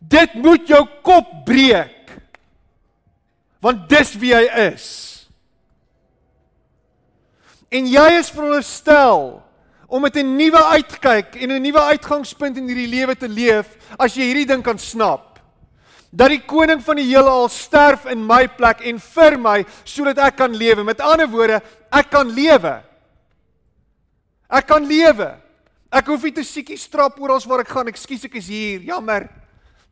Dit 0.00 0.34
moet 0.34 0.66
jou 0.66 0.82
kop 1.06 1.44
breek. 1.46 2.10
Want 3.60 3.86
dis 3.92 4.14
wie 4.18 4.32
hy 4.34 4.46
is. 4.72 4.88
En 7.70 7.86
jy 7.86 8.06
is 8.18 8.32
veronderstel 8.34 9.38
om 9.86 10.02
met 10.02 10.16
'n 10.16 10.36
nuwe 10.36 10.62
uitkyk 10.74 11.34
en 11.34 11.52
'n 11.52 11.62
nuwe 11.62 11.80
uitgangspunt 11.80 12.56
in 12.56 12.66
hierdie 12.66 12.88
lewe 12.88 13.16
te 13.16 13.28
leef 13.28 13.76
as 13.98 14.14
jy 14.14 14.22
hierdie 14.22 14.46
ding 14.46 14.62
kan 14.62 14.78
snap. 14.78 15.38
Dat 16.10 16.28
die 16.28 16.42
koning 16.42 16.82
van 16.82 16.96
die 16.96 17.06
heelal 17.06 17.48
sterf 17.48 18.06
in 18.06 18.26
my 18.26 18.48
plek 18.48 18.80
en 18.80 18.98
vir 18.98 19.38
my 19.38 19.64
sodat 19.84 20.18
ek 20.18 20.36
kan 20.36 20.56
lewe. 20.56 20.84
Met 20.84 21.00
ander 21.00 21.28
woorde, 21.28 21.62
ek 21.92 22.10
kan 22.10 22.26
lewe. 22.26 22.82
Ek 24.50 24.66
kan 24.66 24.86
lewe. 24.86 25.36
Ek 25.92 26.06
hoef 26.06 26.22
nie 26.22 26.32
te 26.32 26.42
siekie 26.42 26.78
strap 26.78 27.20
oral 27.20 27.40
waar 27.46 27.60
ek 27.60 27.68
gaan. 27.68 27.86
Ekskuus, 27.86 28.24
ek 28.24 28.34
is 28.34 28.48
hier. 28.48 28.80
Jammer. 28.80 29.28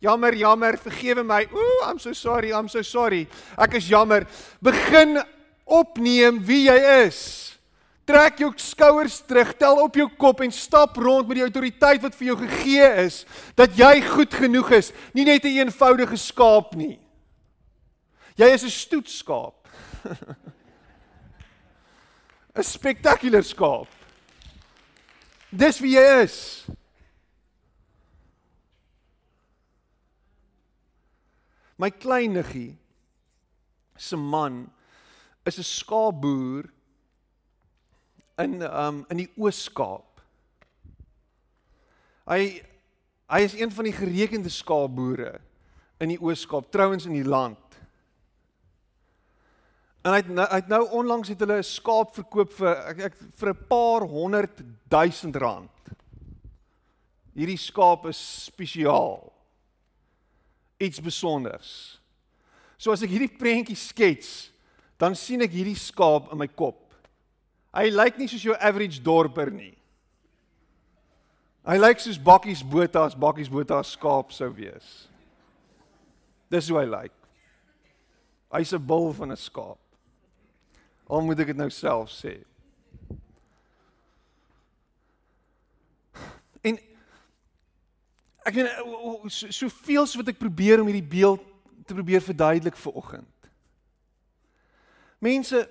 Jammer, 0.00 0.34
jammer. 0.34 0.76
Vergewe 0.76 1.24
my. 1.24 1.46
Ooh, 1.52 1.88
I'm 1.88 1.98
so 1.98 2.12
sorry. 2.12 2.52
I'm 2.52 2.68
so 2.68 2.82
sorry. 2.82 3.28
Ek 3.56 3.74
is 3.74 3.88
jammer. 3.88 4.26
Begin 4.62 5.22
opneem 5.64 6.38
wie 6.44 6.66
jy 6.68 7.06
is. 7.06 7.57
Trek 8.08 8.38
jou 8.40 8.48
skouers 8.56 9.18
terug, 9.28 9.50
tel 9.60 9.82
op 9.82 9.96
jou 10.00 10.06
kop 10.16 10.38
en 10.40 10.52
stap 10.54 10.96
rond 10.96 11.28
met 11.28 11.42
die 11.42 11.44
autoriteit 11.44 12.00
wat 12.00 12.14
vir 12.16 12.30
jou 12.30 12.38
gegee 12.40 12.86
is 13.04 13.18
dat 13.58 13.74
jy 13.76 13.98
goed 14.06 14.32
genoeg 14.32 14.70
is, 14.78 14.92
nie 15.12 15.26
net 15.28 15.44
'n 15.44 15.48
een 15.48 15.68
eenvoudige 15.68 16.16
skaap 16.16 16.74
nie. 16.74 16.98
Jy 18.36 18.48
is 18.54 18.64
'n 18.64 18.70
stoetskaap. 18.70 19.68
'n 22.56 22.64
Spektakulêre 22.64 23.44
skaap. 23.44 23.88
Dis 25.50 25.80
wie 25.80 25.96
jy 25.96 26.22
is. 26.22 26.66
My 31.78 31.90
klein 31.90 32.32
niggie 32.32 32.76
se 33.96 34.16
man 34.16 34.70
is 35.44 35.58
'n 35.58 35.62
skaapboer 35.62 36.77
in 38.38 38.62
um 38.62 39.04
in 39.10 39.24
die 39.24 39.30
Oos-Kaap. 39.36 40.22
Hy 42.28 42.42
hy 43.28 43.40
is 43.44 43.54
een 43.58 43.72
van 43.74 43.84
die 43.84 43.96
gerekende 43.96 44.50
skaapboere 44.52 45.38
in 46.00 46.14
die 46.14 46.20
Oos-Kaap, 46.22 46.70
trouens 46.72 47.06
in 47.06 47.16
die 47.18 47.26
land. 47.26 47.58
En 50.06 50.14
hy 50.14 50.20
het 50.22 50.30
nou, 50.30 50.46
hy 50.46 50.60
het 50.62 50.70
nou 50.70 50.82
onlangs 50.96 51.28
het 51.28 51.40
hulle 51.42 51.58
'n 51.58 51.66
skaap 51.66 52.14
verkoop 52.14 52.52
vir 52.52 52.76
ek, 52.88 52.98
ek 52.98 53.14
vir 53.36 53.48
'n 53.50 53.66
paar 53.68 54.06
honderd 54.06 54.62
duisend 54.88 55.36
rand. 55.36 55.70
Hierdie 57.34 57.58
skaap 57.58 58.06
is 58.06 58.44
spesiaal. 58.44 59.32
Iets 60.78 60.96
spesiaals. 60.96 62.00
So 62.78 62.92
as 62.92 63.02
ek 63.02 63.10
hierdie 63.10 63.38
prentjie 63.38 63.76
skets, 63.76 64.50
dan 64.96 65.14
sien 65.14 65.42
ek 65.42 65.50
hierdie 65.50 65.76
skaap 65.76 66.32
in 66.32 66.38
my 66.38 66.48
kop. 66.48 66.87
Hy 67.74 67.90
lyk 67.92 68.16
nie 68.18 68.28
soos 68.28 68.44
jou 68.44 68.56
average 68.56 69.02
dorper 69.04 69.50
nie. 69.52 69.74
Hy 71.68 71.76
lyk 71.76 72.00
soos 72.00 72.16
bakkies 72.16 72.62
botas, 72.64 73.16
bakkies 73.18 73.50
botas 73.52 73.92
skaap 73.92 74.32
sou 74.32 74.48
wees. 74.56 75.08
Dis 76.48 76.70
hoe 76.72 76.80
hy 76.80 76.86
lyk. 76.88 77.14
Hy's 78.48 78.72
'n 78.72 78.86
bul 78.86 79.12
van 79.12 79.32
'n 79.32 79.36
skaap. 79.36 79.78
Al 81.08 81.22
moet 81.22 81.40
ek 81.40 81.46
dit 81.52 81.56
nou 81.56 81.70
self 81.70 82.10
sê. 82.10 82.44
En 86.62 86.78
ek 88.44 88.54
weet 88.54 88.70
soveel 89.52 90.06
so 90.06 90.18
wat 90.18 90.28
ek 90.28 90.38
probeer 90.38 90.80
om 90.80 90.86
hierdie 90.86 91.10
beeld 91.16 91.44
te 91.86 91.94
probeer 91.94 92.20
verduidelik 92.20 92.76
vir 92.76 92.92
oggend. 92.92 93.50
Mense 95.18 95.68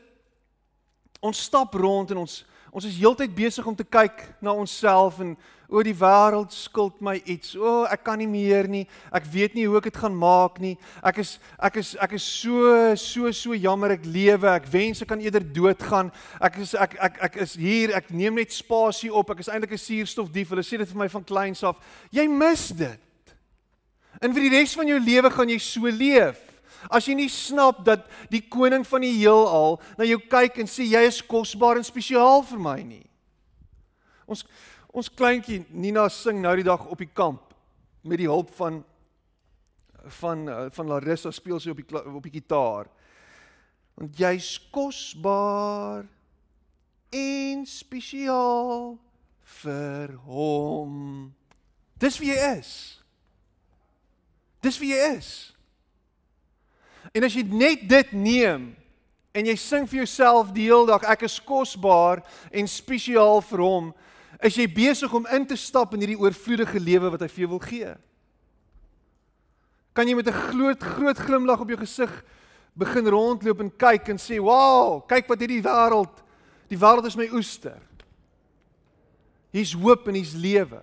ons 1.20 1.44
stap 1.50 1.74
rond 1.74 2.12
en 2.12 2.18
ons 2.26 2.46
ons 2.78 2.86
is 2.86 2.98
heeltyd 3.00 3.32
besig 3.34 3.66
om 3.66 3.76
te 3.76 3.86
kyk 3.88 4.20
na 4.44 4.52
onsself 4.54 5.22
en 5.24 5.32
o 5.68 5.82
die 5.84 5.96
wêreld 5.96 6.54
skuld 6.56 7.02
my 7.04 7.18
iets. 7.28 7.56
O 7.60 7.84
ek 7.92 8.06
kan 8.08 8.20
nie 8.20 8.30
meer 8.30 8.70
nie. 8.72 8.86
Ek 9.12 9.26
weet 9.32 9.56
nie 9.58 9.66
hoe 9.68 9.80
ek 9.82 9.90
dit 9.90 10.00
gaan 10.00 10.16
maak 10.16 10.62
nie. 10.64 10.76
Ek 11.04 11.20
is 11.24 11.34
ek 11.60 11.80
is 11.82 11.94
ek 12.04 12.16
is 12.16 12.24
so 12.24 12.96
so 13.00 13.32
so 13.36 13.56
jammer 13.58 13.98
ek 13.98 14.08
lewe. 14.08 14.48
Ek 14.54 14.70
wens 14.72 15.04
ek 15.04 15.12
kan 15.12 15.24
eerder 15.24 15.44
doodgaan. 15.44 16.12
Ek 16.40 16.62
is 16.64 16.76
ek 16.78 16.96
ek 17.10 17.20
ek 17.30 17.40
is 17.44 17.58
hier. 17.60 17.96
Ek 18.00 18.12
neem 18.16 18.40
net 18.40 18.56
spasie 18.56 19.12
op. 19.12 19.36
Ek 19.36 19.44
is 19.44 19.52
eintlik 19.52 19.76
'n 19.76 19.84
suurstofdief. 19.84 20.56
Hulle 20.56 20.64
sê 20.64 20.80
dit 20.80 20.88
vir 20.88 21.02
my 21.04 21.10
van 21.10 21.24
kleins 21.24 21.64
af. 21.64 21.76
Jy 22.12 22.28
mis 22.28 22.70
dit. 22.70 23.04
En 24.22 24.34
vir 24.34 24.48
die 24.48 24.56
res 24.56 24.74
van 24.74 24.88
jou 24.88 25.00
lewe 25.00 25.30
gaan 25.30 25.50
jy 25.50 25.60
so 25.60 25.84
leef. 25.90 26.47
As 26.90 27.08
jy 27.08 27.18
nie 27.18 27.30
snap 27.32 27.84
dat 27.86 28.06
die 28.32 28.42
koning 28.42 28.86
van 28.88 29.04
die 29.04 29.16
heelal 29.20 29.80
na 30.00 30.08
jou 30.08 30.20
kyk 30.30 30.62
en 30.64 30.70
sê 30.72 30.88
jy 30.88 31.04
is 31.08 31.22
kosbaar 31.22 31.80
en 31.80 31.88
spesiaal 31.88 32.44
vir 32.48 32.62
my 32.64 32.80
nie. 32.84 33.06
Ons 34.28 34.46
ons 34.98 35.10
kleintjie 35.14 35.62
Nina 35.70 36.08
sing 36.10 36.40
nou 36.42 36.56
die 36.58 36.66
dag 36.66 36.86
op 36.88 36.98
die 36.98 37.12
kamp 37.12 37.54
met 38.08 38.22
die 38.22 38.30
hulp 38.30 38.54
van 38.58 38.84
van 40.20 40.48
eh, 40.50 40.68
van 40.72 40.88
Larissa 40.88 41.32
speel 41.32 41.60
sy 41.60 41.74
op 41.74 41.82
die 41.82 42.04
op 42.04 42.24
die 42.24 42.38
gitaar. 42.40 42.88
Want 43.98 44.16
jy's 44.20 44.56
kosbaar 44.72 46.06
en 47.12 47.66
spesiaal 47.68 48.96
vir 49.62 50.16
hom. 50.28 51.34
Dis 52.00 52.20
wie 52.22 52.32
jy 52.32 52.56
is. 52.60 52.72
Dis 54.62 54.80
wie 54.80 54.94
jy 54.94 55.14
is. 55.18 55.32
En 57.14 57.24
as 57.24 57.36
jy 57.36 57.44
net 57.44 57.88
dit 57.90 58.12
neem 58.12 58.72
en 59.38 59.46
jy 59.46 59.56
sing 59.60 59.86
vir 59.88 60.02
jouself 60.02 60.50
die 60.56 60.66
hele 60.66 60.88
dag 60.90 61.06
ek 61.12 61.28
is 61.28 61.38
kosbaar 61.44 62.24
en 62.50 62.70
spesiaal 62.70 63.42
vir 63.46 63.62
hom, 63.62 63.92
is 64.44 64.58
jy 64.58 64.68
besig 64.70 65.14
om 65.14 65.28
in 65.34 65.46
te 65.50 65.58
stap 65.58 65.94
in 65.94 66.04
hierdie 66.04 66.20
oorvloedige 66.20 66.82
lewe 66.82 67.12
wat 67.14 67.24
hy 67.26 67.30
vir 67.32 67.44
jou 67.46 67.52
wil 67.56 67.64
gee. 67.64 67.94
Kan 69.98 70.08
jy 70.08 70.16
met 70.16 70.28
'n 70.28 70.42
groot 70.52 70.84
groot 70.84 71.18
glimlag 71.18 71.62
op 71.62 71.70
jou 71.70 71.78
gesig 71.78 72.12
begin 72.78 73.08
rondloop 73.08 73.60
en 73.60 73.72
kyk 73.72 74.10
en 74.10 74.18
sê, 74.18 74.40
"Wow, 74.40 75.08
kyk 75.08 75.28
wat 75.28 75.40
hierdie 75.40 75.64
wêreld, 75.64 76.24
die 76.70 76.78
wêreld 76.78 77.06
is 77.06 77.18
my 77.18 77.30
oester." 77.34 77.82
Hier's 79.52 79.74
hoop 79.74 80.08
en 80.08 80.14
hier's 80.14 80.34
lewe. 80.34 80.82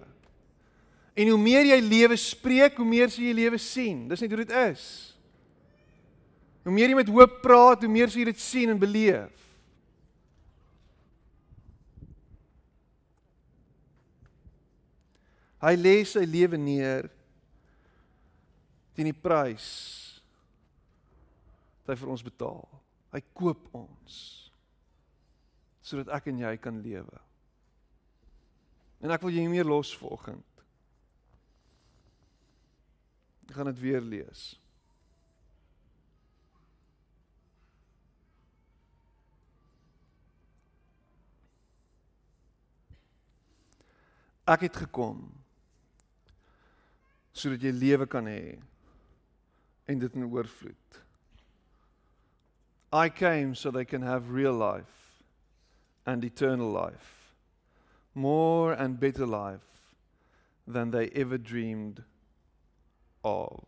En 1.14 1.28
hoe 1.28 1.38
meer 1.38 1.64
jy 1.64 1.80
lewe 1.80 2.16
spreek, 2.16 2.76
hoe 2.76 2.86
meer 2.86 3.10
sal 3.10 3.24
jy 3.24 3.32
lewe 3.32 3.58
sien. 3.58 4.08
Dis 4.08 4.20
net 4.20 4.30
hoe 4.30 4.44
dit 4.44 4.50
is. 4.50 5.13
Hoe 6.64 6.72
meer 6.72 6.90
jy 6.90 6.96
met 6.96 7.12
hoop 7.12 7.40
praat, 7.44 7.84
hoe 7.84 7.92
meer 7.92 8.08
sal 8.08 8.22
jy 8.22 8.30
dit 8.30 8.40
sien 8.40 8.72
en 8.72 8.80
beleef. 8.80 9.42
Hy 15.64 15.74
lê 15.80 15.98
sy 16.08 16.24
lewe 16.28 16.58
neer 16.60 17.08
teen 18.96 19.08
die 19.08 19.16
prys 19.16 19.68
wat 21.84 21.94
hy 21.94 22.00
vir 22.00 22.12
ons 22.14 22.24
betaal. 22.24 22.64
Hy 23.14 23.20
koop 23.36 23.68
ons 23.76 24.18
sodat 25.84 26.08
ek 26.16 26.30
en 26.32 26.40
jy 26.40 26.54
kan 26.64 26.80
lewe. 26.80 27.20
En 29.04 29.12
ek 29.12 29.24
wil 29.24 29.34
jou 29.36 29.44
meer 29.52 29.68
los 29.68 29.90
vanoggend. 30.00 30.64
Ek 33.44 33.56
gaan 33.58 33.68
dit 33.68 33.82
weer 33.82 34.00
lees. 34.00 34.54
Ek 44.46 44.66
het 44.66 44.76
gekom 44.76 45.22
sodat 47.34 47.64
jy 47.64 47.72
lewe 47.74 48.06
kan 48.06 48.28
hê 48.30 48.54
en 49.90 49.98
dit 49.98 50.16
in 50.16 50.28
oorvloed. 50.28 51.00
I 52.94 53.08
came 53.08 53.54
so 53.54 53.70
they 53.70 53.84
can 53.84 54.02
have 54.02 54.30
real 54.30 54.54
life 54.54 55.24
and 56.06 56.24
eternal 56.24 56.70
life. 56.70 57.34
More 58.14 58.72
and 58.72 59.00
better 59.00 59.26
life 59.26 59.96
than 60.66 60.90
they 60.90 61.08
ever 61.08 61.36
dreamed 61.36 62.04
of. 63.24 63.64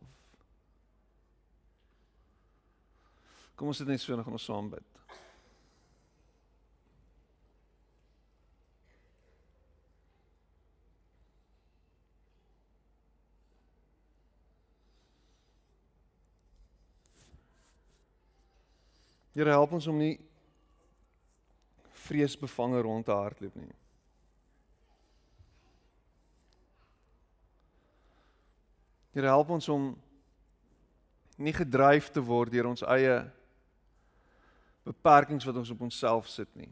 Kom 3.56 3.72
ons 3.72 3.80
sit 3.80 3.88
net 3.88 4.00
so 4.00 4.14
en 4.14 4.22
gaan 4.22 4.36
ons 4.36 4.46
saam 4.46 4.68
bid. 4.70 4.95
Here 19.36 19.52
help 19.52 19.74
ons 19.76 19.84
om 19.86 19.98
nie 20.00 20.14
vreesbevange 22.06 22.78
rond 22.80 23.04
te 23.04 23.12
hardloop 23.12 23.56
nie. 23.60 23.74
Here 29.12 29.28
help 29.28 29.52
ons 29.52 29.68
om 29.68 29.90
nie 31.36 31.52
gedryf 31.52 32.08
te 32.14 32.22
word 32.24 32.54
deur 32.54 32.70
ons 32.70 32.84
eie 32.96 33.18
beperkings 34.88 35.44
wat 35.44 35.60
ons 35.60 35.74
op 35.74 35.84
onsself 35.84 36.32
sit 36.32 36.48
nie. 36.56 36.70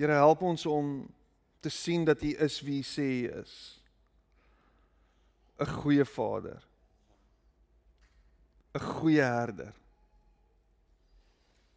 Here 0.00 0.16
help 0.16 0.40
ons 0.40 0.64
om 0.64 0.96
te 1.60 1.68
sien 1.68 2.08
dat 2.08 2.24
U 2.24 2.32
is 2.48 2.60
wie 2.64 2.80
U 2.80 2.90
sê 2.94 3.10
U 3.28 3.30
is. 3.44 3.81
'n 5.58 5.66
goeie 5.66 6.04
vader. 6.04 6.68
'n 8.74 8.80
goeie 8.80 9.20
herder. 9.20 9.74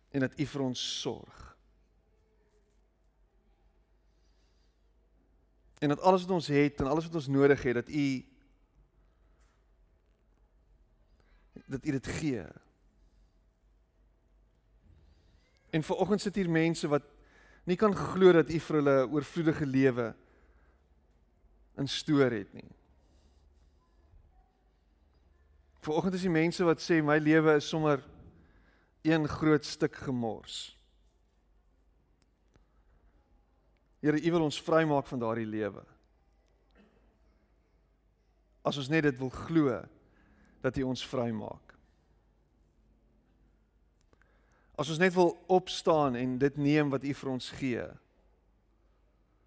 En 0.09 0.19
dat 0.19 0.39
U 0.39 0.45
vir 0.45 0.61
ons 0.61 1.01
sorg. 1.01 1.57
En 5.79 5.89
dat 5.89 5.99
alles 5.99 6.21
wat 6.21 6.31
ons 6.31 6.47
het 6.47 6.79
en 6.79 6.87
alles 6.87 7.05
wat 7.05 7.15
ons 7.15 7.27
nodig 7.27 7.63
het 7.63 7.73
dat 7.73 7.89
U 7.89 8.25
dat 11.65 11.85
U 11.85 11.91
dit 11.91 12.07
gee. 12.07 12.45
En 15.69 15.83
vanoggend 15.83 16.21
sit 16.21 16.35
hier 16.35 16.49
mense 16.49 16.87
wat 16.87 17.03
nie 17.63 17.75
kan 17.75 17.95
glo 17.95 18.31
dat 18.31 18.49
U 18.49 18.59
vir 18.59 18.75
hulle 18.75 18.97
oorvloedige 19.07 19.65
lewe 19.65 20.15
in 21.75 21.87
stoor 21.87 22.31
het 22.31 22.53
nie. 22.53 22.69
Vanoggend 25.85 26.17
is 26.17 26.23
die 26.25 26.33
mense 26.33 26.65
wat 26.65 26.81
sê 26.81 26.97
my 27.05 27.19
lewe 27.21 27.59
is 27.59 27.67
sommer 27.69 28.01
een 29.05 29.27
groot 29.29 29.65
stuk 29.65 29.99
gemors. 30.01 30.73
Here, 34.01 34.17
U 34.17 34.31
wil 34.33 34.47
ons 34.47 34.57
vrymaak 34.61 35.05
van 35.09 35.21
daardie 35.21 35.45
lewe. 35.45 35.83
As 38.65 38.79
ons 38.81 38.89
net 38.89 39.05
dit 39.05 39.19
wil 39.21 39.29
glo 39.29 39.77
dat 40.65 40.77
U 40.81 40.87
ons 40.89 41.05
vrymaak. 41.05 41.75
As 44.81 44.89
ons 44.89 44.99
net 44.99 45.13
wil 45.13 45.35
opstaan 45.53 46.17
en 46.17 46.35
dit 46.41 46.57
neem 46.57 46.89
wat 46.89 47.05
U 47.05 47.13
vir 47.13 47.33
ons 47.35 47.51
gee 47.61 47.85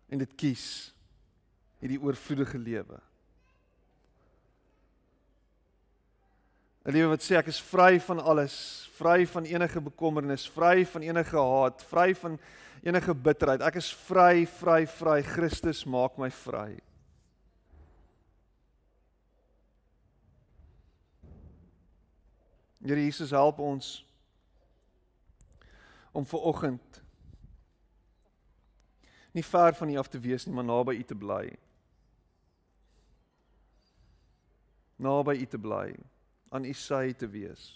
en 0.09 0.22
dit 0.22 0.39
kies 0.39 0.68
hierdie 1.82 1.99
oorvloedige 1.99 2.62
lewe. 2.62 3.03
'n 6.89 6.95
lewe 6.97 7.11
wat 7.12 7.20
sê 7.20 7.36
ek 7.36 7.51
is 7.53 7.61
vry 7.61 7.99
van 8.01 8.20
alles, 8.24 8.89
vry 8.97 9.26
van 9.28 9.45
enige 9.45 9.80
bekommernis, 9.80 10.47
vry 10.49 10.86
van 10.89 11.05
enige 11.05 11.36
haat, 11.36 11.84
vry 11.84 12.14
van 12.16 12.39
enige 12.80 13.12
bitterheid. 13.14 13.61
Ek 13.61 13.76
is 13.76 13.91
vry, 13.93 14.47
vry, 14.47 14.86
vry. 14.89 15.18
Christus 15.22 15.84
maak 15.84 16.16
my 16.16 16.30
vry. 16.32 16.78
Here 22.80 23.05
Jesus 23.05 23.36
help 23.36 23.61
ons 23.61 24.07
om 26.16 26.24
ver 26.24 26.41
oggend 26.41 27.03
nie 29.36 29.45
ver 29.45 29.74
van 29.76 29.91
U 29.93 29.99
af 30.01 30.09
te 30.09 30.18
wees 30.18 30.47
nie, 30.47 30.55
maar 30.57 30.64
naby 30.64 30.97
U 30.97 31.03
te 31.05 31.14
bly. 31.14 31.51
Naby 34.97 35.43
U 35.45 35.47
te 35.53 35.61
bly 35.61 35.93
aan 36.49 36.64
u 36.64 36.72
sy 36.72 37.12
te 37.12 37.28
wees. 37.28 37.66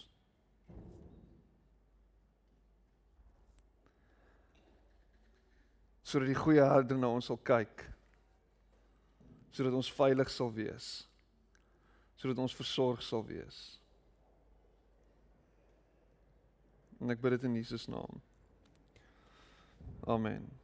Sodat 6.02 6.28
die 6.28 6.36
goeie 6.36 6.64
herder 6.64 6.98
na 7.00 7.08
ons 7.16 7.30
sal 7.30 7.40
kyk. 7.40 7.86
Sodat 9.52 9.76
ons 9.76 9.92
veilig 9.96 10.32
sal 10.32 10.52
wees. 10.56 10.90
Sodat 12.20 12.40
ons 12.44 12.56
versorg 12.56 13.04
sal 13.04 13.24
wees. 13.28 13.62
En 17.00 17.10
ek 17.12 17.22
bid 17.22 17.36
dit 17.36 17.48
in 17.48 17.60
Jesus 17.60 17.88
naam. 17.90 18.20
Amen. 20.06 20.61